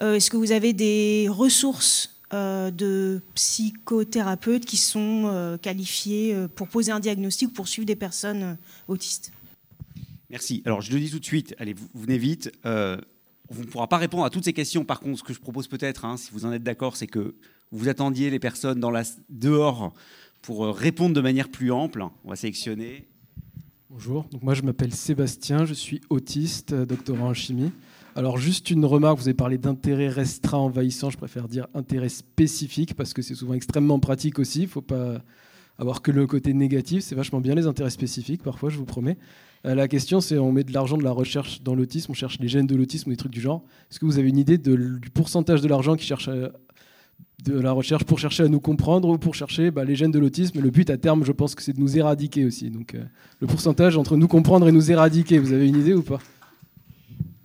euh, 0.00 0.14
est-ce 0.14 0.30
que 0.30 0.38
vous 0.38 0.52
avez 0.52 0.72
des 0.72 1.26
ressources 1.28 2.16
de 2.32 3.20
psychothérapeutes 3.34 4.64
qui 4.64 4.76
sont 4.76 5.58
qualifiés 5.62 6.46
pour 6.54 6.68
poser 6.68 6.92
un 6.92 7.00
diagnostic 7.00 7.48
ou 7.48 7.52
pour 7.52 7.66
suivre 7.66 7.86
des 7.86 7.96
personnes 7.96 8.56
autistes? 8.86 9.32
Merci. 10.30 10.62
Alors 10.64 10.80
je 10.80 10.92
le 10.92 11.00
dis 11.00 11.10
tout 11.10 11.18
de 11.18 11.24
suite, 11.24 11.56
allez, 11.58 11.72
vous, 11.72 11.88
venez 11.92 12.18
vite. 12.18 12.52
on 12.64 12.98
ne 13.50 13.64
pourra 13.64 13.88
pas 13.88 13.96
répondre 13.96 14.24
à 14.24 14.30
toutes 14.30 14.44
ces 14.44 14.52
questions. 14.52 14.84
Par 14.84 15.00
contre, 15.00 15.18
ce 15.18 15.24
que 15.24 15.34
je 15.34 15.40
propose 15.40 15.66
peut-être, 15.66 16.04
hein, 16.04 16.16
si 16.16 16.30
vous 16.30 16.44
en 16.44 16.52
êtes 16.52 16.62
d'accord, 16.62 16.96
c'est 16.96 17.08
que 17.08 17.34
vous 17.72 17.88
attendiez 17.88 18.30
les 18.30 18.38
personnes 18.38 18.80
dehors 19.28 19.92
pour 20.42 20.64
euh, 20.64 20.70
répondre 20.70 21.14
de 21.14 21.20
manière 21.20 21.48
plus 21.48 21.72
ample. 21.72 22.04
On 22.24 22.30
va 22.30 22.36
sélectionner. 22.36 23.06
Bonjour, 23.90 24.24
donc 24.30 24.42
moi 24.42 24.54
je 24.54 24.62
m'appelle 24.62 24.92
Sébastien, 24.94 25.64
je 25.64 25.74
suis 25.74 26.00
autiste, 26.10 26.72
euh, 26.72 26.86
doctorant 26.86 27.28
en 27.28 27.34
chimie. 27.34 27.72
Alors 28.14 28.38
juste 28.38 28.70
une 28.70 28.84
remarque, 28.84 29.18
vous 29.18 29.28
avez 29.28 29.34
parlé 29.34 29.58
d'intérêt 29.58 30.08
restreint 30.08 30.58
envahissant, 30.58 31.10
je 31.10 31.16
préfère 31.16 31.48
dire 31.48 31.66
intérêt 31.74 32.08
spécifique 32.08 32.94
parce 32.94 33.12
que 33.12 33.22
c'est 33.22 33.34
souvent 33.34 33.54
extrêmement 33.54 33.98
pratique 33.98 34.38
aussi, 34.38 34.60
il 34.60 34.64
ne 34.64 34.68
faut 34.68 34.82
pas 34.82 35.22
avoir 35.80 36.02
que 36.02 36.10
le 36.10 36.26
côté 36.26 36.52
négatif. 36.52 37.02
C'est 37.02 37.14
vachement 37.14 37.40
bien 37.40 37.54
les 37.54 37.66
intérêts 37.66 37.90
spécifiques, 37.90 38.42
parfois, 38.42 38.68
je 38.68 38.76
vous 38.76 38.84
promets. 38.84 39.16
Euh, 39.66 39.74
la 39.74 39.88
question, 39.88 40.20
c'est 40.20 40.38
on 40.38 40.52
met 40.52 40.64
de 40.64 40.72
l'argent 40.72 40.96
de 40.96 41.02
la 41.02 41.10
recherche 41.10 41.62
dans 41.62 41.74
l'autisme, 41.74 42.12
on 42.12 42.14
cherche 42.14 42.38
les 42.38 42.48
gènes 42.48 42.66
de 42.66 42.76
l'autisme 42.76 43.08
ou 43.08 43.12
des 43.12 43.16
trucs 43.16 43.32
du 43.32 43.40
genre. 43.40 43.62
Est-ce 43.90 43.98
que 43.98 44.04
vous 44.04 44.18
avez 44.18 44.28
une 44.28 44.38
idée 44.38 44.58
du 44.58 45.10
pourcentage 45.12 45.60
de 45.62 45.68
l'argent 45.68 45.96
qui 45.96 46.06
cherche 46.06 46.30
de 47.42 47.58
la 47.58 47.72
recherche 47.72 48.04
pour 48.04 48.18
chercher 48.18 48.44
à 48.44 48.48
nous 48.48 48.60
comprendre 48.60 49.08
ou 49.08 49.18
pour 49.18 49.34
chercher 49.34 49.70
bah, 49.70 49.84
les 49.84 49.96
gènes 49.96 50.10
de 50.10 50.18
l'autisme 50.18 50.58
Et 50.58 50.62
le 50.62 50.70
but 50.70 50.90
à 50.90 50.96
terme, 50.96 51.24
je 51.24 51.32
pense 51.32 51.54
que 51.54 51.62
c'est 51.62 51.72
de 51.72 51.80
nous 51.80 51.98
éradiquer 51.98 52.44
aussi. 52.44 52.70
Donc 52.70 52.94
euh, 52.94 53.02
le 53.40 53.46
pourcentage 53.46 53.96
entre 53.96 54.16
nous 54.16 54.28
comprendre 54.28 54.68
et 54.68 54.72
nous 54.72 54.90
éradiquer, 54.90 55.38
vous 55.38 55.52
avez 55.52 55.68
une 55.68 55.78
idée 55.78 55.94
ou 55.94 56.02
pas? 56.02 56.18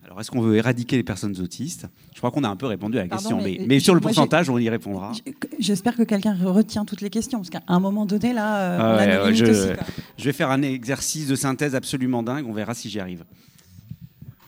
Alors, 0.05 0.21
est-ce 0.21 0.31
qu'on 0.31 0.41
veut 0.41 0.55
éradiquer 0.55 0.95
les 0.95 1.03
personnes 1.03 1.35
autistes? 1.41 1.87
Je 2.13 2.19
crois 2.19 2.31
qu'on 2.31 2.45
a 2.45 2.47
un 2.47 2.55
peu 2.55 2.67
répondu 2.67 2.97
à 2.97 3.01
la 3.01 3.09
question, 3.09 3.41
mais, 3.41 3.79
sur 3.81 3.93
le 3.93 3.99
pourcentage, 3.99 4.49
on 4.49 4.57
y 4.57 4.69
répondra. 4.69 5.11
J'espère 5.59 5.97
que 5.97 6.03
quelqu'un 6.03 6.33
retient 6.35 6.85
toutes 6.85 7.01
les 7.01 7.09
questions, 7.09 7.39
parce 7.39 7.49
qu'à 7.49 7.63
un 7.67 7.81
moment 7.81 8.05
donné, 8.05 8.31
là, 8.31 8.57
euh, 8.57 8.77
on 8.79 8.97
a 8.97 9.25
ah 9.25 9.33
je, 9.33 9.75
je 10.17 10.23
vais 10.23 10.31
faire 10.31 10.51
un 10.51 10.61
exercice 10.61 11.27
de 11.27 11.35
synthèse 11.35 11.75
absolument 11.75 12.23
dingue, 12.23 12.45
on 12.47 12.53
verra 12.53 12.73
si 12.73 12.89
j'y 12.89 13.01
arrive. 13.01 13.25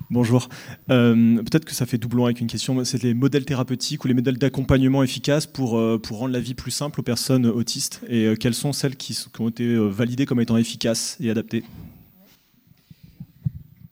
Bonjour. 0.09 0.47
Euh, 0.89 1.37
peut-être 1.37 1.65
que 1.65 1.73
ça 1.73 1.85
fait 1.85 1.97
doublon 1.97 2.25
avec 2.25 2.39
une 2.39 2.47
question. 2.47 2.83
C'est 2.85 3.03
les 3.03 3.13
modèles 3.13 3.45
thérapeutiques 3.45 4.05
ou 4.05 4.07
les 4.07 4.13
modèles 4.13 4.37
d'accompagnement 4.37 5.03
efficaces 5.03 5.45
pour, 5.45 5.77
euh, 5.77 5.99
pour 6.01 6.19
rendre 6.19 6.33
la 6.33 6.39
vie 6.39 6.53
plus 6.53 6.71
simple 6.71 7.01
aux 7.01 7.03
personnes 7.03 7.45
autistes 7.45 8.01
Et 8.07 8.33
quelles 8.39 8.53
sont 8.53 8.71
celles 8.71 8.95
qui, 8.95 9.13
qui 9.13 9.41
ont 9.41 9.49
été 9.49 9.77
validées 9.77 10.25
comme 10.25 10.39
étant 10.39 10.57
efficaces 10.57 11.17
et 11.19 11.29
adaptées? 11.29 11.63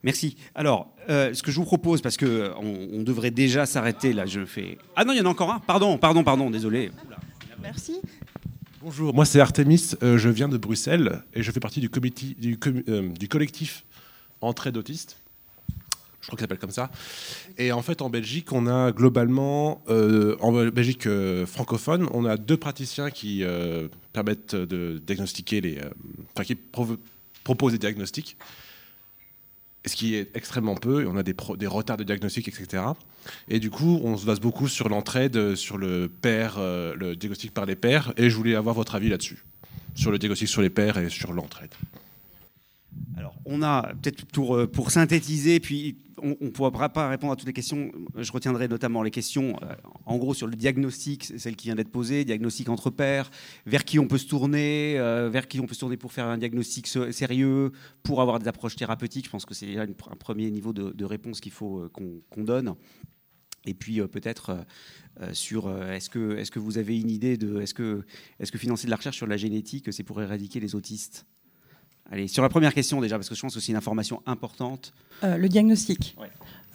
Merci. 0.05 0.37
Alors, 0.53 0.93
euh, 1.09 1.33
ce 1.33 1.41
que 1.41 1.49
je 1.49 1.57
vous 1.57 1.65
propose, 1.65 1.99
parce 1.99 2.15
que 2.15 2.51
on, 2.61 3.01
devrait 3.01 3.31
déjà 3.31 3.65
s'arrêter 3.65 4.13
là, 4.13 4.27
je 4.27 4.45
fais. 4.45 4.77
Ah 4.95 5.03
non, 5.03 5.13
il 5.13 5.17
y 5.17 5.21
en 5.21 5.25
a 5.25 5.29
encore 5.29 5.51
un. 5.51 5.59
Pardon, 5.59 5.97
pardon, 5.97 6.23
pardon, 6.23 6.51
désolé. 6.51 6.91
Merci. 7.59 7.95
Bonjour, 8.83 9.15
moi 9.15 9.25
c'est 9.25 9.39
Artemis, 9.39 9.93
euh, 10.03 10.19
je 10.19 10.29
viens 10.29 10.47
de 10.47 10.57
Bruxelles 10.57 11.23
et 11.33 11.41
je 11.41 11.51
fais 11.51 11.59
partie 11.59 11.79
du, 11.79 11.89
comité, 11.89 12.35
du, 12.39 12.59
euh, 12.87 13.09
du 13.09 13.27
collectif 13.27 13.83
Entrée 14.41 14.71
d'autistes. 14.71 15.17
Je 16.25 16.27
crois 16.27 16.37
qu'il 16.37 16.43
s'appelle 16.43 16.57
comme 16.57 16.71
ça. 16.71 16.89
Et 17.59 17.71
en 17.71 17.83
fait, 17.83 18.01
en 18.01 18.09
Belgique, 18.09 18.51
on 18.51 18.65
a 18.65 18.91
globalement, 18.91 19.83
en 19.87 20.51
Belgique 20.51 21.07
francophone, 21.45 22.07
on 22.13 22.25
a 22.25 22.35
deux 22.35 22.57
praticiens 22.57 23.11
qui 23.11 23.43
permettent 24.11 24.55
de 24.55 24.99
diagnostiquer 25.05 25.61
les. 25.61 25.77
enfin, 26.33 26.43
qui 26.43 26.55
proposent 27.43 27.73
des 27.73 27.77
diagnostics 27.77 28.37
ce 29.87 29.95
qui 29.95 30.15
est 30.15 30.35
extrêmement 30.35 30.75
peu. 30.75 31.07
On 31.07 31.17
a 31.17 31.23
des, 31.23 31.35
retards 31.67 31.97
de 31.97 32.03
diagnostic, 32.03 32.47
etc. 32.47 32.83
Et 33.47 33.59
du 33.59 33.69
coup, 33.69 33.99
on 34.03 34.17
se 34.17 34.25
base 34.25 34.39
beaucoup 34.39 34.67
sur 34.67 34.89
l'entraide, 34.89 35.55
sur 35.55 35.77
le 35.77 36.09
père, 36.09 36.55
euh, 36.57 36.95
le 36.95 37.15
diagnostic 37.15 37.53
par 37.53 37.65
les 37.65 37.75
pairs. 37.75 38.13
Et 38.17 38.29
je 38.29 38.35
voulais 38.35 38.55
avoir 38.55 38.75
votre 38.75 38.95
avis 38.95 39.09
là-dessus, 39.09 39.43
sur 39.95 40.11
le 40.11 40.17
diagnostic 40.17 40.47
sur 40.47 40.61
les 40.61 40.69
pairs 40.69 40.97
et 40.97 41.09
sur 41.09 41.33
l'entraide. 41.33 41.73
Alors, 43.17 43.35
on 43.45 43.61
a 43.61 43.93
peut-être 44.01 44.25
pour, 44.25 44.55
euh, 44.55 44.69
synthétiser, 44.89 45.59
puis 45.59 45.97
on 46.21 46.35
ne 46.41 46.49
pourra 46.49 46.89
pas 46.89 47.09
répondre 47.09 47.33
à 47.33 47.35
toutes 47.35 47.47
les 47.47 47.53
questions. 47.53 47.91
Je 48.15 48.31
retiendrai 48.31 48.67
notamment 48.67 49.03
les 49.03 49.11
questions, 49.11 49.57
euh, 49.63 49.73
en 50.05 50.17
gros, 50.17 50.33
sur 50.33 50.47
le 50.47 50.55
diagnostic, 50.55 51.23
celle 51.37 51.55
qui 51.55 51.67
vient 51.67 51.75
d'être 51.75 51.91
posée, 51.91 52.25
diagnostic 52.25 52.67
entre 52.69 52.89
pairs, 52.89 53.31
vers 53.65 53.85
qui 53.85 53.99
on 53.99 54.07
peut 54.07 54.17
se 54.17 54.27
tourner, 54.27 54.95
euh, 54.97 55.29
vers 55.29 55.47
qui 55.47 55.59
on 55.59 55.65
peut 55.65 55.73
se 55.73 55.79
tourner 55.79 55.97
pour 55.97 56.11
faire 56.11 56.25
un 56.25 56.37
diagnostic 56.37 56.87
sérieux, 56.87 57.71
pour 58.03 58.21
avoir 58.21 58.39
des 58.39 58.47
approches 58.47 58.75
thérapeutiques. 58.75 59.25
Je 59.25 59.29
pense 59.29 59.45
que 59.45 59.53
c'est 59.53 59.77
un 59.77 59.87
premier 60.19 60.51
niveau 60.51 60.73
de, 60.73 61.05
réponse 61.05 61.39
qu'il 61.39 61.51
faut 61.51 61.89
qu'on 61.93 62.43
donne. 62.43 62.75
Et 63.67 63.73
puis 63.73 63.99
peut-être 64.07 64.65
sur 65.33 65.69
est-ce 65.89 66.09
que, 66.09 66.37
est 66.37 66.49
que 66.49 66.59
vous 66.59 66.77
avez 66.77 66.99
une 66.99 67.09
idée 67.09 67.37
de 67.37 67.61
est-ce 67.61 67.73
que, 67.73 68.05
est 68.39 68.45
-ce 68.45 68.51
que 68.51 68.57
financer 68.57 68.85
de 68.85 68.91
la 68.91 68.97
recherche 68.97 69.17
sur 69.17 69.27
la 69.27 69.37
génétique, 69.37 69.91
c'est 69.91 70.03
pour 70.03 70.21
éradiquer 70.21 70.59
les 70.59 70.75
autistes? 70.75 71.25
Allez, 72.11 72.27
sur 72.27 72.43
la 72.43 72.49
première 72.49 72.73
question 72.73 73.01
déjà, 73.01 73.17
parce 73.17 73.29
que 73.29 73.35
je 73.35 73.41
pense 73.41 73.55
que 73.55 73.59
c'est 73.59 73.71
une 73.71 73.77
information 73.77 74.21
importante. 74.25 74.93
Euh, 75.23 75.37
le 75.37 75.49
diagnostic. 75.49 76.15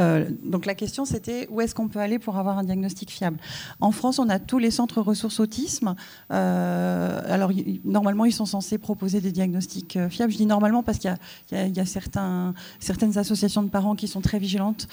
Euh, 0.00 0.26
donc 0.42 0.66
la 0.66 0.74
question 0.74 1.04
c'était 1.04 1.46
où 1.50 1.60
est-ce 1.60 1.74
qu'on 1.74 1.88
peut 1.88 1.98
aller 1.98 2.18
pour 2.18 2.36
avoir 2.36 2.58
un 2.58 2.64
diagnostic 2.64 3.10
fiable? 3.10 3.38
En 3.80 3.92
France, 3.92 4.18
on 4.18 4.28
a 4.28 4.38
tous 4.38 4.58
les 4.58 4.70
centres 4.70 5.00
ressources 5.00 5.40
autisme. 5.40 5.94
Euh, 6.32 7.20
alors 7.26 7.50
normalement, 7.84 8.24
ils 8.24 8.32
sont 8.32 8.46
censés 8.46 8.78
proposer 8.78 9.20
des 9.20 9.32
diagnostics 9.32 9.96
euh, 9.96 10.08
fiables. 10.08 10.32
Je 10.32 10.38
dis 10.38 10.46
normalement 10.46 10.82
parce 10.82 10.98
qu'il 10.98 11.14
y, 11.52 11.80
a, 11.80 11.86
certains, 11.86 12.54
certaines 12.78 13.18
associations 13.18 13.62
de 13.62 13.68
parents 13.68 13.94
qui 13.94 14.08
sont 14.08 14.20
très 14.20 14.38
vigilantes 14.38 14.88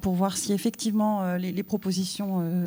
pour 0.00 0.14
voir 0.14 0.36
si 0.36 0.52
effectivement 0.52 1.34
les, 1.36 1.62
propositions 1.62 2.66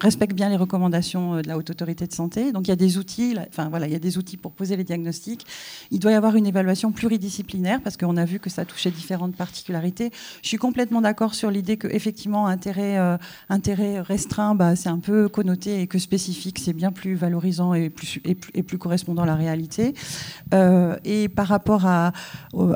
respectent 0.00 0.34
bien 0.34 0.48
les 0.48 0.56
recommandations 0.56 1.40
de 1.40 1.48
la 1.48 1.56
haute 1.56 1.70
autorité 1.70 2.06
de 2.06 2.12
santé. 2.12 2.52
Donc 2.52 2.66
il 2.66 2.70
y 2.70 2.72
a 2.72 2.76
des 2.76 2.98
outils. 2.98 3.36
Enfin 3.48 3.68
voilà, 3.68 3.86
il 3.86 3.92
y 3.92 3.96
a 3.96 3.98
des 3.98 4.18
outils 4.18 4.36
pour 4.36 4.52
poser 4.52 4.76
les 4.76 4.84
diagnostics. 4.84 5.46
Il 5.90 5.98
doit 5.98 6.12
y 6.12 6.14
avoir 6.14 6.36
une 6.36 6.46
évaluation 6.46 6.92
pluridisciplinaire 6.92 7.80
parce 7.82 7.96
qu'on 7.96 8.16
a 8.16 8.24
vu 8.24 8.38
que 8.38 8.50
ça 8.50 8.64
touchait 8.64 8.90
différentes 8.90 9.36
particularités. 9.36 10.10
Je 10.42 10.48
suis 10.48 10.58
complètement 10.58 11.00
d'accord 11.00 11.21
sur 11.30 11.50
l'idée 11.50 11.76
que 11.76 11.86
effectivement 11.88 12.46
intérêt, 12.46 12.98
euh, 12.98 13.16
restreint, 14.02 14.54
bah, 14.54 14.76
c'est 14.76 14.88
un 14.88 14.98
peu 14.98 15.28
connoté 15.28 15.80
et 15.80 15.86
que 15.86 15.98
spécifique, 15.98 16.58
c'est 16.58 16.72
bien 16.72 16.90
plus 16.90 17.14
valorisant 17.14 17.74
et 17.74 17.90
plus, 17.90 18.78
correspondant 18.78 19.22
à 19.22 19.26
la 19.26 19.36
réalité. 19.36 19.94
Euh, 20.52 20.96
et 21.04 21.28
par 21.28 21.46
rapport 21.46 21.86
à, 21.86 22.12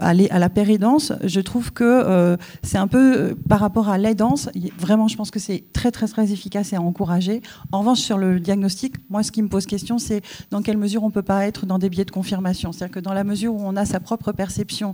à, 0.00 0.14
la 0.14 0.48
pérédance, 0.48 1.12
je 1.24 1.40
trouve 1.40 1.72
que 1.72 1.84
euh, 1.84 2.36
c'est 2.62 2.78
un 2.78 2.86
peu 2.86 3.36
par 3.48 3.60
rapport 3.60 3.88
à 3.88 3.98
l'aidance, 3.98 4.48
vraiment 4.78 5.08
je 5.08 5.16
pense 5.16 5.30
que 5.30 5.40
c'est 5.40 5.64
très 5.72 5.90
très 5.90 6.06
très 6.06 6.32
efficace 6.32 6.72
et 6.72 6.76
à 6.76 6.80
encourager. 6.80 7.42
En 7.72 7.80
revanche, 7.80 8.00
sur 8.00 8.18
le 8.18 8.38
diagnostic, 8.38 8.94
moi 9.10 9.22
ce 9.22 9.32
qui 9.32 9.42
me 9.42 9.48
pose 9.48 9.66
question, 9.66 9.98
c'est 9.98 10.22
dans 10.50 10.62
quelle 10.62 10.78
mesure 10.78 11.02
on 11.02 11.10
peut 11.10 11.22
pas 11.22 11.46
être 11.46 11.66
dans 11.66 11.78
des 11.78 11.90
biais 11.90 12.04
de 12.04 12.10
confirmation. 12.10 12.72
C'est-à-dire 12.72 12.94
que 12.94 13.00
dans 13.00 13.14
la 13.14 13.24
mesure 13.24 13.54
où 13.54 13.60
on 13.62 13.76
a 13.76 13.84
sa 13.84 13.98
propre 13.98 14.32
perception 14.32 14.92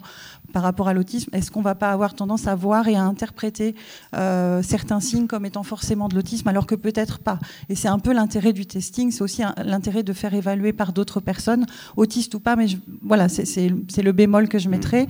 par 0.52 0.62
rapport 0.62 0.88
à 0.88 0.94
l'autisme, 0.94 1.30
est-ce 1.34 1.50
qu'on 1.50 1.60
ne 1.60 1.64
va 1.64 1.74
pas 1.74 1.90
avoir 1.90 2.14
tendance 2.14 2.46
à 2.46 2.54
voir 2.54 2.88
et 2.88 2.94
à 2.94 3.02
interpréter 3.02 3.74
euh, 4.14 4.62
certains 4.62 5.00
signes 5.00 5.26
comme 5.26 5.46
étant 5.46 5.62
forcément 5.62 6.08
de 6.08 6.14
l'autisme, 6.14 6.48
alors 6.48 6.66
que 6.66 6.74
peut-être 6.74 7.18
pas? 7.18 7.38
Et 7.68 7.74
c'est 7.74 7.88
un 7.88 7.98
peu 7.98 8.12
l'intérêt 8.12 8.52
du 8.52 8.66
testing, 8.66 9.10
c'est 9.10 9.22
aussi 9.22 9.42
l'intérêt 9.64 10.02
de 10.02 10.12
faire 10.12 10.34
évaluer 10.34 10.72
par 10.72 10.92
d'autres 10.92 11.20
personnes, 11.20 11.66
autistes 11.96 12.34
ou 12.34 12.40
pas, 12.40 12.56
mais 12.56 12.66
voilà, 13.02 13.28
c'est 13.28 13.68
le 13.68 14.12
bémol 14.12 14.48
que 14.48 14.58
je 14.58 14.68
mettrais. 14.68 15.06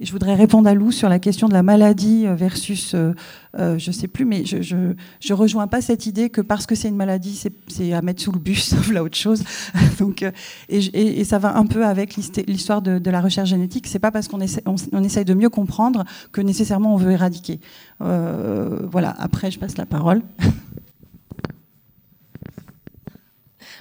Et 0.00 0.06
je 0.06 0.12
voudrais 0.12 0.34
répondre 0.34 0.68
à 0.68 0.74
Lou 0.74 0.90
sur 0.92 1.08
la 1.08 1.18
question 1.18 1.48
de 1.48 1.52
la 1.52 1.62
maladie 1.62 2.26
versus, 2.26 2.94
euh, 2.94 3.12
euh, 3.58 3.78
je 3.78 3.90
sais 3.90 4.08
plus, 4.08 4.24
mais 4.24 4.44
je, 4.44 4.62
je, 4.62 5.34
rejoins 5.34 5.66
pas 5.66 5.80
cette 5.80 6.06
idée 6.06 6.30
que 6.30 6.40
parce 6.40 6.66
que 6.66 6.74
c'est 6.74 6.88
une 6.88 6.96
maladie, 6.96 7.40
c'est 7.68 7.92
à 7.92 8.02
mettre 8.02 8.22
sous 8.22 8.32
le 8.32 8.38
bus, 8.38 8.74
voilà 8.82 9.02
autre 9.02 9.16
chose. 9.16 9.42
Donc, 9.98 10.22
et, 10.68 11.20
et, 11.20 11.24
ça 11.24 11.38
va 11.38 11.56
un 11.56 11.66
peu 11.66 11.84
avec 11.84 12.16
l'histoire 12.16 12.82
de, 12.82 13.10
la 13.10 13.20
recherche 13.20 13.50
génétique. 13.50 13.86
C'est 13.86 13.98
pas 13.98 14.10
parce 14.10 14.28
qu'on 14.28 14.40
essaye 14.40 15.24
de 15.24 15.34
mieux 15.34 15.50
comprendre 15.50 16.04
que 16.32 16.40
nécessairement 16.40 16.94
on 16.94 16.96
veut 16.96 17.12
éradiquer. 17.12 17.60
Euh, 18.02 18.80
voilà, 18.90 19.14
après, 19.18 19.50
je 19.50 19.58
passe 19.58 19.76
la 19.76 19.86
parole. 19.86 20.22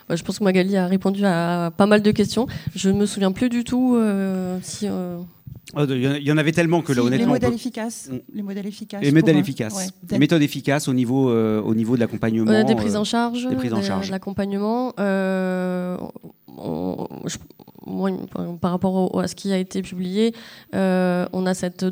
je 0.09 0.23
pense 0.23 0.39
que 0.39 0.43
Magali 0.43 0.77
a 0.77 0.87
répondu 0.87 1.25
à 1.25 1.71
pas 1.75 1.85
mal 1.85 2.01
de 2.01 2.11
questions. 2.11 2.47
Je 2.75 2.89
ne 2.89 2.99
me 2.99 3.05
souviens 3.05 3.31
plus 3.31 3.49
du 3.49 3.63
tout 3.63 3.95
euh, 3.95 4.59
si. 4.61 4.87
Euh, 4.87 5.19
il 5.77 6.23
y 6.23 6.31
en 6.31 6.37
avait 6.37 6.51
tellement 6.51 6.81
que 6.81 6.93
là, 6.93 7.01
honnêtement. 7.01 7.25
Les 7.25 7.31
modèles 7.33 7.53
efficaces. 7.53 8.09
Les 8.33 8.41
modèles 8.41 8.67
efficaces. 8.67 9.01
Les 9.01 9.11
modèles 9.11 9.37
efficaces. 9.37 9.93
les 10.09 10.19
méthodes 10.19 10.41
efficaces 10.41 10.87
au 10.87 10.93
niveau, 10.93 11.29
au 11.31 11.75
niveau 11.75 11.95
de 11.95 12.01
l'accompagnement. 12.01 12.63
des 12.63 12.75
prises 12.75 12.95
en 12.95 13.03
charge. 13.03 13.47
Des 13.47 13.55
prises 13.55 13.73
en 13.73 13.81
charge. 13.81 14.07
De 14.07 14.11
l'accompagnement. 14.11 14.91
par 18.61 18.71
rapport 18.71 19.19
à 19.19 19.27
ce 19.27 19.35
qui 19.35 19.51
a 19.51 19.57
été 19.57 19.81
publié, 19.81 20.33
on 20.73 21.45
a 21.45 21.53
cette 21.53 21.85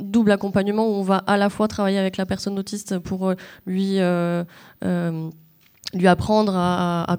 double 0.00 0.32
accompagnement 0.32 0.88
où 0.88 0.94
on 0.94 1.02
va 1.02 1.18
à 1.18 1.36
la 1.36 1.50
fois 1.50 1.68
travailler 1.68 1.98
avec 1.98 2.16
la 2.16 2.26
personne 2.26 2.58
autiste 2.58 2.98
pour 2.98 3.28
euh, 3.28 3.34
lui 3.66 3.98
euh, 3.98 4.44
euh, 4.84 5.30
lui 5.94 6.08
apprendre 6.08 6.54
à, 6.56 7.16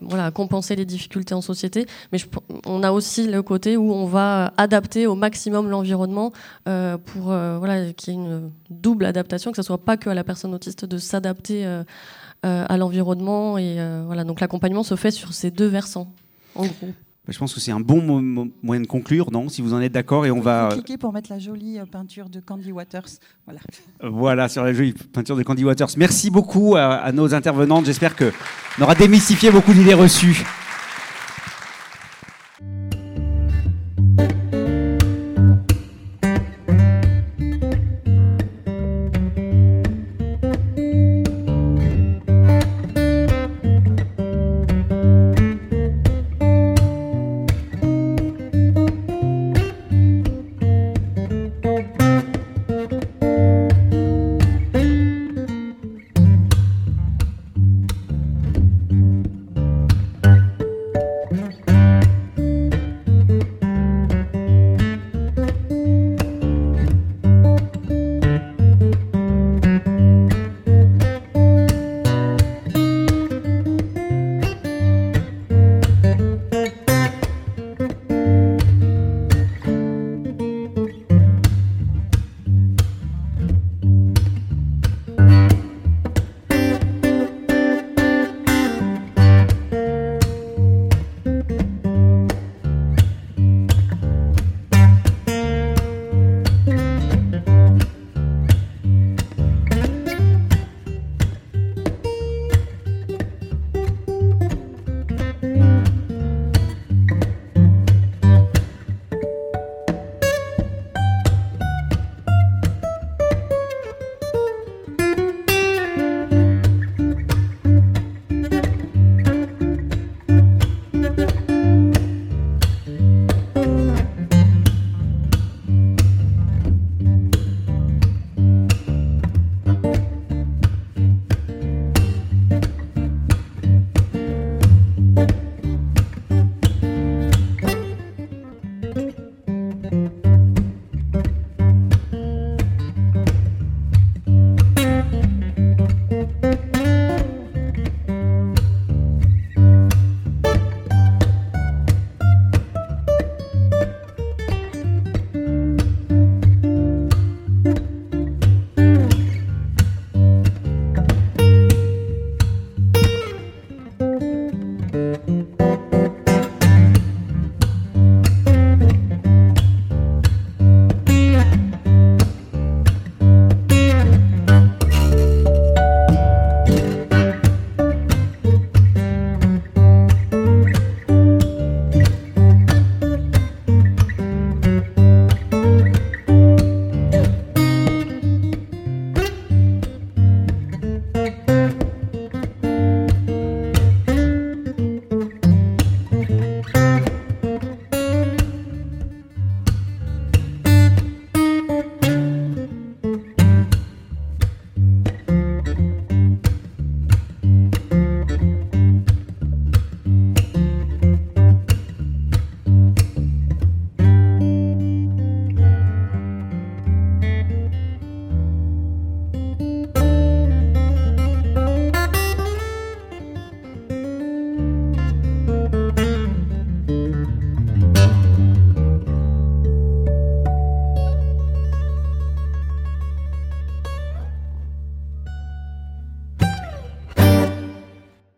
voilà, 0.00 0.30
compenser 0.30 0.76
les 0.76 0.84
difficultés 0.84 1.34
en 1.34 1.40
société, 1.40 1.86
mais 2.12 2.18
on 2.66 2.82
a 2.82 2.92
aussi 2.92 3.26
le 3.26 3.42
côté 3.42 3.76
où 3.76 3.92
on 3.92 4.06
va 4.06 4.52
adapter 4.56 5.06
au 5.06 5.14
maximum 5.14 5.68
l'environnement 5.68 6.32
pour 6.64 7.22
voilà, 7.22 7.92
qu'il 7.92 8.14
y 8.14 8.16
ait 8.16 8.20
une 8.20 8.50
double 8.68 9.06
adaptation, 9.06 9.50
que 9.50 9.56
ce 9.56 9.62
soit 9.62 9.84
pas 9.84 9.96
que 9.96 10.10
à 10.10 10.14
la 10.14 10.24
personne 10.24 10.54
autiste 10.54 10.84
de 10.84 10.98
s'adapter 10.98 11.66
à 12.42 12.76
l'environnement 12.76 13.58
et 13.58 13.78
voilà 14.06 14.24
donc 14.24 14.40
l'accompagnement 14.40 14.82
se 14.82 14.96
fait 14.96 15.10
sur 15.10 15.32
ces 15.32 15.50
deux 15.50 15.66
versants 15.66 16.12
en 16.54 16.62
gros. 16.62 16.92
Je 17.30 17.38
pense 17.38 17.54
que 17.54 17.60
c'est 17.60 17.70
un 17.70 17.78
bon 17.80 18.02
moyen 18.62 18.82
de 18.82 18.86
conclure, 18.88 19.30
non 19.30 19.48
Si 19.48 19.62
vous 19.62 19.72
en 19.72 19.80
êtes 19.80 19.92
d'accord, 19.92 20.26
et 20.26 20.32
on 20.32 20.40
va 20.40 20.68
cliquer 20.72 20.98
pour 20.98 21.12
mettre 21.12 21.30
la 21.30 21.38
jolie 21.38 21.78
euh, 21.78 21.86
peinture 21.86 22.28
de 22.28 22.40
Candy 22.40 22.72
Waters. 22.72 23.06
Voilà. 23.46 23.60
Voilà 24.02 24.48
sur 24.48 24.64
la 24.64 24.72
jolie 24.72 24.92
peinture 24.92 25.36
de 25.36 25.42
Candy 25.44 25.64
Waters. 25.64 25.88
Merci 25.96 26.30
beaucoup 26.30 26.74
à, 26.76 26.94
à 26.96 27.12
nos 27.12 27.32
intervenantes. 27.32 27.86
J'espère 27.86 28.16
que 28.16 28.32
on 28.78 28.82
aura 28.82 28.96
démystifié 28.96 29.50
beaucoup 29.50 29.72
d'idées 29.72 29.94
reçues. 29.94 30.44